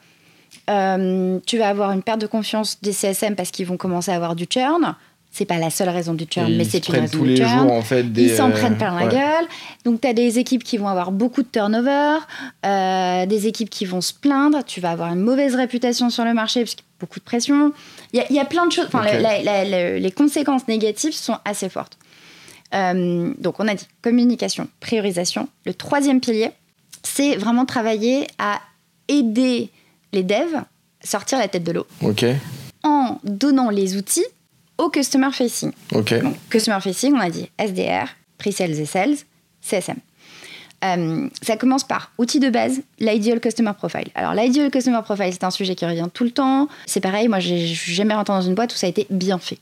Euh, 0.69 1.39
tu 1.45 1.57
vas 1.57 1.67
avoir 1.69 1.91
une 1.91 2.03
perte 2.03 2.21
de 2.21 2.27
confiance 2.27 2.79
des 2.81 2.93
CSM 2.93 3.35
parce 3.35 3.51
qu'ils 3.51 3.65
vont 3.65 3.77
commencer 3.77 4.11
à 4.11 4.15
avoir 4.15 4.35
du 4.35 4.45
churn. 4.45 4.95
C'est 5.35 5.45
pas 5.45 5.57
la 5.57 5.71
seule 5.71 5.89
raison 5.89 6.13
du 6.13 6.25
churn, 6.29 6.55
mais 6.55 6.63
c'est 6.63 6.87
une 6.87 6.93
raison 6.93 7.17
tous 7.17 7.23
du 7.23 7.29
les 7.31 7.37
churn. 7.37 7.61
jours 7.63 7.71
en 7.71 7.81
fait 7.81 8.03
des. 8.03 8.25
Ils 8.25 8.35
s'en 8.35 8.49
euh, 8.49 8.53
prennent 8.53 8.77
plein 8.77 8.95
la 8.99 9.05
ouais. 9.07 9.11
gueule. 9.11 9.45
Donc, 9.83 9.99
tu 9.99 10.07
as 10.07 10.13
des 10.13 10.37
équipes 10.37 10.63
qui 10.63 10.77
vont 10.77 10.87
avoir 10.87 11.11
beaucoup 11.11 11.41
de 11.41 11.47
turnover, 11.47 12.19
euh, 12.67 13.25
des 13.25 13.47
équipes 13.47 13.71
qui 13.71 13.85
vont 13.85 13.99
se 14.01 14.13
plaindre. 14.13 14.63
Tu 14.63 14.79
vas 14.79 14.91
avoir 14.91 15.11
une 15.11 15.21
mauvaise 15.21 15.55
réputation 15.55 16.11
sur 16.11 16.23
le 16.23 16.35
marché 16.35 16.59
parce 16.61 16.75
qu'il 16.75 16.83
y 16.83 16.87
a 16.87 16.99
beaucoup 16.99 17.17
de 17.19 17.23
pression. 17.25 17.73
Il 18.13 18.17
y 18.17 18.21
a, 18.21 18.25
il 18.29 18.35
y 18.35 18.39
a 18.39 18.45
plein 18.45 18.67
de 18.67 18.71
choses. 18.71 18.85
Enfin, 18.85 18.99
Ok. 19.01 19.05
la- 19.11 19.19
la- 19.21 19.41
la- 19.41 19.65
la- 19.65 19.97
les 19.97 20.11
conséquences 20.11 20.67
négatives 20.67 21.13
sont 21.13 21.37
assez 21.45 21.67
fortes. 21.67 21.97
Euh, 22.75 23.33
donc, 23.39 23.59
on 23.59 23.67
a 23.67 23.73
dit 23.73 23.87
communication, 24.03 24.67
priorisation. 24.81 25.47
Le 25.65 25.73
troisième 25.73 26.19
pilier, 26.21 26.51
c'est 27.01 27.37
vraiment 27.37 27.65
travailler 27.65 28.27
à 28.37 28.59
aider 29.07 29.69
les 30.11 30.21
devs 30.23 30.61
sortir 31.03 31.39
la 31.39 31.47
tête 31.47 31.63
de 31.63 31.71
l'eau 31.71 31.87
Ok, 32.01 32.23
en 32.83 33.17
donnant 33.23 33.69
les 33.71 33.97
outils 33.97 34.23
au 34.77 34.89
customer 34.89 35.31
facing. 35.31 35.71
ok. 35.93 36.21
Donc, 36.21 36.35
customer 36.49 36.79
facing, 36.81 37.13
on 37.13 37.19
a 37.19 37.29
dit 37.29 37.49
SDR, 37.59 38.07
pre-sales 38.37 38.79
et 38.79 38.85
sales, 38.85 39.15
CSM. 39.61 39.97
Euh, 40.83 41.29
ça 41.41 41.55
commence 41.55 41.85
par 41.85 42.11
outil 42.17 42.39
de 42.39 42.49
base, 42.49 42.81
l'ideal 42.99 43.39
customer 43.39 43.71
profile. 43.77 44.09
Alors, 44.15 44.33
l'ideal 44.33 44.69
customer 44.69 45.01
profile, 45.03 45.31
c'est 45.31 45.45
un 45.45 45.51
sujet 45.51 45.75
qui 45.75 45.85
revient 45.85 46.07
tout 46.13 46.25
le 46.25 46.31
temps. 46.31 46.67
C'est 46.85 46.99
pareil, 46.99 47.29
moi, 47.29 47.39
j'ai 47.39 47.59
j'ai 47.67 47.93
jamais 47.93 48.13
rentré 48.13 48.33
dans 48.33 48.41
une 48.41 48.55
boîte 48.55 48.73
où 48.73 48.75
ça 48.75 48.87
a 48.87 48.89
été 48.89 49.07
bien 49.09 49.37
fait. 49.37 49.59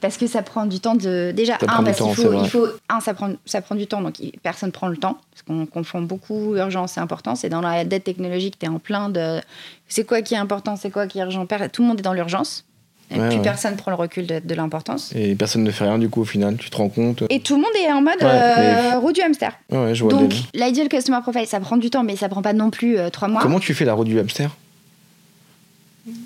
Parce 0.00 0.18
que 0.18 0.26
ça 0.26 0.42
prend 0.42 0.66
du 0.66 0.80
temps 0.80 0.94
de. 0.94 1.32
Déjà, 1.34 1.58
Ça 1.58 1.66
un, 1.68 1.82
parce 1.82 1.98
qu'il 1.98 2.14
faut, 2.14 2.32
il 2.32 2.48
faut. 2.48 2.66
Un, 2.88 3.00
ça 3.00 3.14
prend, 3.14 3.32
ça 3.46 3.62
prend 3.62 3.74
du 3.74 3.86
temps, 3.86 4.02
donc 4.02 4.16
personne 4.42 4.70
prend 4.70 4.88
le 4.88 4.96
temps. 4.96 5.18
Parce 5.30 5.42
qu'on 5.42 5.64
confond 5.66 6.02
beaucoup 6.02 6.54
urgence 6.56 6.96
et 6.96 7.00
importance. 7.00 7.44
Et 7.44 7.48
dans 7.48 7.60
la 7.60 7.84
dette 7.84 8.04
technologique, 8.04 8.58
tu 8.58 8.66
es 8.66 8.68
en 8.68 8.78
plein 8.78 9.08
de. 9.08 9.40
C'est 9.88 10.04
quoi 10.04 10.22
qui 10.22 10.34
est 10.34 10.38
important, 10.38 10.76
c'est 10.76 10.90
quoi 10.90 11.06
qui 11.06 11.18
est 11.18 11.22
urgent. 11.22 11.46
Tout 11.72 11.82
le 11.82 11.88
monde 11.88 11.98
est 11.98 12.02
dans 12.02 12.12
l'urgence. 12.12 12.64
Et 13.10 13.20
Ouais, 13.20 13.28
plus 13.28 13.36
ouais. 13.36 13.42
personne 13.42 13.76
prend 13.76 13.92
le 13.92 13.96
recul 13.96 14.26
de, 14.26 14.40
de 14.40 14.54
l'importance. 14.54 15.12
Et 15.14 15.36
personne 15.36 15.62
ne 15.62 15.70
fait 15.70 15.84
rien 15.84 15.98
du 15.98 16.08
coup 16.08 16.22
au 16.22 16.24
final, 16.24 16.56
tu 16.56 16.70
te 16.70 16.76
rends 16.76 16.88
compte. 16.88 17.22
Et 17.30 17.38
tout 17.40 17.54
le 17.54 17.60
monde 17.62 17.70
est 17.80 17.90
en 17.92 18.00
mode 18.02 18.16
Ouais, 18.20 18.24
euh, 18.28 18.90
mais- 18.90 18.94
roue 18.96 19.12
du 19.12 19.20
hamster. 19.22 19.52
Ouais, 19.70 19.94
je 19.94 20.02
vois 20.02 20.12
Donc, 20.12 20.32
l'ideal 20.54 20.88
customer 20.88 21.20
profile, 21.22 21.46
ça 21.46 21.60
prend 21.60 21.76
du 21.76 21.88
temps, 21.88 22.02
mais 22.02 22.16
ça 22.16 22.28
prend 22.28 22.42
pas 22.42 22.52
non 22.52 22.70
plus 22.70 22.98
euh, 22.98 23.08
trois 23.10 23.28
mois. 23.28 23.40
Comment 23.42 23.60
tu 23.60 23.74
fais 23.74 23.84
la 23.84 23.92
roue 23.94 24.04
du 24.04 24.18
hamster 24.18 24.50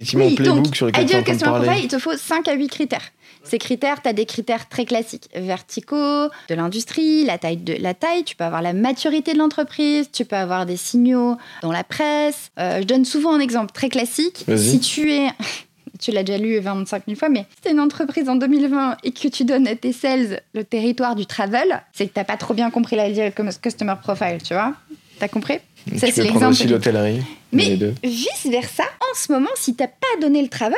Effectivement, 0.00 0.26
Oui, 0.26 0.34
playbook 0.34 0.62
donc, 0.64 0.76
sur 0.76 0.86
lequel 0.86 1.04
ideal 1.04 1.24
customer 1.24 1.62
profile, 1.64 1.84
il 1.84 1.88
te 1.88 1.98
faut 1.98 2.16
5 2.16 2.46
à 2.48 2.54
8 2.54 2.68
critères. 2.68 3.02
Ces 3.44 3.58
critères, 3.58 4.02
tu 4.02 4.08
as 4.08 4.12
des 4.12 4.26
critères 4.26 4.68
très 4.68 4.84
classiques, 4.84 5.28
verticaux, 5.34 6.28
de 6.48 6.54
l'industrie, 6.54 7.24
la 7.24 7.38
taille, 7.38 7.58
de, 7.58 7.74
la 7.78 7.94
taille, 7.94 8.24
tu 8.24 8.36
peux 8.36 8.44
avoir 8.44 8.62
la 8.62 8.72
maturité 8.72 9.34
de 9.34 9.38
l'entreprise, 9.38 10.08
tu 10.12 10.24
peux 10.24 10.36
avoir 10.36 10.66
des 10.66 10.76
signaux 10.76 11.36
dans 11.62 11.72
la 11.72 11.84
presse. 11.84 12.50
Euh, 12.58 12.80
je 12.80 12.86
donne 12.86 13.04
souvent 13.04 13.34
un 13.34 13.40
exemple 13.40 13.72
très 13.72 13.90
classique. 13.90 14.44
Si 14.56 14.80
tu 14.80 15.12
es, 15.12 15.28
tu 16.00 16.10
l'as 16.10 16.22
déjà 16.22 16.38
lu 16.38 16.58
25 16.58 17.04
000 17.06 17.18
fois, 17.18 17.28
mais 17.28 17.46
si 17.54 17.62
tu 17.62 17.68
es 17.68 17.72
une 17.72 17.80
entreprise 17.80 18.28
en 18.28 18.36
2020 18.36 18.96
et 19.04 19.12
que 19.12 19.28
tu 19.28 19.44
donnes 19.44 19.68
à 19.68 19.76
tes 19.76 19.92
sales 19.92 20.40
le 20.54 20.64
territoire 20.64 21.14
du 21.14 21.26
travel, 21.26 21.82
c'est 21.92 22.06
que 22.08 22.18
tu 22.18 22.24
pas 22.24 22.36
trop 22.36 22.54
bien 22.54 22.70
compris 22.70 22.96
l'ideal 22.96 23.32
customer 23.62 23.94
profile, 24.02 24.38
tu 24.42 24.54
vois 24.54 24.74
T'as 25.18 25.28
compris? 25.28 25.58
Ça, 25.96 26.06
tu 26.06 26.12
c'est 26.12 26.22
peux 26.22 26.28
prendre 26.28 26.46
l'exemple 26.46 26.52
aussi 26.52 26.66
l'hôtellerie. 26.66 27.22
Mais 27.52 27.66
les 27.66 27.76
deux. 27.76 27.94
vice 28.02 28.46
versa, 28.50 28.82
en 28.82 29.14
ce 29.16 29.30
moment, 29.30 29.50
si 29.54 29.76
t'as 29.76 29.86
pas 29.86 30.20
donné 30.20 30.42
le 30.42 30.48
travel, 30.48 30.76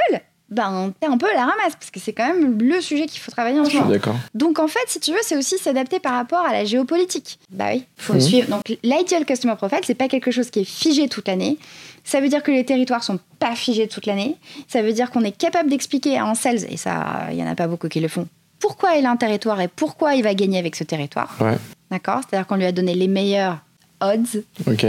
ben 0.51 0.93
t'es 1.01 1.07
un 1.09 1.19
peu 1.19 1.27
à 1.29 1.35
la 1.35 1.41
ramasse 1.47 1.75
parce 1.79 1.91
que 1.91 1.99
c'est 1.99 2.13
quand 2.13 2.27
même 2.27 2.59
le 2.63 2.81
sujet 2.81 3.07
qu'il 3.07 3.21
faut 3.21 3.31
travailler 3.33 3.59
en 3.59 3.65
Je 3.65 3.71
ce 3.71 3.71
suis 3.71 3.79
moment. 3.81 3.91
d'accord. 3.91 4.15
Donc 4.35 4.59
en 4.59 4.69
fait, 4.69 4.79
si 4.87 5.01
tu 5.01 5.11
veux, 5.13 5.19
c'est 5.23 5.37
aussi 5.37 5.59
s'adapter 5.59 5.99
par 5.99 6.13
rapport 6.15 6.45
à 6.47 6.53
la 6.53 6.65
géopolitique. 6.65 7.39
Bah 7.51 7.67
oui, 7.73 7.85
faut 7.97 8.15
Mhm. 8.15 8.21
suivre. 8.21 8.49
Donc 8.49 8.63
l'ideal 8.85 9.25
customer 9.25 9.57
profile, 9.57 9.81
c'est 9.85 9.95
pas 9.95 10.09
quelque 10.09 10.31
chose 10.31 10.51
qui 10.51 10.61
est 10.61 10.65
figé 10.65 11.09
toute 11.09 11.27
l'année. 11.29 11.59
Ça 12.05 12.21
veut 12.21 12.29
dire 12.29 12.43
que 12.45 12.53
les 12.53 12.65
territoires 12.65 13.03
sont 13.03 13.19
pas 13.41 13.57
figés 13.57 13.89
toute 13.89 14.07
l'année. 14.07 14.37
Ça 14.69 14.83
veut 14.83 14.93
dire 14.93 15.11
qu'on 15.11 15.25
est 15.25 15.37
capable 15.37 15.69
d'expliquer 15.71 16.17
à 16.19 16.25
un 16.27 16.37
sales, 16.37 16.65
et 16.71 16.77
ça, 16.77 17.27
il 17.33 17.37
y 17.37 17.43
en 17.43 17.49
a 17.51 17.57
pas 17.57 17.67
beaucoup 17.67 17.89
qui 17.89 17.99
le 17.99 18.07
font, 18.07 18.29
pourquoi 18.61 18.95
il 18.95 19.05
a 19.07 19.11
un 19.11 19.17
territoire 19.17 19.61
et 19.61 19.67
pourquoi 19.69 20.15
il 20.15 20.23
va 20.23 20.33
gagner 20.35 20.59
avec 20.61 20.77
ce 20.77 20.85
territoire. 20.85 21.37
Ouais, 21.41 21.59
D'accord? 21.91 22.21
C'est-à-dire 22.29 22.47
qu'on 22.47 22.55
lui 22.57 22.65
a 22.65 22.71
donné 22.73 22.95
les 22.95 23.09
meilleurs 23.09 23.59
odds 24.01 24.43
ok. 24.69 24.87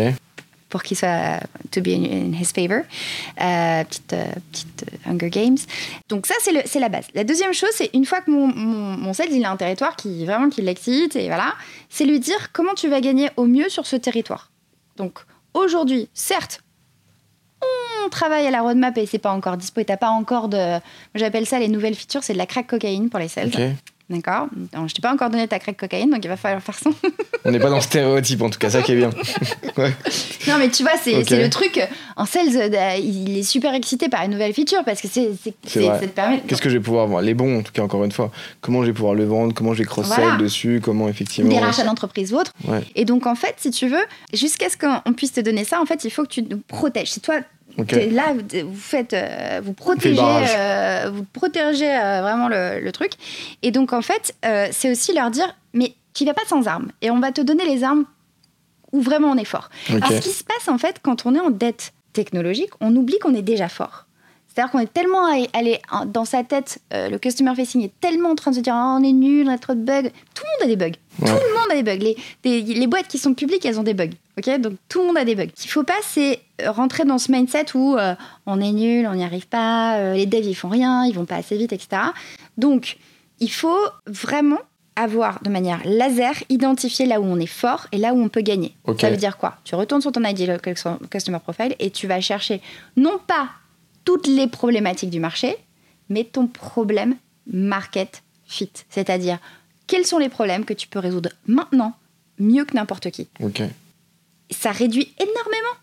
Pour 0.69 0.83
qu'il 0.83 0.97
soit 0.97 1.39
to 1.71 1.81
be 1.81 1.89
in, 1.89 2.33
his 2.33 2.51
favor. 2.53 2.81
Euh, 3.41 3.83
petite, 3.83 4.13
euh, 4.13 4.25
petite 4.51 4.83
euh, 4.83 5.11
Hunger 5.11 5.29
Games. 5.29 5.57
Donc 6.09 6.25
ça, 6.25 6.35
c'est, 6.41 6.79
la 6.79 6.89
base. 6.89 7.05
La 7.13 7.23
deuxième 7.23 7.53
chose, 7.53 7.69
c'est 7.73 7.89
une 7.93 8.05
fois 8.05 8.21
que 8.21 8.31
mon, 8.31 8.47
mon, 8.47 8.97
mon 8.97 9.13
sales, 9.13 9.31
il 9.31 9.43
a 9.45 9.51
un 9.51 9.57
territoire 9.57 9.95
qui 9.95 10.25
vraiment 10.25 10.49
qui 10.49 10.61
l'excite, 10.61 11.15
et 11.15 11.27
voilà, 11.27 11.53
c'est 11.89 12.05
lui 12.05 12.19
dire 12.19 12.51
comment 12.51 12.73
tu 12.73 12.89
vas 12.89 13.01
gagner 13.01 13.29
au 13.37 13.45
mieux 13.45 13.69
sur 13.69 13.85
ce 13.85 13.95
territoire. 13.95 14.51
Donc 14.97 15.19
aujourd'hui, 15.53 16.09
certes, 16.13 16.61
on 18.05 18.09
travaille 18.09 18.45
à 18.45 18.51
la 18.51 18.61
roadmap 18.61 18.97
et 18.97 19.05
c'est 19.05 19.17
pas 19.17 19.31
encore 19.31 19.57
dispo 19.57 19.81
et 19.81 19.85
t'as 19.85 19.97
pas 19.97 20.09
encore 20.09 20.47
de... 20.47 20.79
J'appelle 21.15 21.45
ça 21.45 21.59
les 21.59 21.67
nouvelles 21.67 21.95
features, 21.95 22.23
c'est 22.23 22.33
de 22.33 22.37
la 22.37 22.45
crack 22.45 22.67
cocaïne 22.67 23.09
pour 23.09 23.19
les 23.19 23.27
sales. 23.27 23.47
Ok. 23.47 23.61
D'accord 24.09 24.47
Je 24.73 24.93
t'ai 24.93 25.01
pas 25.01 25.11
encore 25.13 25.29
donné 25.29 25.47
ta 25.49 25.59
crack 25.59 25.75
cocaïne, 25.75 26.09
donc 26.09 26.23
il 26.23 26.29
va 26.29 26.37
falloir 26.37 26.61
faire 26.61 26.79
ça. 26.79 26.89
On 27.45 27.51
n'est 27.51 27.59
pas 27.59 27.69
dans 27.69 27.75
le 27.75 27.81
stéréotype 27.81 28.41
en 28.41 28.49
tout 28.49 28.59
cas, 28.59 28.69
ça 28.69 28.81
qui 28.81 28.93
est 28.93 28.95
bien. 28.95 29.09
Ouais. 29.77 29.93
Non, 30.47 30.55
mais 30.57 30.69
tu 30.69 30.81
vois, 30.81 30.93
c'est 30.99 31.13
le 31.13 31.49
truc. 31.51 31.79
En 32.15 32.25
sales, 32.25 32.47
euh, 32.55 32.95
il 32.99 33.37
est 33.37 33.43
super 33.43 33.75
excité 33.75 34.09
par 34.09 34.23
une 34.23 34.31
nouvelle 34.31 34.51
feature 34.51 34.83
parce 34.83 35.01
que 35.01 35.07
c'est 35.07 35.29
permet. 36.15 36.41
Qu'est-ce 36.47 36.63
que 36.63 36.69
je 36.69 36.77
vais 36.77 36.83
pouvoir 36.83 37.05
voir? 37.05 37.21
Les 37.21 37.35
bons 37.35 37.59
en 37.59 37.61
tout 37.61 37.71
cas, 37.71 37.83
encore 37.83 38.03
une 38.03 38.11
fois. 38.11 38.31
Comment 38.59 38.81
je 38.81 38.87
vais 38.87 38.93
pouvoir 38.93 39.13
le 39.13 39.25
vendre? 39.25 39.53
Comment 39.53 39.73
je 39.75 39.79
vais 39.79 39.85
cross-sell 39.85 40.23
Voilà. 40.23 40.37
dessus? 40.37 40.81
Comment 40.83 41.07
effectivement. 41.09 41.51
des 41.51 41.59
rachats 41.59 41.83
d'entreprise 41.83 42.33
ou 42.33 42.37
autre. 42.37 42.53
Ouais. 42.67 42.81
Et 42.95 43.05
donc, 43.05 43.27
en 43.27 43.35
fait, 43.35 43.53
si 43.57 43.69
tu 43.69 43.87
veux, 43.87 44.03
jusqu'à 44.33 44.69
ce 44.69 44.77
qu'on 44.77 45.13
puisse 45.13 45.33
te 45.33 45.41
donner 45.41 45.63
ça, 45.63 45.79
en 45.79 45.85
fait, 45.85 46.03
il 46.05 46.09
faut 46.09 46.23
que 46.23 46.29
tu 46.29 46.41
nous 46.41 46.57
protèges. 46.67 47.11
Si 47.11 47.21
toi, 47.21 47.35
Là, 48.11 48.33
vous, 48.33 48.69
vous 48.71 48.75
faites, 48.79 49.13
euh, 49.13 49.61
vous 49.63 49.73
protégez, 49.73 50.15
barrage. 50.15 50.49
euh, 50.57 51.11
vous 51.13 51.23
protégez 51.23 51.89
euh, 51.89 52.21
vraiment 52.21 52.47
le, 52.47 52.79
le 52.79 52.91
truc. 52.91 53.11
Et 53.61 53.71
donc, 53.71 53.93
en 53.93 54.01
fait, 54.01 54.35
euh, 54.45 54.67
c'est 54.71 54.89
aussi 54.91 55.13
leur 55.13 55.29
dire, 55.31 55.55
mais 55.73 55.93
tu 56.13 56.25
vas 56.25 56.33
pas 56.33 56.45
sans 56.47 56.67
armes. 56.67 56.91
Et 57.01 57.11
on 57.11 57.19
va 57.19 57.31
te 57.31 57.41
donner 57.41 57.65
les 57.65 57.83
armes 57.83 58.05
où 58.91 59.01
vraiment 59.01 59.29
on 59.29 59.37
est 59.37 59.45
fort. 59.45 59.69
Ok. 59.89 59.95
Alors, 60.01 60.09
ce 60.11 60.19
qui 60.21 60.29
se 60.35 60.43
passe, 60.43 60.67
en 60.67 60.77
fait, 60.79 60.97
quand 61.03 61.25
on 61.27 61.35
est 61.35 61.39
en 61.39 61.51
dette 61.51 61.93
technologique, 62.13 62.71
on 62.81 62.95
oublie 62.95 63.19
qu'on 63.19 63.35
est 63.35 63.43
déjà 63.43 63.69
fort. 63.69 64.06
C'est-à-dire 64.57 64.71
qu'on 64.71 64.79
est 64.79 64.91
tellement 64.91 65.27
allé 65.53 65.79
dans 66.07 66.25
sa 66.25 66.43
tête, 66.43 66.79
euh, 66.91 67.09
le 67.09 67.19
customer 67.19 67.53
facing 67.53 67.83
est 67.83 67.91
tellement 67.99 68.29
en 68.29 68.35
train 68.35 68.49
de 68.49 68.55
se 68.55 68.61
dire 68.61 68.73
oh, 68.75 68.97
on 68.99 69.03
est 69.03 69.11
nul, 69.11 69.47
on 69.47 69.51
a 69.51 69.59
trop 69.59 69.75
de 69.75 69.81
bugs. 69.81 70.09
Tout 70.33 70.43
le 70.43 70.49
monde 70.49 70.63
a 70.63 70.65
des 70.65 70.75
bugs. 70.75 70.97
Tout 71.19 71.25
le 71.25 71.53
monde 71.53 71.71
a 71.71 71.75
des 71.75 71.83
bugs. 71.83 72.15
Les, 72.43 72.61
les, 72.63 72.87
boîtes 72.87 73.07
qui 73.07 73.19
sont 73.19 73.35
publiques, 73.35 73.67
elles 73.67 73.79
ont 73.79 73.83
des 73.83 73.93
bugs. 73.93 74.09
ok? 74.35 74.59
Donc 74.59 74.73
tout 74.89 75.01
le 75.01 75.05
monde 75.05 75.17
a 75.19 75.25
des 75.25 75.35
bugs. 75.35 75.45
Ce 75.53 75.61
qu'il 75.61 75.69
faut 75.69 75.83
pas, 75.83 75.99
c'est 76.01 76.39
rentrer 76.65 77.05
dans 77.05 77.19
ce 77.19 77.31
mindset 77.31 77.75
où 77.75 77.97
euh, 77.97 78.15
on 78.47 78.59
est 78.59 78.71
nul, 78.71 79.05
on 79.05 79.13
n'y 79.13 79.23
arrive 79.23 79.47
pas, 79.47 79.97
euh, 79.97 80.15
les 80.15 80.25
devs 80.25 80.47
ils 80.47 80.55
font 80.55 80.69
rien, 80.69 81.05
ils 81.05 81.13
vont 81.13 81.25
pas 81.25 81.35
assez 81.35 81.55
vite, 81.55 81.71
etc. 81.71 82.01
Donc 82.57 82.97
il 83.39 83.51
faut 83.51 83.85
vraiment 84.07 84.61
avoir 84.95 85.39
de 85.43 85.51
manière 85.51 85.81
laser 85.85 86.33
identifié 86.49 87.05
là 87.05 87.21
où 87.21 87.25
on 87.25 87.39
est 87.39 87.45
fort 87.45 87.85
et 87.91 87.99
là 87.99 88.15
où 88.15 88.19
on 88.19 88.29
peut 88.29 88.41
gagner. 88.41 88.75
Ça 88.99 89.11
veut 89.11 89.17
dire 89.17 89.37
quoi? 89.37 89.57
Tu 89.65 89.75
retournes 89.75 90.01
sur 90.01 90.11
ton 90.11 90.23
ID 90.23 90.59
Customer 91.11 91.39
Profile 91.43 91.75
et 91.77 91.91
tu 91.91 92.07
vas 92.07 92.19
chercher 92.21 92.59
non 92.95 93.19
pas 93.27 93.49
toutes 94.07 94.27
les 94.27 94.47
problématiques 94.47 95.09
du 95.09 95.19
marché, 95.19 95.57
mais 96.07 96.23
ton 96.23 96.47
problème 96.47 97.15
market 97.45 98.23
fit. 98.45 98.71
C'est-à-dire, 98.89 99.37
quels 99.85 100.05
sont 100.05 100.17
les 100.17 100.29
problèmes 100.29 100.63
que 100.63 100.73
tu 100.73 100.87
peux 100.87 100.99
résoudre 100.99 101.29
maintenant 101.45 101.91
mieux 102.39 102.63
que 102.63 102.73
n'importe 102.73 103.11
qui? 103.11 103.27
Ok. 103.43 103.63
Ça 104.49 104.71
réduit 104.71 105.13
énormément, 105.19 105.75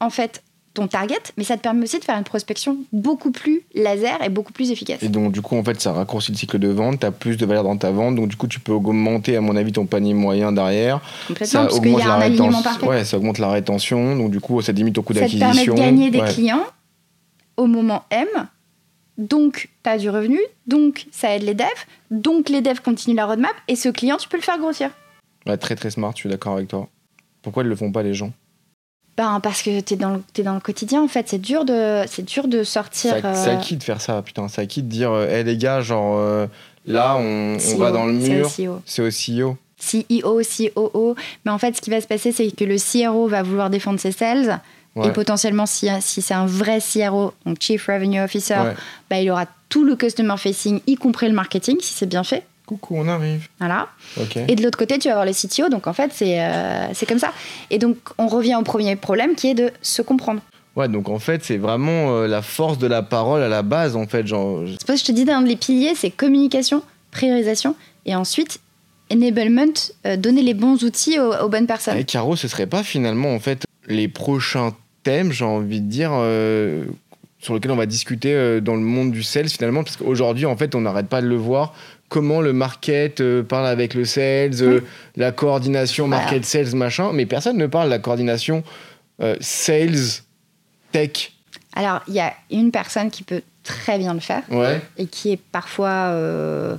en 0.00 0.08
fait, 0.08 0.42
ton 0.72 0.88
target, 0.88 1.20
mais 1.36 1.44
ça 1.44 1.58
te 1.58 1.62
permet 1.62 1.82
aussi 1.82 1.98
de 1.98 2.04
faire 2.04 2.16
une 2.16 2.24
prospection 2.24 2.78
beaucoup 2.94 3.30
plus 3.30 3.60
laser 3.74 4.22
et 4.24 4.30
beaucoup 4.30 4.54
plus 4.54 4.70
efficace. 4.70 5.02
Et 5.02 5.10
donc, 5.10 5.32
du 5.32 5.42
coup, 5.42 5.58
en 5.58 5.62
fait, 5.62 5.78
ça 5.78 5.92
raccourcit 5.92 6.32
le 6.32 6.38
cycle 6.38 6.58
de 6.58 6.68
vente, 6.68 7.00
tu 7.00 7.06
as 7.06 7.10
plus 7.10 7.36
de 7.36 7.44
valeur 7.44 7.64
dans 7.64 7.76
ta 7.76 7.90
vente, 7.90 8.16
donc 8.16 8.28
du 8.28 8.36
coup, 8.36 8.46
tu 8.46 8.58
peux 8.58 8.72
augmenter, 8.72 9.36
à 9.36 9.42
mon 9.42 9.54
avis, 9.54 9.72
ton 9.72 9.84
panier 9.84 10.14
moyen 10.14 10.50
derrière. 10.50 11.02
Complètement, 11.28 11.60
ça 11.60 11.66
parce 11.66 11.80
qu'il 11.80 11.92
y 11.92 12.00
a 12.00 12.14
un 12.14 12.20
alignement 12.22 12.62
parfait. 12.62 12.86
Ouais, 12.86 13.04
ça 13.04 13.18
augmente 13.18 13.36
la 13.36 13.50
rétention, 13.50 14.16
donc 14.16 14.30
du 14.30 14.40
coup, 14.40 14.62
ça 14.62 14.72
limite 14.72 14.94
ton 14.94 15.02
coût 15.02 15.12
d'acquisition. 15.12 15.52
Ça 15.52 15.60
te 15.60 15.66
permet 15.66 15.76
de 15.76 15.82
gagner 15.82 16.10
des 16.10 16.22
clients 16.32 16.64
au 17.56 17.66
moment 17.66 18.04
M. 18.10 18.26
Donc, 19.18 19.70
tu 19.82 19.90
as 19.90 19.98
du 19.98 20.10
revenu, 20.10 20.38
donc 20.66 21.06
ça 21.10 21.34
aide 21.34 21.42
les 21.42 21.54
devs, 21.54 21.66
donc 22.10 22.48
les 22.48 22.60
devs 22.60 22.80
continuent 22.80 23.16
la 23.16 23.26
roadmap, 23.26 23.54
et 23.66 23.76
ce 23.76 23.88
client, 23.88 24.18
tu 24.18 24.28
peux 24.28 24.36
le 24.36 24.42
faire 24.42 24.58
grossir. 24.58 24.90
très 25.60 25.74
très 25.74 25.90
smart, 25.90 26.12
je 26.14 26.20
suis 26.20 26.28
d'accord 26.28 26.54
avec 26.54 26.68
toi. 26.68 26.88
Pourquoi 27.40 27.62
ils 27.62 27.68
le 27.68 27.76
font 27.76 27.92
pas 27.92 28.02
les 28.02 28.12
gens? 28.12 28.32
Ben, 29.16 29.40
parce 29.40 29.62
que 29.62 29.80
tu 29.80 29.94
es, 29.94 29.96
dans 29.96 30.10
le, 30.10 30.42
dans 30.42 30.54
le 30.54 30.60
quotidien, 30.60 31.02
en 31.02 31.08
fait. 31.08 31.28
C'est 31.28 31.38
dur 31.38 31.64
de, 31.64 32.04
dur 32.22 32.48
de 32.48 32.62
sortir. 32.64 33.14
C'est 33.14 33.24
à, 33.24 33.54
euh, 33.54 33.56
qui 33.56 33.76
de 33.76 33.82
faire 33.82 34.02
ça, 34.02 34.20
putain? 34.20 34.48
C'est 34.48 34.60
à 34.60 34.66
qui 34.66 34.82
de 34.82 34.88
dire, 34.88 35.08
hé 35.10 35.40
euh, 35.40 35.42
les 35.42 35.56
gars, 35.56 35.80
genre, 35.80 36.18
euh, 36.18 36.46
là, 36.84 37.16
on, 37.16 37.56
on, 37.56 37.76
va 37.78 37.92
dans 37.92 38.04
le 38.04 38.12
mur. 38.12 38.50
C'est 38.84 39.02
au 39.02 39.08
CEO. 39.08 39.56
CEO, 39.80 40.42
COO. 40.42 41.14
Mais 41.44 41.50
en 41.50 41.58
fait, 41.58 41.76
ce 41.76 41.80
qui 41.80 41.88
va 41.88 42.00
se 42.00 42.06
passer, 42.06 42.32
c'est 42.32 42.50
que 42.50 42.64
le 42.64 42.76
CRO 42.76 43.26
va 43.26 43.42
vouloir 43.42 43.70
défendre 43.70 44.00
ses 44.00 44.12
sales. 44.12 44.60
Et 45.04 45.10
potentiellement, 45.10 45.66
si, 45.66 45.88
si 46.00 46.22
c'est 46.22 46.34
un 46.34 46.46
vrai 46.46 46.78
CRO, 46.80 47.34
donc 47.44 47.58
Chief 47.60 47.86
Revenue 47.86 48.20
Officer, 48.20 48.58
bah, 49.10 49.20
il 49.20 49.30
aura 49.30 49.46
tout 49.68 49.84
le 49.84 49.96
customer 49.96 50.36
facing, 50.38 50.80
y 50.86 50.94
compris 50.96 51.28
le 51.28 51.34
marketing, 51.34 51.76
si 51.80 51.92
c'est 51.92 52.06
bien 52.06 52.24
fait. 52.24 52.44
Coucou, 52.66 52.96
on 52.98 53.06
arrive. 53.06 53.46
Voilà. 53.60 53.88
Et 54.48 54.56
de 54.56 54.62
l'autre 54.62 54.78
côté, 54.78 54.98
tu 54.98 55.08
vas 55.08 55.20
avoir 55.20 55.26
le 55.26 55.32
CTO. 55.32 55.68
Donc 55.68 55.86
en 55.86 55.92
fait, 55.92 56.10
c'est 56.12 56.40
euh, 56.40 56.92
comme 57.06 57.20
ça. 57.20 57.32
Et 57.70 57.78
donc, 57.78 57.96
on 58.18 58.26
revient 58.26 58.56
au 58.56 58.62
premier 58.62 58.96
problème 58.96 59.36
qui 59.36 59.48
est 59.48 59.54
de 59.54 59.70
se 59.82 60.02
comprendre. 60.02 60.40
Ouais, 60.74 60.88
donc 60.88 61.08
en 61.08 61.18
fait, 61.18 61.44
c'est 61.44 61.56
vraiment 61.56 62.16
euh, 62.16 62.26
la 62.26 62.42
force 62.42 62.78
de 62.78 62.86
la 62.86 63.02
parole 63.02 63.42
à 63.42 63.48
la 63.48 63.62
base, 63.62 63.96
en 63.96 64.06
fait. 64.06 64.26
Genre... 64.26 64.64
C'est 64.66 64.86
que 64.86 64.98
je 64.98 65.04
te 65.04 65.12
dis, 65.12 65.30
un 65.30 65.42
des 65.42 65.56
piliers, 65.56 65.94
c'est 65.94 66.10
communication, 66.10 66.82
priorisation, 67.12 67.76
et 68.04 68.14
ensuite 68.14 68.60
enablement, 69.12 69.72
euh, 70.04 70.16
donner 70.16 70.42
les 70.42 70.54
bons 70.54 70.82
outils 70.82 71.20
aux, 71.20 71.32
aux 71.32 71.48
bonnes 71.48 71.68
personnes. 71.68 71.96
Et 71.96 72.04
Caro, 72.04 72.34
ce 72.34 72.48
serait 72.48 72.66
pas 72.66 72.82
finalement, 72.82 73.32
en 73.32 73.38
fait, 73.38 73.64
les 73.86 74.08
prochains 74.08 74.74
j'ai 75.30 75.44
envie 75.44 75.80
de 75.80 75.88
dire, 75.88 76.10
euh, 76.12 76.84
sur 77.38 77.54
lequel 77.54 77.70
on 77.70 77.76
va 77.76 77.86
discuter 77.86 78.34
euh, 78.34 78.60
dans 78.60 78.74
le 78.74 78.80
monde 78.80 79.12
du 79.12 79.22
sales 79.22 79.48
finalement, 79.48 79.84
parce 79.84 79.96
qu'aujourd'hui, 79.96 80.46
en 80.46 80.56
fait, 80.56 80.74
on 80.74 80.80
n'arrête 80.80 81.08
pas 81.08 81.22
de 81.22 81.26
le 81.26 81.36
voir. 81.36 81.74
Comment 82.08 82.40
le 82.40 82.52
market 82.52 83.20
euh, 83.20 83.42
parle 83.42 83.66
avec 83.66 83.94
le 83.94 84.04
sales, 84.04 84.82
la 85.16 85.32
coordination 85.32 86.06
market-sales, 86.06 86.74
machin, 86.74 87.12
mais 87.12 87.26
personne 87.26 87.56
ne 87.56 87.66
parle 87.66 87.86
de 87.86 87.90
la 87.90 87.98
coordination 87.98 88.62
sales, 89.40 90.22
tech. 90.92 91.32
Alors, 91.74 92.00
il 92.06 92.14
y 92.14 92.20
a 92.20 92.32
une 92.50 92.70
personne 92.70 93.10
qui 93.10 93.22
peut 93.22 93.42
très 93.64 93.98
bien 93.98 94.14
le 94.14 94.20
faire 94.20 94.42
et 94.98 95.06
qui 95.06 95.32
est 95.32 95.40
parfois 95.50 96.78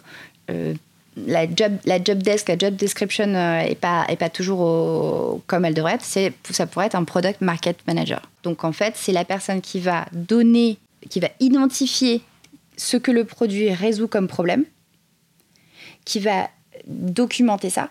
la 1.25 1.45
job, 1.45 1.77
la 1.86 2.03
job 2.03 2.21
desk, 2.21 2.49
la 2.49 2.58
job 2.58 2.75
description 2.75 3.27
n'est 3.27 3.71
euh, 3.71 3.75
pas, 3.75 4.06
est 4.10 4.15
pas 4.17 4.30
toujours 4.30 5.41
comme 5.47 5.65
elle 5.65 5.73
devrait 5.73 5.95
être. 5.95 6.06
C'est, 6.06 6.34
ça 6.51 6.67
pourrait 6.67 6.88
être 6.88 6.95
un 6.95 7.03
product 7.03 7.41
market 7.41 7.77
manager. 7.88 8.21
Donc 8.43 8.63
en 8.63 8.71
fait, 8.71 8.93
c'est 8.95 9.12
la 9.12 9.25
personne 9.25 9.62
qui 9.62 9.80
va 9.80 10.06
donner, 10.12 10.77
qui 11.10 11.19
va 11.19 11.30
identifier 11.39 12.21
ce 12.77 12.97
que 12.97 13.12
le 13.12 13.25
produit 13.25 13.73
résout 13.73 14.08
comme 14.08 14.27
problème, 14.27 14.65
qui 16.06 16.19
va 16.19 16.49
documenter 16.86 17.69
ça 17.69 17.89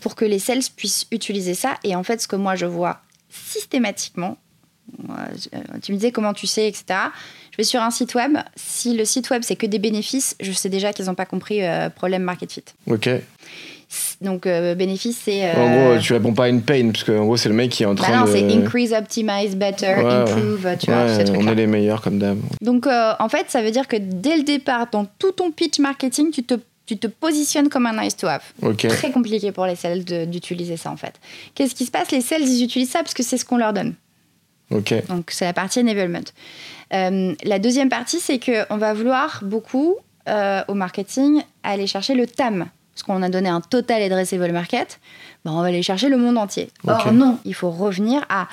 pour 0.00 0.16
que 0.16 0.24
les 0.24 0.38
sales 0.38 0.62
puissent 0.76 1.06
utiliser 1.10 1.54
ça. 1.54 1.76
Et 1.84 1.96
en 1.96 2.02
fait, 2.02 2.20
ce 2.20 2.28
que 2.28 2.36
moi 2.36 2.56
je 2.56 2.66
vois 2.66 3.00
systématiquement, 3.30 4.36
tu 5.82 5.92
me 5.92 5.96
disais 5.96 6.12
comment 6.12 6.32
tu 6.32 6.46
sais, 6.46 6.68
etc. 6.68 6.84
Je 7.50 7.56
vais 7.56 7.64
sur 7.64 7.82
un 7.82 7.90
site 7.90 8.14
web. 8.14 8.38
Si 8.56 8.96
le 8.96 9.04
site 9.04 9.30
web 9.30 9.42
c'est 9.44 9.56
que 9.56 9.66
des 9.66 9.78
bénéfices, 9.78 10.36
je 10.40 10.52
sais 10.52 10.68
déjà 10.68 10.92
qu'ils 10.92 11.06
n'ont 11.06 11.14
pas 11.14 11.26
compris 11.26 11.64
euh, 11.64 11.88
problème 11.90 12.22
market 12.22 12.52
fit. 12.52 12.64
Ok. 12.86 13.08
Donc 14.22 14.46
euh, 14.46 14.74
bénéfice 14.74 15.20
c'est. 15.24 15.54
En 15.54 15.70
gros, 15.70 15.98
tu 16.00 16.14
réponds 16.14 16.32
pas 16.32 16.44
à 16.44 16.48
une 16.48 16.62
pain 16.62 16.90
parce 16.92 17.04
que 17.04 17.12
en 17.12 17.24
gros 17.24 17.36
c'est 17.36 17.50
le 17.50 17.54
mec 17.54 17.70
qui 17.70 17.82
est 17.82 17.86
en 17.86 17.94
train 17.94 18.10
bah 18.10 18.26
non, 18.26 18.32
c'est 18.32 18.50
increase, 18.50 18.92
optimize, 18.92 19.54
better, 19.54 19.86
improve, 19.86 20.76
tu 20.78 20.90
vois, 20.90 21.14
ces 21.14 21.30
On 21.30 21.46
est 21.46 21.54
les 21.54 21.66
meilleurs 21.66 22.00
comme 22.00 22.18
d'hab. 22.18 22.38
Donc 22.60 22.86
en 22.86 23.28
fait, 23.28 23.46
ça 23.50 23.62
veut 23.62 23.70
dire 23.70 23.88
que 23.88 23.96
dès 23.98 24.36
le 24.36 24.44
départ, 24.44 24.86
dans 24.90 25.04
tout 25.18 25.32
ton 25.32 25.50
pitch 25.50 25.78
marketing, 25.78 26.30
tu 26.30 26.42
te 26.42 26.54
tu 26.86 26.98
te 26.98 27.06
positionnes 27.06 27.68
comme 27.68 27.86
un 27.86 28.02
nice 28.02 28.16
to 28.16 28.26
have. 28.26 28.42
Très 28.76 29.10
compliqué 29.10 29.52
pour 29.52 29.66
les 29.66 29.76
sales 29.76 30.04
d'utiliser 30.04 30.76
ça 30.76 30.90
en 30.90 30.96
fait. 30.96 31.14
Qu'est-ce 31.54 31.74
qui 31.74 31.86
se 31.86 31.90
passe? 31.90 32.10
Les 32.10 32.20
sales, 32.20 32.42
ils 32.42 32.64
utilisent 32.64 32.90
ça 32.90 33.00
parce 33.00 33.14
que 33.14 33.22
c'est 33.22 33.38
ce 33.38 33.44
qu'on 33.44 33.56
leur 33.56 33.72
donne. 33.72 33.94
Donc 35.08 35.30
c'est 35.30 35.44
la 35.44 35.52
partie 35.52 35.80
enablement. 35.80 36.20
Euh, 36.92 37.34
la 37.44 37.58
deuxième 37.58 37.88
partie, 37.88 38.20
c'est 38.20 38.38
qu'on 38.38 38.76
va 38.76 38.94
vouloir 38.94 39.40
beaucoup 39.42 39.96
euh, 40.28 40.62
au 40.68 40.74
marketing 40.74 41.42
aller 41.62 41.86
chercher 41.86 42.14
le 42.14 42.26
TAM. 42.26 42.68
Parce 42.94 43.04
qu'on 43.04 43.22
a 43.22 43.30
donné 43.30 43.48
un 43.48 43.62
total 43.62 44.02
addressable 44.02 44.52
market, 44.52 45.00
ben 45.46 45.52
on 45.52 45.62
va 45.62 45.68
aller 45.68 45.82
chercher 45.82 46.10
le 46.10 46.18
monde 46.18 46.36
entier. 46.36 46.68
Or 46.86 47.10
non, 47.12 47.38
il 47.46 47.54
faut 47.54 47.70
revenir 47.70 48.26
à 48.28 48.48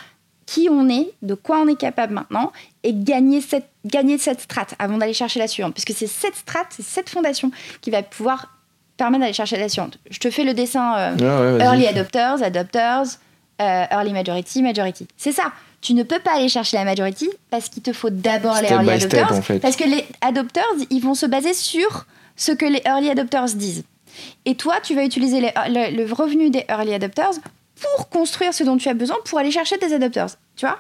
qui 0.46 0.70
on 0.72 0.88
est, 0.88 1.12
de 1.22 1.34
quoi 1.34 1.60
on 1.60 1.68
est 1.68 1.78
capable 1.78 2.14
maintenant, 2.14 2.54
et 2.84 2.94
gagner 2.94 3.42
cette, 3.42 3.68
gagner 3.86 4.18
cette 4.18 4.40
strate 4.40 4.76
avant 4.80 4.98
d'aller 4.98 5.14
chercher 5.14 5.40
la 5.40 5.48
suivante. 5.50 5.74
Puisque 5.74 5.92
c'est 5.92 6.08
cette 6.08 6.36
strate, 6.36 6.68
c'est 6.70 6.86
cette 6.86 7.10
fondation 7.10 7.52
qui 7.82 7.92
va 7.92 8.02
pouvoir 8.02 8.48
permettre 8.96 9.22
d'aller 9.22 9.34
chercher 9.34 9.58
la 9.58 9.68
suivante. 9.68 10.00
Je 10.10 10.20
te 10.20 10.32
fais 10.32 10.46
le 10.46 10.54
dessin 10.54 10.98
euh, 10.98 11.58
ah 11.60 11.66
early 11.66 11.86
adopters, 11.86 12.42
adopters, 12.42 13.20
early 13.60 14.14
majority, 14.14 14.64
majority. 14.64 15.06
C'est 15.18 15.34
ça 15.34 15.52
tu 15.82 15.94
ne 15.94 16.04
peux 16.04 16.20
pas 16.20 16.36
aller 16.36 16.50
chercher 16.50 16.78
la 16.78 16.84
majority 16.84 17.30
parce 17.50 17.70
qu'il 17.70 17.82
te 17.82 17.94
faut 17.94 18.10
d'abord 18.10 18.60
les 18.62 18.70
early 18.70 18.90
adopters. 18.90 19.60
Parce 19.62 19.76
que 19.76 19.86
les 19.86 20.06
adopters, 20.22 20.64
ils 20.90 21.02
vont 21.02 21.14
se 21.14 21.26
baser 21.26 21.54
sur 21.54 22.06
ce 22.36 22.52
que 22.52 22.66
les 22.66 22.82
early 22.86 23.10
adopters 23.10 23.56
disent. 23.56 23.84
Et 24.46 24.56
toi, 24.56 24.76
tu 24.84 24.96
vas 24.96 25.06
utiliser 25.06 25.40
le, 25.40 26.14
revenu 26.14 26.50
des 26.50 26.66
early 26.70 26.94
adopters 26.94 27.32
pour 27.76 28.10
construire 28.10 28.54
ce 28.54 28.64
dont 28.64 28.78
tu 28.78 28.90
as 28.90 28.94
besoin 28.94 29.18
pour 29.26 29.40
aller 29.40 29.52
chercher 29.52 29.78
tes 29.78 29.94
adopters. 29.94 30.36
Tu 30.56 30.66
vois? 30.66 30.80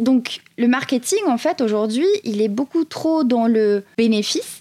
Donc, 0.00 0.40
le 0.56 0.66
marketing, 0.66 1.20
en 1.28 1.38
fait, 1.38 1.60
aujourd'hui, 1.60 2.06
il 2.24 2.40
est 2.40 2.48
beaucoup 2.48 2.84
trop 2.84 3.22
dans 3.22 3.46
le 3.46 3.84
bénéfice 3.98 4.60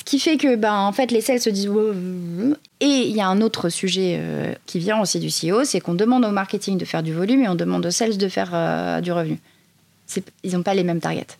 ce 0.00 0.04
qui 0.04 0.18
fait 0.18 0.38
que, 0.38 0.56
ben, 0.56 0.72
en 0.72 0.92
fait, 0.92 1.10
les 1.10 1.20
sales 1.20 1.40
se 1.40 1.50
disent. 1.50 1.70
Et 2.80 2.86
il 2.86 3.14
y 3.14 3.20
a 3.20 3.28
un 3.28 3.42
autre 3.42 3.68
sujet 3.68 4.16
euh, 4.18 4.54
qui 4.64 4.78
vient 4.78 4.98
aussi 4.98 5.20
du 5.20 5.28
CEO, 5.28 5.64
c'est 5.64 5.78
qu'on 5.80 5.92
demande 5.92 6.24
au 6.24 6.30
marketing 6.30 6.78
de 6.78 6.86
faire 6.86 7.02
du 7.02 7.12
volume 7.12 7.42
et 7.42 7.48
on 7.50 7.54
demande 7.54 7.84
aux 7.84 7.90
sales 7.90 8.16
de 8.16 8.28
faire 8.30 8.50
euh, 8.54 9.02
du 9.02 9.12
revenu. 9.12 9.38
Ils 10.42 10.54
n'ont 10.54 10.62
pas 10.62 10.72
les 10.72 10.84
mêmes 10.84 11.00
targets. 11.00 11.36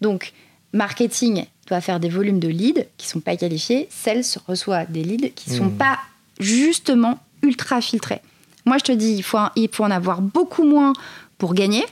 Donc, 0.00 0.32
marketing 0.72 1.44
doit 1.68 1.82
faire 1.82 2.00
des 2.00 2.08
volumes 2.08 2.40
de 2.40 2.48
leads 2.48 2.86
qui 2.96 3.06
ne 3.06 3.10
sont 3.10 3.20
pas 3.20 3.36
qualifiés. 3.36 3.86
Sales 3.90 4.24
reçoit 4.48 4.86
des 4.86 5.04
leads 5.04 5.32
qui 5.34 5.50
ne 5.50 5.56
sont 5.56 5.66
hmm. 5.66 5.76
pas 5.76 5.98
justement 6.38 7.18
ultra 7.42 7.82
filtrés. 7.82 8.22
Moi, 8.64 8.78
je 8.78 8.84
te 8.84 8.92
dis, 8.92 9.12
il 9.12 9.22
faut, 9.22 9.36
il 9.56 9.68
faut 9.70 9.84
en 9.84 9.90
avoir 9.90 10.22
beaucoup 10.22 10.64
moins 10.64 10.94
pour 11.36 11.52
gagner 11.52 11.84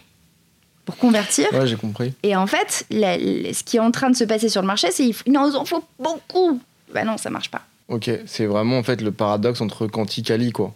pour 0.88 0.96
convertir. 0.96 1.44
Ouais, 1.53 1.66
j'ai 1.66 1.77
compris. 1.77 2.14
Et 2.22 2.35
en 2.35 2.46
fait, 2.46 2.87
ce 2.90 3.62
qui 3.62 3.77
est 3.77 3.81
en 3.81 3.90
train 3.90 4.09
de 4.09 4.16
se 4.16 4.24
passer 4.24 4.48
sur 4.48 4.62
le 4.62 4.66
marché, 4.66 4.90
c'est 4.90 5.11
qu'il 5.11 5.35
nous 5.35 5.55
en 5.55 5.66
faut 5.66 5.85
beaucoup. 5.98 6.59
Ben 6.94 7.05
non, 7.05 7.18
ça 7.18 7.29
marche 7.29 7.51
pas. 7.51 7.61
Ok, 7.88 8.11
c'est 8.24 8.46
vraiment 8.46 8.79
en 8.79 8.83
fait 8.83 9.03
le 9.03 9.12
paradoxe 9.12 9.61
entre 9.61 9.87
quanti 9.87 10.22
quali 10.22 10.51
quoi. 10.51 10.74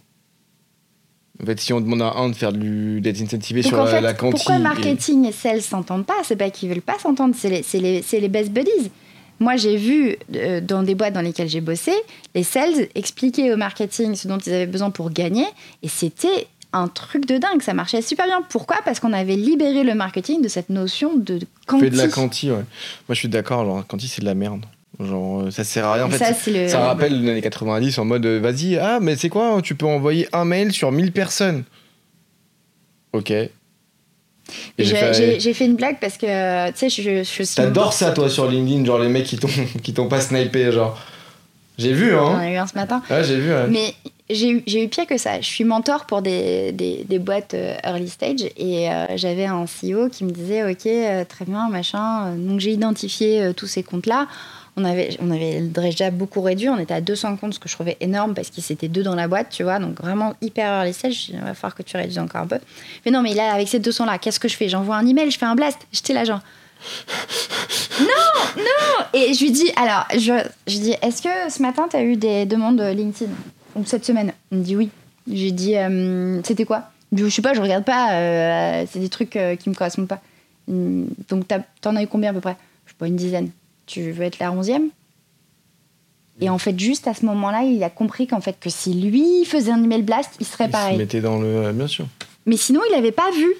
En 1.41 1.47
fait, 1.47 1.59
si 1.59 1.73
on 1.73 1.81
demande 1.81 2.03
à 2.03 2.13
un 2.17 2.29
de 2.29 2.35
faire 2.35 2.53
d'être 2.53 3.21
incentivé 3.23 3.63
sur 3.63 3.75
la, 3.83 4.13
fait, 4.13 4.29
Pourquoi 4.29 4.59
marketing 4.59 5.25
et, 5.25 5.31
sales 5.31 5.63
s'entendent 5.63 6.05
pas? 6.05 6.13
C'est 6.23 6.35
pas 6.35 6.51
qu'ils 6.51 6.69
veulent 6.69 6.81
pas 6.83 6.99
s'entendre, 6.99 7.33
c'est 7.35 7.49
les, 7.49 7.63
les, 7.79 8.19
les, 8.19 8.29
best 8.29 8.51
buddies. 8.51 8.91
Moi, 9.39 9.55
j'ai 9.55 9.77
vu 9.77 10.15
euh, 10.35 10.61
dans 10.61 10.83
des 10.83 10.93
boîtes 10.93 11.13
dans 11.13 11.21
lesquelles 11.21 11.49
j'ai 11.49 11.59
bossé, 11.59 11.91
les 12.35 12.43
sales 12.43 12.87
expliquer 12.93 13.51
au 13.51 13.57
marketing 13.57 14.13
ce 14.13 14.27
dont 14.27 14.37
ils 14.37 14.53
avaient 14.53 14.67
besoin 14.67 14.91
pour 14.91 15.09
gagner, 15.09 15.47
et 15.81 15.87
c'était 15.87 16.47
un 16.73 16.87
truc 16.87 17.25
de 17.25 17.37
dingue. 17.37 17.61
Ça 17.61 17.73
marchait 17.73 18.01
super 18.01 18.25
bien. 18.25 18.41
Pourquoi? 18.49 18.77
Parce 18.83 18.99
qu'on 18.99 19.13
avait 19.13 19.35
libéré 19.35 19.83
le 19.83 19.93
marketing 19.93 20.41
de 20.41 20.47
cette 20.47 20.69
notion 20.69 21.15
de 21.15 21.39
quanti. 21.67 21.85
Fait 21.85 21.89
de 21.91 21.97
la 21.97 22.07
quanti, 22.07 22.49
ouais. 22.49 22.57
Moi, 22.57 22.65
je 23.09 23.15
suis 23.15 23.29
d'accord. 23.29 23.61
Alors, 23.61 23.85
quanti, 23.87 24.07
c'est 24.07 24.21
de 24.21 24.25
la 24.25 24.35
merde. 24.35 24.65
Genre, 24.99 25.41
euh, 25.41 25.51
ça 25.51 25.63
sert 25.63 25.85
à 25.85 25.93
rien. 25.93 26.05
En 26.05 26.09
fait, 26.09 26.17
ça, 26.17 26.67
ça 26.67 26.79
rappelle 26.79 27.19
les 27.19 27.31
années 27.31 27.41
90 27.41 27.97
en 27.97 28.05
mode, 28.05 28.25
euh, 28.25 28.39
vas-y, 28.39 28.77
ah, 28.77 28.99
mais 29.01 29.15
c'est 29.15 29.29
quoi 29.29 29.59
Tu 29.63 29.75
peux 29.75 29.87
envoyer 29.87 30.27
un 30.33 30.45
mail 30.45 30.71
sur 30.71 30.91
1000 30.91 31.11
personnes. 31.11 31.63
Ok. 33.11 33.33
J'ai 34.77 35.53
fait... 35.53 35.65
une 35.65 35.75
blague 35.75 35.99
parce 35.99 36.17
que, 36.17 36.71
tu 36.71 36.77
sais, 36.77 36.89
je, 36.89 37.23
je, 37.23 37.43
suis. 37.43 37.55
T'adores 37.55 37.93
ça, 37.93 38.11
toi, 38.11 38.29
sur 38.29 38.49
LinkedIn, 38.49 38.85
genre 38.85 38.99
les 38.99 39.09
mecs 39.09 39.25
qui 39.83 39.93
t'ont 39.93 40.07
pas 40.07 40.21
snipé, 40.21 40.71
genre. 40.71 40.99
J'ai 41.77 41.93
vu, 41.93 42.15
hein. 42.15 42.33
J'en 42.33 42.41
ai 42.41 42.53
eu 42.53 42.57
un 42.57 42.67
ce 42.67 42.75
matin. 42.75 43.01
Ouais, 43.09 43.23
j'ai 43.23 43.39
vu, 43.39 43.51
ouais. 43.51 43.67
Mais 43.67 43.95
j'ai 44.29 44.49
eu, 44.49 44.63
eu, 44.65 44.87
pire 44.87 45.05
que 45.05 45.17
ça. 45.17 45.41
Je 45.41 45.47
suis 45.47 45.63
mentor 45.65 46.05
pour 46.05 46.21
des, 46.21 46.71
des, 46.71 47.03
des 47.03 47.19
boîtes 47.19 47.53
euh, 47.53 47.75
early 47.83 48.07
stage 48.07 48.43
et 48.57 48.89
euh, 48.89 49.05
j'avais 49.17 49.45
un 49.45 49.65
CEO 49.65 50.07
qui 50.09 50.23
me 50.23 50.31
disait 50.31 50.63
Ok, 50.63 50.85
euh, 50.85 51.25
très 51.25 51.45
bien, 51.45 51.67
machin. 51.69 52.35
Donc 52.35 52.59
j'ai 52.59 52.71
identifié 52.71 53.51
tous 53.55 53.67
ces 53.67 53.83
comptes-là. 53.83 54.27
On 54.75 54.85
avait, 54.85 55.15
on 55.19 55.29
avait 55.29 55.61
déjà 55.61 56.09
beaucoup 56.09 56.41
réduit. 56.41 56.69
On 56.69 56.79
était 56.79 56.93
à 56.93 57.01
200 57.01 57.35
comptes, 57.35 57.53
ce 57.53 57.59
que 57.59 57.69
je 57.69 57.75
trouvais 57.75 57.97
énorme 57.99 58.33
parce 58.33 58.49
qu'ils 58.49 58.63
étaient 58.71 58.87
deux 58.87 59.03
dans 59.03 59.13
la 59.13 59.27
boîte, 59.27 59.49
tu 59.49 59.63
vois. 59.63 59.77
Donc 59.79 59.99
vraiment 60.01 60.33
hyper 60.41 60.79
early 60.79 60.93
stage. 60.93 61.29
Il 61.29 61.39
va 61.39 61.53
falloir 61.53 61.75
que 61.75 61.83
tu 61.83 61.97
réduises 61.97 62.17
encore 62.17 62.41
un 62.41 62.47
peu. 62.47 62.59
Mais 63.05 63.11
non, 63.11 63.21
mais 63.21 63.33
là, 63.33 63.53
avec 63.53 63.67
ces 63.67 63.79
200-là, 63.79 64.17
qu'est-ce 64.17 64.39
que 64.39 64.47
je 64.47 64.55
fais? 64.55 64.69
J'envoie 64.69 64.95
un 64.95 65.05
email, 65.05 65.29
je 65.29 65.37
fais 65.37 65.45
un 65.45 65.55
blast. 65.55 65.79
J'étais 65.91 66.13
là, 66.13 66.23
genre 66.23 66.39
non, 67.99 68.07
non 68.57 69.05
Et 69.13 69.33
je 69.33 69.43
lui 69.43 69.51
dis, 69.51 69.71
alors, 69.75 70.05
je, 70.13 70.33
je 70.67 70.77
dis, 70.77 70.95
est-ce 71.01 71.21
que 71.21 71.51
ce 71.51 71.61
matin, 71.61 71.87
tu 71.89 71.95
as 71.95 72.03
eu 72.03 72.15
des 72.15 72.45
demandes 72.45 72.81
LinkedIn? 72.81 73.31
Ou 73.75 73.85
cette 73.85 74.05
semaine 74.05 74.33
Il 74.51 74.59
me 74.59 74.63
dit 74.63 74.75
oui. 74.75 74.89
J'ai 75.31 75.51
dit, 75.51 75.77
euh, 75.77 76.41
c'était 76.43 76.65
quoi? 76.65 76.89
Je 77.15 77.29
sais 77.29 77.41
pas, 77.41 77.53
je 77.53 77.61
regarde 77.61 77.85
pas, 77.85 78.13
euh, 78.13 78.85
c'est 78.89 78.99
des 78.99 79.09
trucs 79.09 79.35
euh, 79.35 79.55
qui 79.55 79.69
me 79.69 79.75
correspondent 79.75 80.07
pas. 80.07 80.21
Donc, 80.67 81.45
t'en 81.81 81.95
as 81.95 82.03
eu 82.03 82.07
combien 82.07 82.31
à 82.31 82.33
peu 82.33 82.41
près? 82.41 82.57
Je 82.85 82.91
sais 82.91 82.97
pas, 82.97 83.07
une 83.07 83.15
dizaine. 83.15 83.49
Tu 83.85 84.11
veux 84.11 84.23
être 84.23 84.39
la 84.39 84.51
onzième? 84.51 84.89
Et 86.41 86.49
en 86.49 86.57
fait, 86.57 86.77
juste 86.79 87.07
à 87.07 87.13
ce 87.13 87.25
moment-là, 87.25 87.63
il 87.63 87.83
a 87.83 87.89
compris 87.89 88.27
qu'en 88.27 88.41
fait, 88.41 88.59
que 88.59 88.69
si 88.69 88.93
lui 88.93 89.45
faisait 89.45 89.71
un 89.71 89.83
email 89.83 90.01
blast, 90.01 90.31
il 90.39 90.45
serait 90.45 90.69
pareil. 90.69 90.93
Il 90.93 90.97
se 90.97 91.01
mettait 91.01 91.21
dans 91.21 91.39
le. 91.39 91.71
Bien 91.73 91.87
sûr. 91.87 92.07
Mais 92.45 92.57
sinon, 92.57 92.81
il 92.89 92.95
n'avait 92.95 93.11
pas 93.11 93.29
vu. 93.31 93.53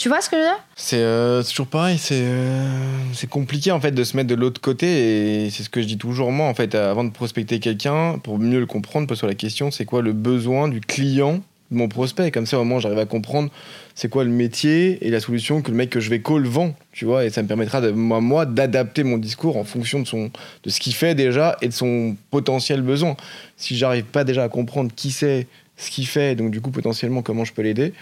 Tu 0.00 0.08
vois 0.08 0.22
ce 0.22 0.30
que 0.30 0.36
je 0.36 0.40
veux 0.40 0.46
dire? 0.46 1.04
Euh, 1.04 1.42
C'est 1.42 1.50
toujours 1.50 1.66
pareil, 1.66 1.98
c'est 1.98 2.22
euh, 2.22 2.66
c'est 3.12 3.28
compliqué 3.28 3.70
en 3.70 3.80
fait 3.80 3.90
de 3.90 4.02
se 4.02 4.16
mettre 4.16 4.30
de 4.30 4.34
l'autre 4.34 4.58
côté 4.58 5.44
et 5.44 5.50
c'est 5.50 5.62
ce 5.62 5.68
que 5.68 5.82
je 5.82 5.86
dis 5.86 5.98
toujours 5.98 6.32
moi 6.32 6.46
en 6.46 6.54
fait 6.54 6.74
avant 6.74 7.04
de 7.04 7.10
prospecter 7.10 7.60
quelqu'un 7.60 8.18
pour 8.18 8.38
mieux 8.38 8.60
le 8.60 8.64
comprendre 8.64 9.06
pose 9.06 9.22
la 9.24 9.34
question 9.34 9.70
c'est 9.70 9.84
quoi 9.84 10.00
le 10.00 10.14
besoin 10.14 10.68
du 10.68 10.80
client 10.80 11.42
de 11.70 11.76
mon 11.76 11.86
prospect? 11.86 12.30
Comme 12.30 12.46
ça 12.46 12.58
au 12.58 12.64
moins 12.64 12.80
j'arrive 12.80 12.98
à 12.98 13.04
comprendre 13.04 13.50
c'est 13.94 14.08
quoi 14.08 14.24
le 14.24 14.30
métier 14.30 15.06
et 15.06 15.10
la 15.10 15.20
solution 15.20 15.60
que 15.60 15.70
le 15.70 15.76
mec 15.76 15.90
que 15.90 16.00
je 16.00 16.08
vais 16.08 16.22
call 16.22 16.44
vend 16.46 16.74
tu 16.92 17.04
vois 17.04 17.26
et 17.26 17.30
ça 17.30 17.42
me 17.42 17.46
permettra 17.46 17.82
de, 17.82 17.90
moi, 17.90 18.22
moi 18.22 18.46
d'adapter 18.46 19.04
mon 19.04 19.18
discours 19.18 19.58
en 19.58 19.64
fonction 19.64 20.00
de 20.00 20.06
son 20.06 20.30
de 20.62 20.70
ce 20.70 20.80
qu'il 20.80 20.94
fait 20.94 21.14
déjà 21.14 21.58
et 21.60 21.68
de 21.68 21.74
son 21.74 22.16
potentiel 22.30 22.80
besoin. 22.80 23.18
Si 23.58 23.76
j'arrive 23.76 24.04
pas 24.04 24.24
déjà 24.24 24.44
à 24.44 24.48
comprendre 24.48 24.92
qui 24.96 25.10
c'est 25.10 25.46
ce 25.76 25.90
qu'il 25.90 26.06
fait 26.06 26.36
donc 26.36 26.52
du 26.52 26.62
coup 26.62 26.70
potentiellement 26.70 27.20
comment 27.20 27.44
je 27.44 27.52
peux 27.52 27.60
l'aider 27.60 27.92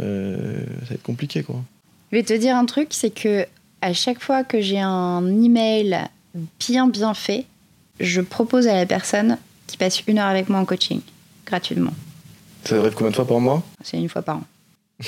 euh, 0.00 0.64
ça 0.80 0.90
va 0.90 0.94
être 0.94 1.02
compliqué 1.02 1.42
quoi. 1.42 1.56
Je 2.12 2.16
vais 2.16 2.22
te 2.22 2.32
dire 2.32 2.56
un 2.56 2.66
truc, 2.66 2.88
c'est 2.90 3.10
que 3.10 3.46
à 3.82 3.92
chaque 3.92 4.20
fois 4.20 4.44
que 4.44 4.60
j'ai 4.60 4.80
un 4.80 5.26
email 5.42 6.08
bien 6.58 6.88
bien 6.88 7.14
fait, 7.14 7.46
je 7.98 8.20
propose 8.20 8.68
à 8.68 8.74
la 8.74 8.86
personne 8.86 9.38
qui 9.66 9.76
passe 9.76 10.02
une 10.06 10.18
heure 10.18 10.26
avec 10.28 10.48
moi 10.48 10.58
en 10.58 10.64
coaching, 10.64 11.00
gratuitement. 11.46 11.94
Ça 12.64 12.76
être 12.76 12.94
combien 12.94 13.10
de 13.10 13.16
fois 13.16 13.26
par 13.26 13.40
mois? 13.40 13.62
C'est 13.82 13.96
une 13.96 14.08
fois 14.08 14.22
par 14.22 14.38
an. 14.38 14.44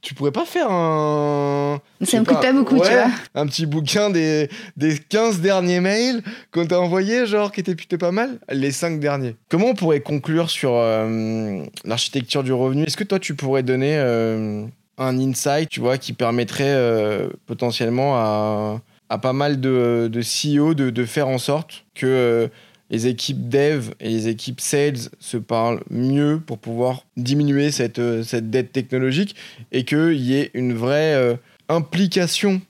tu 0.00 0.14
pourrais 0.14 0.32
pas 0.32 0.44
faire 0.44 0.70
un. 0.70 1.80
Ça 2.02 2.20
me 2.20 2.24
coûte 2.24 2.40
pas, 2.40 2.52
beaucoup, 2.52 2.80
tu 2.80 2.90
vois. 2.90 3.10
Un 3.34 3.46
petit 3.46 3.66
bouquin 3.66 4.10
des, 4.10 4.48
des 4.76 4.96
15 4.98 5.40
derniers 5.40 5.80
mails 5.80 6.22
qu'on 6.52 6.66
t'a 6.66 6.80
envoyés, 6.80 7.26
genre, 7.26 7.50
qui 7.50 7.60
étaient 7.60 7.74
plutôt 7.74 7.98
pas 7.98 8.12
mal? 8.12 8.38
Les 8.50 8.70
5 8.70 9.00
derniers. 9.00 9.36
Comment 9.48 9.68
on 9.68 9.74
pourrait 9.74 10.00
conclure 10.00 10.50
sur 10.50 10.72
euh, 10.74 11.62
l'architecture 11.84 12.44
du 12.44 12.52
revenu? 12.52 12.84
Est-ce 12.84 12.96
que 12.96 13.04
toi, 13.04 13.18
tu 13.18 13.34
pourrais 13.34 13.64
donner 13.64 13.96
euh, 13.98 14.64
un 14.98 15.18
insight, 15.18 15.68
tu 15.68 15.80
vois, 15.80 15.98
qui 15.98 16.12
permettrait 16.12 16.64
euh, 16.66 17.28
potentiellement 17.46 18.16
à, 18.16 18.80
à, 19.08 19.18
pas 19.18 19.32
mal 19.32 19.60
de, 19.60 20.08
de 20.12 20.20
CEO 20.20 20.74
de, 20.74 20.90
de, 20.90 21.04
faire 21.04 21.28
en 21.28 21.38
sorte 21.38 21.84
que 21.94 22.48
les 22.90 23.06
équipes 23.06 23.48
dev 23.48 23.90
et 24.00 24.08
les 24.08 24.28
équipes 24.28 24.60
sales 24.60 25.10
se 25.18 25.36
parlent 25.36 25.82
mieux 25.90 26.40
pour 26.44 26.58
pouvoir 26.58 27.04
diminuer 27.16 27.70
cette, 27.70 27.98
euh, 27.98 28.22
cette 28.22 28.50
dette 28.50 28.72
technologique 28.72 29.36
et 29.72 29.84
qu'il 29.84 30.14
y 30.14 30.34
ait 30.34 30.50
une 30.54 30.72
vraie 30.72 31.14
euh, 31.14 31.36
implication 31.68 32.62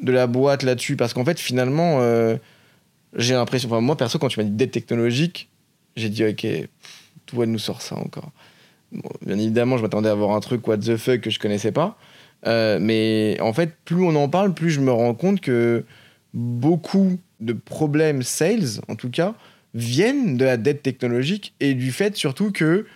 de 0.00 0.12
la 0.12 0.26
boîte 0.26 0.62
là-dessus. 0.62 0.96
Parce 0.96 1.14
qu'en 1.14 1.24
fait, 1.24 1.40
finalement, 1.40 2.00
euh, 2.00 2.36
j'ai 3.16 3.34
l'impression, 3.34 3.70
enfin, 3.70 3.80
moi 3.80 3.96
perso, 3.96 4.18
quand 4.18 4.28
tu 4.28 4.38
m'as 4.38 4.44
dit 4.44 4.50
dette 4.50 4.72
technologique, 4.72 5.48
j'ai 5.96 6.10
dit, 6.10 6.24
ok, 6.24 6.44
elle 6.44 6.68
nous 7.50 7.58
sort 7.58 7.80
ça 7.80 7.96
encore. 7.96 8.32
bien 9.22 9.38
évidemment, 9.38 9.78
je 9.78 9.82
m'attendais 9.82 10.10
à 10.10 10.14
voir 10.14 10.32
un 10.32 10.40
truc 10.40 10.66
what 10.68 10.78
the 10.78 10.96
fuck 10.96 11.20
que 11.20 11.30
je 11.30 11.38
connaissais 11.38 11.72
pas. 11.72 11.96
mais 12.44 13.38
en 13.40 13.52
fait, 13.52 13.74
plus 13.84 14.02
on 14.02 14.14
en 14.14 14.28
parle, 14.28 14.52
plus 14.52 14.70
je 14.70 14.80
me 14.80 14.92
rends 14.92 15.14
compte 15.14 15.40
que 15.40 15.84
beaucoup 16.34 17.18
de 17.40 17.52
problèmes 17.54 18.22
sales, 18.22 18.80
en 18.88 18.96
tout 18.96 19.10
cas, 19.10 19.34
viennent 19.74 20.36
de 20.36 20.44
la 20.44 20.56
dette 20.56 20.82
technologique 20.82 21.54
et 21.60 21.74
du 21.74 21.92
fait 21.92 22.16
surtout 22.16 22.52
que 22.52 22.86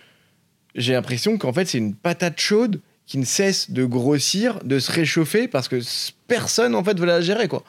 j'ai 0.75 0.93
l'impression 0.93 1.37
qu'en 1.37 1.53
fait 1.53 1.65
c'est 1.65 1.77
une 1.77 1.93
patate 1.93 2.39
chaude 2.39 2.79
qui 3.05 3.17
ne 3.17 3.25
cesse 3.25 3.71
de 3.71 3.85
grossir, 3.85 4.59
de 4.63 4.79
se 4.79 4.91
réchauffer 4.91 5.47
parce 5.47 5.67
que 5.67 5.79
personne 6.27 6.75
en 6.75 6.83
fait 6.83 6.97
veut 6.99 7.05
la 7.05 7.21
gérer 7.21 7.47
quoi. 7.47 7.63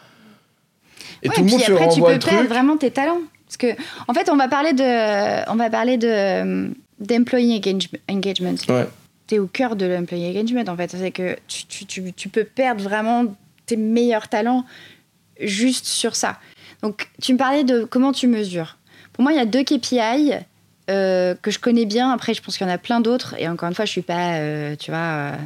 Et 1.23 1.29
tout 1.29 1.43
le 1.43 1.51
monde 1.51 1.61
se 1.61 1.73
renvoie 1.73 2.19
tu 2.19 2.21
peux 2.21 2.31
perdre 2.31 2.49
vraiment 2.49 2.77
tes 2.77 2.91
talents 2.91 3.21
parce 3.47 3.57
que 3.57 3.81
en 4.07 4.15
fait 4.15 4.31
on 4.31 4.37
va 4.37 4.49
parler 4.49 4.73
de 4.73 5.51
on 5.51 5.57
va 5.57 5.71
parler 5.71 5.97
de 5.97 6.71
d'employee 7.01 7.61
engagement. 8.09 8.55
Ouais. 8.69 8.87
Tu 9.27 9.37
es 9.37 9.39
au 9.39 9.47
cœur 9.47 9.75
de 9.75 9.87
l'employee 9.87 10.29
engagement 10.29 10.65
en 10.69 10.77
fait, 10.77 10.91
c'est 10.91 11.11
que 11.11 11.37
tu, 11.49 11.65
tu, 11.67 11.87
tu, 11.87 12.13
tu 12.13 12.29
peux 12.29 12.45
perdre 12.45 12.83
vraiment 12.83 13.25
tes 13.67 13.77
meilleurs 13.77 14.29
talents 14.29 14.65
juste 15.41 15.87
sur 15.87 16.15
ça. 16.15 16.39
Donc 16.83 17.09
tu 17.21 17.33
me 17.33 17.39
parlais 17.39 17.65
de 17.65 17.85
comment 17.85 18.13
tu 18.13 18.27
mesures. 18.27 18.77
Pour 19.13 19.23
moi, 19.23 19.33
il 19.33 19.37
y 19.37 19.41
a 19.41 19.47
deux 19.47 19.63
KPI 19.63 20.33
euh, 20.91 21.35
que 21.41 21.51
je 21.51 21.59
connais 21.59 21.85
bien. 21.85 22.11
Après, 22.11 22.35
je 22.35 22.43
pense 22.43 22.57
qu'il 22.57 22.67
y 22.67 22.71
en 22.71 22.73
a 22.73 22.79
plein 22.79 23.01
d'autres. 23.01 23.35
Et 23.39 23.49
encore 23.49 23.69
une 23.69 23.75
fois, 23.75 23.85
je 23.85 23.91
suis 23.91 24.03
pas, 24.03 24.35
euh, 24.35 24.75
tu 24.77 24.91
vois, 24.91 25.37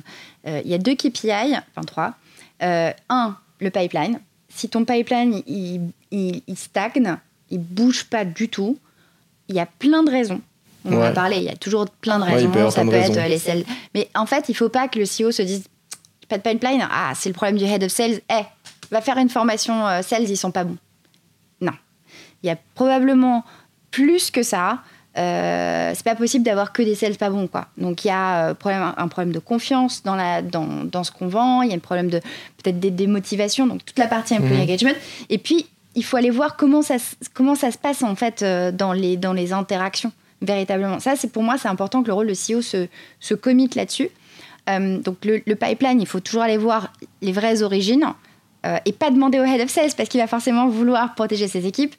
euh, 0.46 0.60
il 0.64 0.70
y 0.70 0.74
a 0.74 0.78
deux 0.78 0.94
KPI, 0.94 1.54
enfin 1.54 1.84
trois. 1.86 2.14
un, 2.60 3.36
le 3.60 3.70
pipeline. 3.70 4.20
Si 4.48 4.68
ton 4.68 4.84
pipeline, 4.84 5.42
il, 5.46 5.90
il, 6.10 6.42
il, 6.46 6.56
stagne, 6.56 7.16
il 7.50 7.58
bouge 7.58 8.04
pas 8.04 8.24
du 8.24 8.48
tout, 8.48 8.78
il 9.48 9.56
y 9.56 9.60
a 9.60 9.66
plein 9.66 10.02
de 10.02 10.10
raisons. 10.10 10.40
On 10.86 10.96
en 10.96 11.02
a 11.02 11.10
parlé, 11.12 11.38
il 11.38 11.44
y 11.44 11.48
a 11.48 11.56
toujours 11.56 11.88
plein 11.88 12.18
de 12.18 12.24
raisons. 12.24 12.70
ça 12.70 12.84
peut 12.84 12.92
être 12.92 13.28
les 13.28 13.38
sales. 13.38 13.64
Mais 13.94 14.08
en 14.14 14.26
fait, 14.26 14.48
il 14.48 14.54
faut 14.54 14.68
pas 14.68 14.86
que 14.88 14.98
le 14.98 15.04
CEO 15.04 15.30
se 15.30 15.42
dise 15.42 15.64
pas 16.28 16.38
de 16.38 16.42
pipeline. 16.42 16.86
Ah, 16.90 17.12
c'est 17.16 17.28
le 17.28 17.34
problème 17.34 17.56
du 17.56 17.64
head 17.64 17.82
of 17.82 17.90
sales. 17.90 18.20
Eh, 18.30 18.42
va 18.90 19.00
faire 19.00 19.18
une 19.18 19.30
formation 19.30 19.86
sales, 20.02 20.28
ils 20.28 20.36
sont 20.36 20.50
pas 20.50 20.64
bons. 20.64 20.76
Il 22.44 22.46
y 22.46 22.50
a 22.50 22.58
probablement 22.74 23.44
plus 23.90 24.30
que 24.30 24.42
ça, 24.42 24.82
euh, 25.16 25.92
c'est 25.94 26.04
pas 26.04 26.14
possible 26.14 26.44
d'avoir 26.44 26.72
que 26.72 26.82
des 26.82 26.94
sales 26.94 27.16
pas 27.16 27.30
bons 27.30 27.46
quoi. 27.46 27.68
Donc 27.78 28.04
il 28.04 28.08
y 28.08 28.10
a 28.10 28.48
euh, 28.48 28.54
problème, 28.54 28.92
un 28.96 29.08
problème 29.08 29.32
de 29.32 29.38
confiance 29.38 30.02
dans, 30.02 30.16
la, 30.16 30.42
dans, 30.42 30.84
dans 30.84 31.04
ce 31.04 31.12
qu'on 31.12 31.28
vend, 31.28 31.62
il 31.62 31.70
y 31.70 31.72
a 31.72 31.76
un 31.76 31.80
problème 31.80 32.10
de 32.10 32.18
peut-être 32.62 32.80
des 32.80 32.90
démotivations, 32.90 33.66
donc 33.66 33.84
toute 33.84 33.98
la 33.98 34.08
partie 34.08 34.34
employee 34.34 34.56
mhm. 34.56 34.62
engagement. 34.62 34.92
Et 35.30 35.38
puis 35.38 35.66
il 35.94 36.04
faut 36.04 36.16
aller 36.16 36.30
voir 36.30 36.56
comment 36.56 36.82
ça, 36.82 36.96
comment 37.32 37.54
ça 37.54 37.70
se 37.70 37.78
passe 37.78 38.02
en 38.02 38.16
fait 38.16 38.42
euh, 38.42 38.72
dans, 38.72 38.92
les, 38.92 39.16
dans 39.16 39.32
les 39.32 39.52
interactions 39.52 40.12
véritablement. 40.42 40.98
Ça 41.00 41.14
c'est 41.16 41.32
pour 41.32 41.44
moi 41.44 41.56
c'est 41.58 41.68
important 41.68 42.02
que 42.02 42.08
le 42.08 42.14
rôle 42.14 42.26
de 42.26 42.34
CEO 42.34 42.60
se, 42.60 42.88
se 43.20 43.34
commit 43.34 43.70
là-dessus. 43.74 44.10
Euh, 44.68 44.98
donc 44.98 45.24
le, 45.24 45.42
le, 45.46 45.54
pipeline, 45.54 46.00
il 46.00 46.06
faut 46.06 46.20
toujours 46.20 46.42
aller 46.42 46.56
voir 46.56 46.92
les 47.20 47.32
vraies 47.32 47.62
origines 47.62 48.04
et 48.84 48.92
pas 48.92 49.10
demander 49.10 49.38
au 49.38 49.44
head 49.44 49.60
of 49.60 49.68
sales 49.68 49.90
parce 49.96 50.08
qu'il 50.08 50.20
va 50.20 50.26
forcément 50.26 50.68
vouloir 50.68 51.14
protéger 51.14 51.48
ses 51.48 51.66
équipes. 51.66 51.94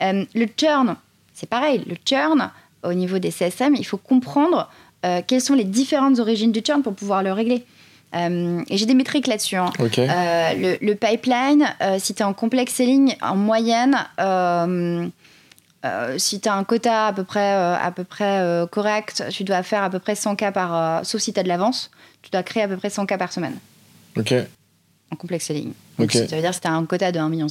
le 0.00 0.46
churn, 0.58 0.96
c'est 1.34 1.48
pareil, 1.48 1.82
le 1.86 1.96
churn, 2.04 2.50
au 2.82 2.94
niveau 2.94 3.18
des 3.18 3.30
CSM, 3.30 3.74
il 3.74 3.84
faut 3.84 3.98
comprendre 3.98 4.70
euh, 5.04 5.20
quelles 5.26 5.40
sont 5.40 5.54
les 5.54 5.64
différentes 5.64 6.18
origines 6.18 6.52
du 6.52 6.60
churn 6.60 6.82
pour 6.82 6.94
pouvoir 6.94 7.22
le 7.22 7.32
régler. 7.32 7.64
Euh, 8.14 8.62
et 8.68 8.76
j'ai 8.76 8.86
des 8.86 8.94
métriques 8.94 9.26
là-dessus. 9.26 9.56
Hein. 9.56 9.70
Euh, 9.78 10.76
le, 10.80 10.94
pipeline, 10.94 11.66
si 11.98 12.14
tu 12.14 12.22
es 12.22 12.24
en 12.24 12.32
complex 12.32 12.72
selling, 12.72 13.14
en 13.20 13.36
moyenne, 13.36 13.96
si 16.16 16.40
tu 16.40 16.48
as 16.48 16.54
un 16.54 16.64
quota 16.64 17.08
à 17.08 17.12
peu 17.12 17.24
près, 17.24 17.52
à 17.52 17.92
peu 17.94 18.04
près 18.04 18.66
correct, 18.70 19.24
tu 19.30 19.44
dois 19.44 19.62
faire 19.62 19.82
à 19.82 19.90
peu 19.90 19.98
près 19.98 20.14
100 20.14 20.36
cas 20.36 20.52
par... 20.52 21.04
sauf 21.04 21.20
si 21.20 21.32
tu 21.32 21.40
as 21.40 21.42
de 21.42 21.48
l'avance, 21.48 21.90
tu 22.22 22.30
dois 22.30 22.42
créer 22.42 22.62
à 22.62 22.68
peu 22.68 22.76
près 22.76 22.90
100 22.90 23.06
cas 23.06 23.18
par 23.18 23.32
semaine. 23.32 23.56
Ok. 24.16 24.34
En 25.12 25.16
complex 25.16 25.46
selling. 25.46 25.72
Donc, 25.98 26.12
Ça 26.12 26.20
veut 26.20 26.26
dire 26.26 26.50
que 26.60 26.66
as 26.68 26.70
un 26.72 26.84
quota 26.84 27.12
de 27.12 27.18
1,5 27.18 27.28
million, 27.30 27.46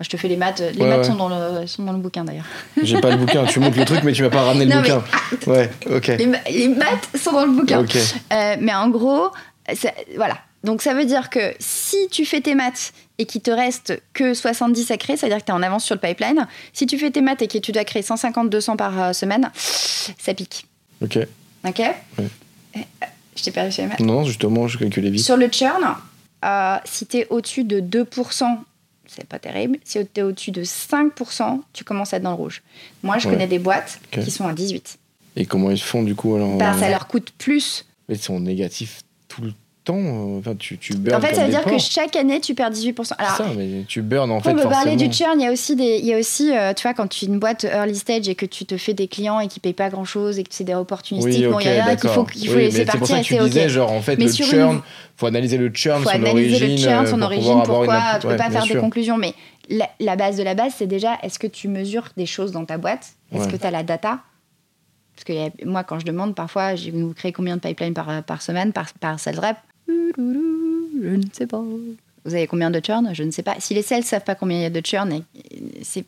je 0.00 0.08
te 0.08 0.16
fais 0.16 0.28
les 0.28 0.36
maths. 0.36 0.60
Les 0.74 0.80
Ouais, 0.82 0.88
maths 0.88 0.98
ouais. 0.98 1.04
Sont, 1.04 1.16
dans 1.16 1.28
le, 1.28 1.66
sont 1.66 1.82
dans 1.82 1.92
le 1.92 1.98
bouquin 1.98 2.24
d'ailleurs. 2.24 2.44
J'ai 2.82 3.00
pas 3.00 3.10
le 3.10 3.16
bouquin, 3.16 3.44
tu 3.46 3.58
montres 3.58 3.78
le 3.78 3.84
truc, 3.84 4.02
mais 4.04 4.12
tu 4.12 4.22
m'as 4.22 4.30
pas 4.30 4.42
ramené 4.42 4.66
le 4.66 4.74
Non, 4.74 4.82
mais- 4.82 4.90
bouquin. 4.90 5.50
Ouais, 5.50 5.70
ok. 5.90 6.06
Les, 6.08 6.26
ma- 6.26 6.42
les 6.50 6.68
maths 6.68 7.08
sont 7.16 7.32
dans 7.32 7.46
le 7.46 7.52
bouquin. 7.52 7.84
Euh, 8.32 8.56
mais 8.60 8.74
en 8.74 8.88
gros, 8.90 9.30
ça- 9.74 9.92
voilà. 10.16 10.38
Donc 10.64 10.82
ça 10.82 10.92
veut 10.92 11.04
dire 11.04 11.30
que 11.30 11.54
si 11.60 11.96
tu 12.10 12.24
fais 12.24 12.40
tes 12.40 12.54
maths 12.54 12.92
et 13.18 13.24
qu'il 13.26 13.40
te 13.40 13.50
reste 13.50 14.00
que 14.12 14.34
70 14.34 14.90
à 14.90 14.96
créer, 14.98 15.16
c'est-à-dire 15.16 15.38
que 15.38 15.44
tu 15.44 15.50
es 15.52 15.54
en 15.54 15.62
avance 15.62 15.84
sur 15.84 15.94
le 15.94 16.00
pipeline, 16.00 16.46
si 16.72 16.84
tu 16.86 16.98
fais 16.98 17.10
tes 17.10 17.20
maths 17.22 17.42
et 17.42 17.48
que 17.48 17.58
tu 17.58 17.72
dois 17.72 17.84
créer 17.84 18.02
150-200 18.02 18.76
par 18.76 19.00
euh, 19.00 19.12
semaine, 19.12 19.50
ça 19.54 20.34
pique. 20.34 20.66
Ok. 21.02 21.18
Ok? 21.66 21.80
Euh, 21.80 22.22
Je 23.36 23.42
t'ai 23.42 23.50
perdu 23.52 23.70
sur 23.72 23.82
les 23.84 23.88
maths. 23.88 24.00
Non, 24.00 24.24
justement, 24.24 24.66
je 24.68 24.78
calculais 24.78 25.10
vite. 25.10 25.24
Sur 25.24 25.36
le 25.36 25.48
churn, 25.48 25.94
euh, 26.44 26.76
si 26.84 27.06
tu 27.06 27.18
es 27.18 27.26
au-dessus 27.30 27.64
de 27.64 27.80
2%, 27.80 28.44
c'est 29.06 29.26
pas 29.26 29.38
terrible. 29.38 29.78
Si 29.84 29.98
tu 30.12 30.20
es 30.20 30.22
au-dessus 30.22 30.50
de 30.50 30.62
5%, 30.64 31.60
tu 31.72 31.84
commences 31.84 32.12
à 32.12 32.18
être 32.18 32.22
dans 32.22 32.30
le 32.30 32.36
rouge. 32.36 32.62
Moi, 33.02 33.18
je 33.18 33.26
Ouais. 33.26 33.34
connais 33.34 33.46
des 33.46 33.58
boîtes 33.58 34.00
qui 34.10 34.30
sont 34.30 34.46
à 34.46 34.52
18. 34.52 34.98
Et 35.36 35.46
comment 35.46 35.70
ils 35.70 35.80
font 35.80 36.02
du 36.02 36.14
coup 36.14 36.34
alors 36.34 36.56
Bah, 36.56 36.74
euh, 36.74 36.78
ça 36.80 36.88
leur 36.90 37.06
coûte 37.06 37.32
plus. 37.38 37.84
mais 38.08 38.16
Ils 38.16 38.20
sont 38.22 38.40
négatifs 38.40 39.02
temps. 39.88 39.96
euh, 39.98 40.38
Enfin, 40.38 40.54
tu, 40.56 40.78
tu 40.78 40.94
burns 40.94 41.16
En 41.16 41.20
fait, 41.20 41.34
ça 41.34 41.40
veut 41.42 41.46
des 41.46 41.52
dire 41.52 41.64
que 41.64 41.78
chaque 41.78 42.14
année, 42.16 42.40
tu 42.40 42.54
perds 42.54 42.70
18%. 42.70 43.12
Alors, 43.18 43.36
ça, 43.36 43.46
mais 43.56 43.84
tu 43.88 44.02
burns 44.02 44.30
en 44.30 44.40
fait 44.40 44.50
on 44.50 44.54
peut 44.56 44.68
parler 44.68 44.96
du 44.96 45.12
churn, 45.12 45.40
il 45.40 45.44
y 45.44 45.46
a 45.46 45.52
aussi, 45.52 45.74
des, 45.76 45.98
il 45.98 46.04
y 46.06 46.14
a 46.14 46.18
aussi 46.18 46.56
euh, 46.56 46.72
tu 46.74 46.82
vois, 46.82 46.94
quand 46.94 47.06
tu 47.08 47.24
es 47.24 47.28
une 47.28 47.38
boîte 47.38 47.64
early 47.64 47.96
stage 47.96 48.28
et 48.28 48.34
que 48.34 48.46
tu 48.46 48.64
te 48.66 48.76
fais 48.76 48.94
des 48.94 49.08
clients 49.08 49.40
et 49.40 49.48
qui 49.48 49.60
payent 49.60 49.72
pas 49.72 49.88
grand-chose 49.90 50.38
et 50.38 50.44
que 50.44 50.50
c'est 50.52 50.64
des 50.64 50.74
opportunistiques, 50.74 51.34
Oui, 51.34 51.46
ok, 51.46 51.52
bon, 51.52 51.58
il 51.60 51.76
y 51.76 51.80
en 51.82 51.86
a 51.86 51.96
qu'il 51.96 52.10
faut, 52.10 52.24
qu'il 52.24 52.48
faut 52.48 52.54
Oui, 52.56 52.62
laisser 52.64 52.78
mais 52.78 52.84
C'est 52.84 52.90
pour 52.98 53.00
partir 53.00 53.16
ça 53.16 53.22
que 53.22 53.26
tu 53.26 53.38
disais, 53.38 53.68
genre, 53.68 53.90
en 53.92 54.00
fait, 54.02 54.16
Mais 54.16 54.26
le 54.26 54.32
churn, 54.32 54.74
une- 54.76 54.80
faut 55.16 55.26
analyser 55.26 55.56
le 55.58 55.70
churn, 55.74 56.02
faut 56.02 56.08
son 56.10 56.14
analyser 56.14 56.56
origine. 56.62 56.70
le 56.70 56.76
churn, 56.76 57.06
son 57.06 57.22
origine, 57.22 57.52
une 57.58 57.62
pourquoi 57.64 57.94
imp- 57.96 58.20
tu 58.20 58.26
ouais, 58.26 58.32
peux 58.34 58.38
pas 58.38 58.50
faire 58.50 58.62
des 58.62 58.68
sûr. 58.68 58.80
conclusions, 58.80 59.16
mais 59.16 59.34
la, 59.70 59.88
la 60.00 60.16
base 60.16 60.36
de 60.36 60.42
la 60.42 60.54
base, 60.54 60.72
c'est 60.76 60.86
déjà 60.86 61.18
est-ce 61.22 61.38
que 61.38 61.46
tu 61.46 61.68
mesures 61.68 62.08
des 62.16 62.26
choses 62.26 62.52
dans 62.52 62.64
ta 62.64 62.78
boîte? 62.78 63.14
Est-ce 63.32 63.44
Ouais. 63.46 63.52
que 63.52 63.56
tu 63.56 63.66
as 63.66 63.70
la 63.70 63.82
data? 63.82 64.20
Parce 65.14 65.24
que 65.24 65.64
moi, 65.66 65.82
quand 65.82 65.98
je 65.98 66.04
demande, 66.06 66.34
parfois, 66.36 66.74
vous 66.92 67.12
créez 67.12 67.32
combien 67.32 67.56
de 67.56 67.60
pipelines 67.60 67.92
par, 67.94 68.22
par 68.22 68.40
semaine, 68.40 68.72
par, 68.72 68.86
par 69.00 69.18
sales 69.18 69.40
rep? 69.40 69.56
Je 69.88 71.14
ne 71.16 71.22
sais 71.32 71.46
pas. 71.46 71.62
Vous 72.24 72.34
avez 72.34 72.46
combien 72.46 72.70
de 72.70 72.80
churn? 72.84 73.10
Je 73.14 73.22
ne 73.22 73.30
sais 73.30 73.42
pas. 73.42 73.54
Si 73.58 73.72
les 73.74 73.82
sales 73.82 74.02
savent 74.04 74.24
pas 74.24 74.34
combien 74.34 74.58
il 74.58 74.62
y 74.62 74.66
a 74.66 74.70
de 74.70 74.84
churn, 74.84 75.22
c'est- 75.82 76.04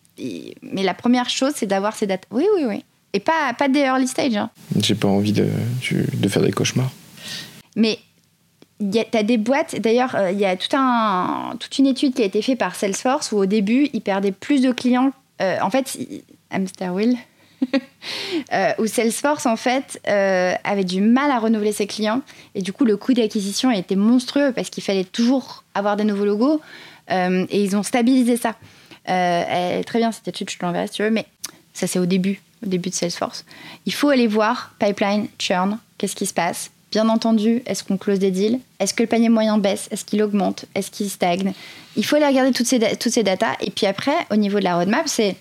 mais 0.62 0.82
la 0.82 0.94
première 0.94 1.30
chose, 1.30 1.52
c'est 1.56 1.66
d'avoir 1.66 1.94
ces 1.96 2.06
datas. 2.06 2.26
Oui, 2.30 2.44
oui, 2.56 2.64
oui. 2.68 2.84
Et 3.12 3.20
pas, 3.20 3.54
pas 3.58 3.68
des 3.68 3.80
early 3.80 4.06
stage. 4.06 4.36
hein. 4.36 4.50
J'ai 4.80 4.94
pas 4.94 5.08
envie 5.08 5.32
de, 5.32 5.48
de 6.14 6.28
faire 6.28 6.42
des 6.42 6.52
cauchemars. 6.52 6.90
Mais 7.76 7.98
tu 8.80 8.98
as 9.16 9.22
des 9.22 9.36
boîtes, 9.38 9.76
d'ailleurs, 9.80 10.14
euh, 10.14 10.30
il 10.30 10.38
y 10.38 10.44
a 10.44 10.56
tout 10.56 10.74
un, 10.76 11.56
toute 11.58 11.76
une 11.78 11.86
étude 11.86 12.14
qui 12.14 12.22
a 12.22 12.24
été 12.26 12.42
faite 12.42 12.58
par 12.58 12.74
Salesforce 12.74 13.32
où 13.32 13.38
au 13.38 13.46
début, 13.46 13.88
ils 13.92 14.00
perdaient 14.02 14.32
plus 14.32 14.60
de 14.62 14.72
clients. 14.72 15.12
Euh, 15.40 15.56
en 15.62 15.70
fait, 15.70 15.98
Hamster 16.50 16.92
Wheel, 16.94 17.16
euh, 18.52 18.72
où 18.78 18.86
Salesforce, 18.86 19.46
en 19.46 19.56
fait, 19.56 20.00
euh, 20.08 20.54
avait 20.64 20.84
du 20.84 21.00
mal 21.00 21.30
à 21.30 21.38
renouveler 21.38 21.72
ses 21.72 21.86
clients. 21.86 22.22
Et 22.54 22.62
du 22.62 22.72
coup, 22.72 22.84
le 22.84 22.96
coût 22.96 23.12
d'acquisition 23.12 23.70
était 23.70 23.96
monstrueux 23.96 24.52
parce 24.54 24.70
qu'il 24.70 24.82
fallait 24.82 25.04
toujours 25.04 25.64
avoir 25.74 25.96
des 25.96 26.04
nouveaux 26.04 26.24
logos. 26.24 26.60
Euh, 27.10 27.46
et 27.50 27.62
ils 27.62 27.76
ont 27.76 27.82
stabilisé 27.82 28.36
ça. 28.36 28.54
Est 29.06 29.82
très 29.84 29.98
bien 29.98 30.12
cette 30.12 30.28
étude, 30.28 30.50
je 30.50 30.58
te 30.58 30.64
l'enverrai 30.64 30.86
si 30.86 30.92
tu 30.92 31.02
veux, 31.02 31.10
mais 31.10 31.26
ça 31.72 31.88
c'est 31.88 31.98
au 31.98 32.06
début, 32.06 32.40
au 32.64 32.68
début 32.68 32.90
de 32.90 32.94
Salesforce. 32.94 33.44
Il 33.84 33.92
faut 33.92 34.08
aller 34.08 34.28
voir 34.28 34.72
pipeline, 34.78 35.26
churn, 35.36 35.78
qu'est-ce 35.98 36.14
qui 36.14 36.26
se 36.26 36.34
passe? 36.34 36.70
Bien 36.92 37.08
entendu, 37.08 37.62
est-ce 37.66 37.82
qu'on 37.82 37.96
close 37.96 38.18
des 38.18 38.30
deals? 38.30 38.60
Est-ce 38.78 38.94
que 38.94 39.02
le 39.02 39.08
panier 39.08 39.28
moyen 39.28 39.58
baisse? 39.58 39.88
Est-ce 39.90 40.04
qu'il 40.04 40.22
augmente? 40.22 40.64
Est-ce 40.74 40.90
qu'il 40.90 41.08
stagne? 41.08 41.54
Il 41.96 42.04
faut 42.04 42.16
aller 42.16 42.26
regarder 42.26 42.52
toutes 42.52 42.66
ces, 42.66 42.78
toutes 42.96 43.12
ces 43.12 43.22
datas. 43.22 43.54
Et 43.60 43.70
puis 43.70 43.86
après, 43.86 44.14
au 44.30 44.36
niveau 44.36 44.58
de 44.58 44.64
la 44.64 44.76
roadmap, 44.76 45.08
c'est 45.08 45.36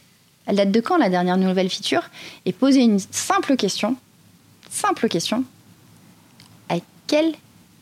elle 0.50 0.56
date 0.56 0.72
de 0.72 0.80
quand 0.82 0.98
la 0.98 1.10
dernière 1.10 1.38
nouvelle 1.38 1.70
feature? 1.70 2.10
Et 2.46 2.52
poser 2.54 2.82
une 2.82 3.00
simple 3.12 3.56
question, 3.56 3.96
simple 4.70 5.08
question, 5.08 5.44
à 6.70 6.78
quel 7.08 7.34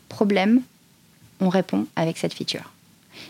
problème 0.10 0.62
on 1.40 1.48
répond 1.50 1.88
avec 1.96 2.18
cette 2.18 2.34
feature? 2.34 2.74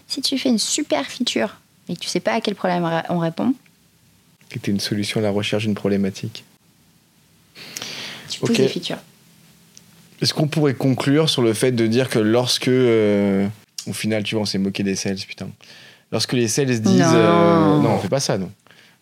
Si 0.07 0.21
tu 0.21 0.38
fais 0.39 0.49
une 0.49 0.57
super 0.59 1.05
feature 1.05 1.57
et 1.88 1.93
que 1.95 1.99
tu 1.99 2.09
sais 2.09 2.19
pas 2.19 2.33
à 2.33 2.41
quel 2.41 2.55
problème 2.55 2.83
on 3.09 3.19
répond, 3.19 3.53
C'était 4.51 4.71
une 4.71 4.79
solution 4.79 5.19
à 5.19 5.23
la 5.23 5.29
recherche 5.29 5.63
d'une 5.65 5.75
problématique. 5.75 6.43
tu 8.29 8.39
pousses 8.39 8.49
Ok. 8.49 8.57
des 8.57 8.67
features. 8.67 8.97
Est-ce 10.21 10.33
qu'on 10.33 10.47
pourrait 10.47 10.73
conclure 10.73 11.29
sur 11.29 11.43
le 11.43 11.53
fait 11.53 11.71
de 11.71 11.85
dire 11.85 12.09
que 12.09 12.17
lorsque, 12.17 12.69
euh, 12.69 13.47
au 13.85 13.93
final, 13.93 14.23
tu 14.23 14.33
vois, 14.33 14.41
on 14.41 14.45
s'est 14.45 14.57
moqué 14.57 14.81
des 14.81 14.95
sales, 14.95 15.17
putain. 15.17 15.47
Lorsque 16.11 16.33
les 16.33 16.47
sales 16.47 16.67
disent, 16.67 16.81
Non. 16.83 17.11
euh, 17.13 17.79
non, 17.81 17.91
on 17.91 17.99
fait 17.99 18.09
pas 18.09 18.19
ça, 18.19 18.38
non. 18.39 18.51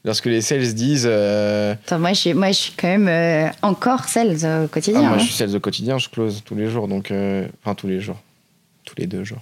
Lorsque 0.05 0.27
les 0.27 0.41
sales 0.41 0.73
disent, 0.73 1.07
euh, 1.09 1.73
Attends, 1.73 1.99
moi, 1.99 2.13
je 2.13 2.19
suis, 2.19 2.33
moi, 2.33 2.49
je 2.49 2.57
suis 2.57 2.73
quand 2.77 2.87
même 2.87 3.07
euh, 3.07 3.49
encore 3.63 4.05
sales 4.05 4.37
au 4.43 4.65
ah, 4.65 4.67
quotidien. 4.71 5.01
moi 5.01 5.11
hein. 5.13 5.17
je 5.17 5.25
suis 5.25 5.33
sales 5.33 5.55
au 5.55 5.59
quotidien, 5.59 5.97
je 5.97 6.09
close 6.09 6.43
tous 6.45 6.55
les 6.55 6.69
jours, 6.69 6.87
donc, 6.87 7.09
euh, 7.09 7.47
enfin 7.63 7.73
tous 7.73 7.87
les 7.87 7.99
jours, 7.99 8.21
tous 8.85 8.95
les 8.97 9.07
deux 9.07 9.23
jours. 9.23 9.41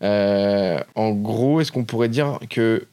En 0.00 1.10
gros, 1.10 1.60
est-ce 1.60 1.72
qu'on 1.72 1.84
pourrait 1.84 2.08
dire 2.08 2.38
que 2.48 2.86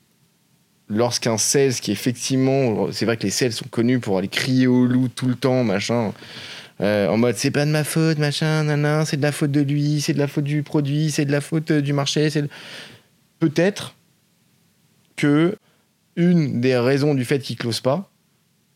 lorsqu'un 0.89 1.37
sales 1.37 1.73
qui 1.73 1.91
effectivement, 1.91 2.91
c'est 2.91 3.05
vrai 3.05 3.17
que 3.17 3.23
les 3.23 3.29
sales 3.29 3.51
sont 3.51 3.67
connus 3.69 3.99
pour 3.99 4.17
aller 4.17 4.27
crier 4.27 4.67
au 4.67 4.85
loup 4.85 5.09
tout 5.09 5.27
le 5.27 5.35
temps, 5.35 5.63
machin, 5.63 6.13
euh, 6.81 7.07
en 7.07 7.17
mode 7.17 7.35
c'est 7.35 7.51
pas 7.51 7.65
de 7.65 7.71
ma 7.71 7.83
faute, 7.83 8.17
machin, 8.17 8.63
nanan, 8.63 9.05
c'est 9.05 9.17
de 9.17 9.21
la 9.21 9.31
faute 9.31 9.51
de 9.51 9.61
lui, 9.61 10.01
c'est 10.01 10.13
de 10.13 10.19
la 10.19 10.27
faute 10.27 10.43
du 10.43 10.63
produit, 10.63 11.11
c'est 11.11 11.25
de 11.25 11.31
la 11.31 11.41
faute 11.41 11.71
du 11.71 11.93
marché, 11.93 12.29
c'est 12.29 12.43
de- 12.43 12.49
peut-être 13.39 13.95
que 15.15 15.55
une 16.17 16.59
des 16.59 16.77
raisons 16.77 17.13
du 17.13 17.23
fait 17.23 17.39
qu'il 17.39 17.55
close 17.55 17.79
pas, 17.79 18.09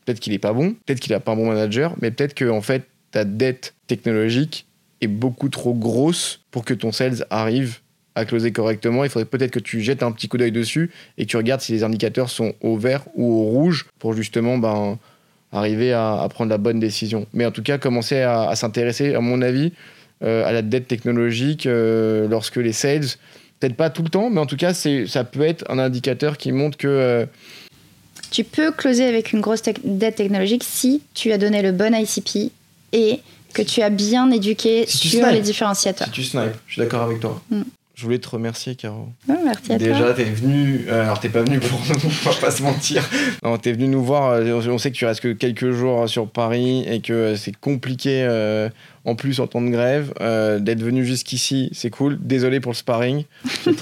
peut-être 0.06 0.22
qu'il 0.22 0.32
est 0.32 0.40
pas 0.40 0.54
bon, 0.54 0.76
peut-être 0.86 1.02
qu'il 1.02 1.14
a 1.14 1.20
pas 1.20 1.34
un 1.34 1.36
bon 1.36 1.48
manager, 1.48 1.96
mais 2.02 2.12
peut-être 2.12 2.34
que 2.34 2.50
en 2.50 2.62
fait 2.62 2.88
ta 3.12 3.26
dette 3.26 3.74
technologique 3.88 4.66
est 5.02 5.08
beaucoup 5.08 5.50
trop 5.50 5.74
grosse 5.74 6.40
pour 6.52 6.64
que 6.64 6.74
ton 6.74 6.94
sales 6.94 7.26
arrive 7.30 7.80
à 8.16 8.26
closer 8.26 8.52
correctement. 8.52 9.04
Il 9.04 9.10
faudrait 9.10 9.26
peut-être 9.26 9.52
que 9.52 9.60
tu 9.60 9.82
jettes 9.82 10.04
un 10.04 10.12
petit 10.12 10.28
coup 10.28 10.38
d'œil 10.38 10.52
dessus 10.52 10.92
et 11.18 11.26
que 11.26 11.30
tu 11.30 11.38
regardes 11.38 11.62
si 11.62 11.72
les 11.74 11.84
indicateurs 11.84 12.30
sont 12.30 12.54
au 12.62 12.78
vert 12.78 13.04
ou 13.16 13.26
au 13.26 13.44
rouge 13.44 13.88
pour 14.00 14.14
justement 14.14 14.58
ben, 14.58 14.98
arriver 15.52 15.92
à, 15.94 16.28
prendre 16.30 16.50
la 16.50 16.58
bonne 16.58 16.80
décision. 16.80 17.26
Mais 17.34 17.46
en 17.46 17.52
tout 17.52 17.64
cas, 17.64 17.78
commencer 17.78 18.22
à, 18.22 18.44
à 18.50 18.56
s'intéresser, 18.56 19.16
à 19.16 19.22
mon 19.22 19.42
avis, 19.42 19.74
euh, 20.24 20.46
à 20.46 20.52
la 20.52 20.62
dette 20.62 20.88
technologique 20.88 21.66
euh, 21.66 22.28
lorsque 22.28 22.58
les 22.58 22.74
sales, 22.74 23.08
peut-être 23.62 23.76
pas 23.76 23.90
tout 23.90 24.02
le 24.04 24.10
temps, 24.10 24.30
mais 24.30 24.40
en 24.40 24.46
tout 24.46 24.58
cas, 24.58 24.74
c'est, 24.74 25.06
ça 25.08 25.24
peut 25.24 25.42
être 25.44 25.64
un 25.70 25.80
indicateur 25.80 26.38
qui 26.38 26.52
montre 26.52 26.78
que 26.78 26.88
euh, 26.88 27.26
Tu 28.32 28.44
peux 28.44 28.72
closer 28.72 29.06
avec 29.06 29.32
une 29.32 29.40
grosse 29.40 29.62
dette 29.84 30.16
technologique 30.16 30.64
si 30.66 31.04
tu 31.14 31.32
as 31.32 31.38
donné 31.38 31.62
le 31.62 31.72
bon 31.72 31.94
ICP 31.94 32.52
et 32.92 33.20
que 33.54 33.62
tu 33.62 33.82
as 33.82 33.90
bien 33.90 34.32
éduqué 34.32 34.86
Si 34.88 35.10
sur 35.10 35.28
les 35.28 35.42
différenciateurs. 35.42 36.08
si 36.08 36.14
tu 36.14 36.24
snipes, 36.24 36.56
je 36.68 36.74
suis 36.74 36.82
d'accord 36.82 37.04
avec 37.04 37.20
toi. 37.20 37.42
Mm. 37.50 37.62
Je 38.02 38.06
voulais 38.08 38.18
te 38.18 38.30
remercier, 38.30 38.74
Caro. 38.74 39.10
Oh, 39.30 39.34
merci 39.46 39.74
à 39.74 39.78
toi. 39.78 39.88
Déjà, 39.88 40.14
t'es 40.14 40.24
venu. 40.24 40.86
euh, 40.88 41.04
alors, 41.04 41.20
t'es 41.20 41.30
pas 41.30 41.44
venu 41.44 41.60
pour 41.60 41.80
nous, 41.88 41.96
on 42.26 42.30
va 42.32 42.36
pas 42.42 42.50
se 42.50 42.64
mentir. 42.64 43.08
Non, 43.44 43.60
t'es 43.60 43.74
venu 43.74 43.88
nous 43.90 44.04
voir. 44.04 44.32
euh, 44.32 44.60
On 44.72 44.78
sait 44.80 44.90
que 44.90 44.96
tu 44.96 45.06
restes 45.06 45.22
que 45.22 45.34
quelques 45.34 45.70
jours 45.70 46.10
sur 46.10 46.28
Paris 46.28 46.84
et 46.90 47.00
que 47.02 47.14
euh, 47.14 47.36
c'est 47.36 47.56
compliqué, 47.56 48.24
euh, 48.28 48.70
en 49.06 49.14
plus 49.14 49.40
en 49.40 49.46
temps 49.46 49.62
de 49.62 49.70
grève, 49.70 50.14
euh, 50.20 50.58
d'être 50.58 50.82
venu 50.82 51.06
jusqu'ici. 51.06 51.70
C'est 51.74 51.92
cool. 51.92 52.18
Désolé 52.20 52.60
pour 52.60 52.72
le 52.72 52.76
sparring. 52.78 53.24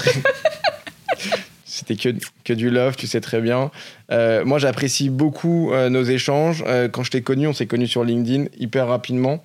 C'était 1.65 1.95
que, 1.95 2.09
que 2.43 2.51
du 2.53 2.70
love, 2.70 2.97
tu 2.97 3.07
sais 3.07 3.22
très 3.22 3.39
bien. 3.39 3.72
Euh, 4.11 4.43
moi, 4.43 4.59
j'apprécie 4.59 5.09
beaucoup 5.09 5.72
euh, 5.72 5.89
nos 5.89 6.03
échanges. 6.03 6.61
Euh, 6.67 6.89
quand 6.89 7.03
je 7.03 7.11
t'ai 7.11 7.22
connu, 7.22 7.47
on 7.47 7.53
s'est 7.53 7.67
connu 7.67 7.88
sur 7.88 8.03
LinkedIn 8.03 8.45
hyper 8.59 8.88
rapidement. 8.88 9.41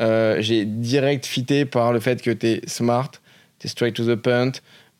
Euh, 0.00 0.38
J'ai 0.40 0.64
direct 0.64 1.26
fité 1.26 1.64
par 1.64 1.92
le 1.92 2.00
fait 2.00 2.20
que 2.22 2.30
t'es 2.32 2.60
smart, 2.66 3.10
t'es 3.58 3.68
straight 3.68 3.94
to 3.94 4.04
the 4.04 4.16
point, 4.16 4.52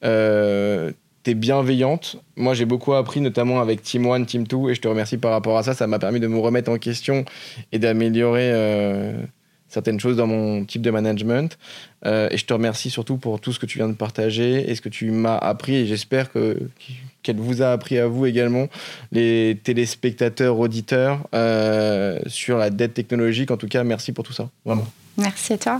euh, 0.04 0.92
t'es 1.22 1.34
bienveillante. 1.34 2.16
Moi, 2.36 2.54
j'ai 2.54 2.64
beaucoup 2.64 2.94
appris, 2.94 3.20
notamment 3.20 3.60
avec 3.60 3.82
Team 3.82 4.06
1, 4.06 4.24
Team 4.24 4.46
2, 4.46 4.70
et 4.70 4.74
je 4.74 4.80
te 4.80 4.88
remercie 4.88 5.18
par 5.18 5.32
rapport 5.32 5.58
à 5.58 5.62
ça. 5.62 5.74
Ça 5.74 5.86
m'a 5.86 5.98
permis 5.98 6.20
de 6.20 6.26
me 6.26 6.38
remettre 6.38 6.70
en 6.70 6.78
question 6.78 7.24
et 7.72 7.78
d'améliorer 7.78 8.50
euh, 8.52 9.20
certaines 9.68 9.98
choses 9.98 10.16
dans 10.16 10.26
mon 10.26 10.64
type 10.64 10.82
de 10.82 10.90
management. 10.90 11.58
Euh, 12.04 12.28
et 12.30 12.36
je 12.36 12.46
te 12.46 12.52
remercie 12.52 12.90
surtout 12.90 13.16
pour 13.16 13.40
tout 13.40 13.52
ce 13.52 13.58
que 13.58 13.66
tu 13.66 13.78
viens 13.78 13.88
de 13.88 13.94
partager 13.94 14.70
et 14.70 14.74
ce 14.74 14.80
que 14.80 14.88
tu 14.88 15.10
m'as 15.10 15.36
appris. 15.36 15.76
Et 15.76 15.86
j'espère 15.86 16.30
que 16.30 16.58
qu'elle 17.22 17.38
vous 17.38 17.60
a 17.60 17.72
appris 17.72 17.98
à 17.98 18.06
vous 18.06 18.24
également, 18.24 18.68
les 19.10 19.58
téléspectateurs, 19.64 20.60
auditeurs, 20.60 21.26
euh, 21.34 22.20
sur 22.28 22.56
la 22.56 22.70
dette 22.70 22.94
technologique. 22.94 23.50
En 23.50 23.56
tout 23.56 23.66
cas, 23.66 23.82
merci 23.82 24.12
pour 24.12 24.22
tout 24.22 24.32
ça. 24.32 24.48
Vraiment. 24.64 24.86
Merci 25.18 25.54
à 25.54 25.58
toi. 25.58 25.78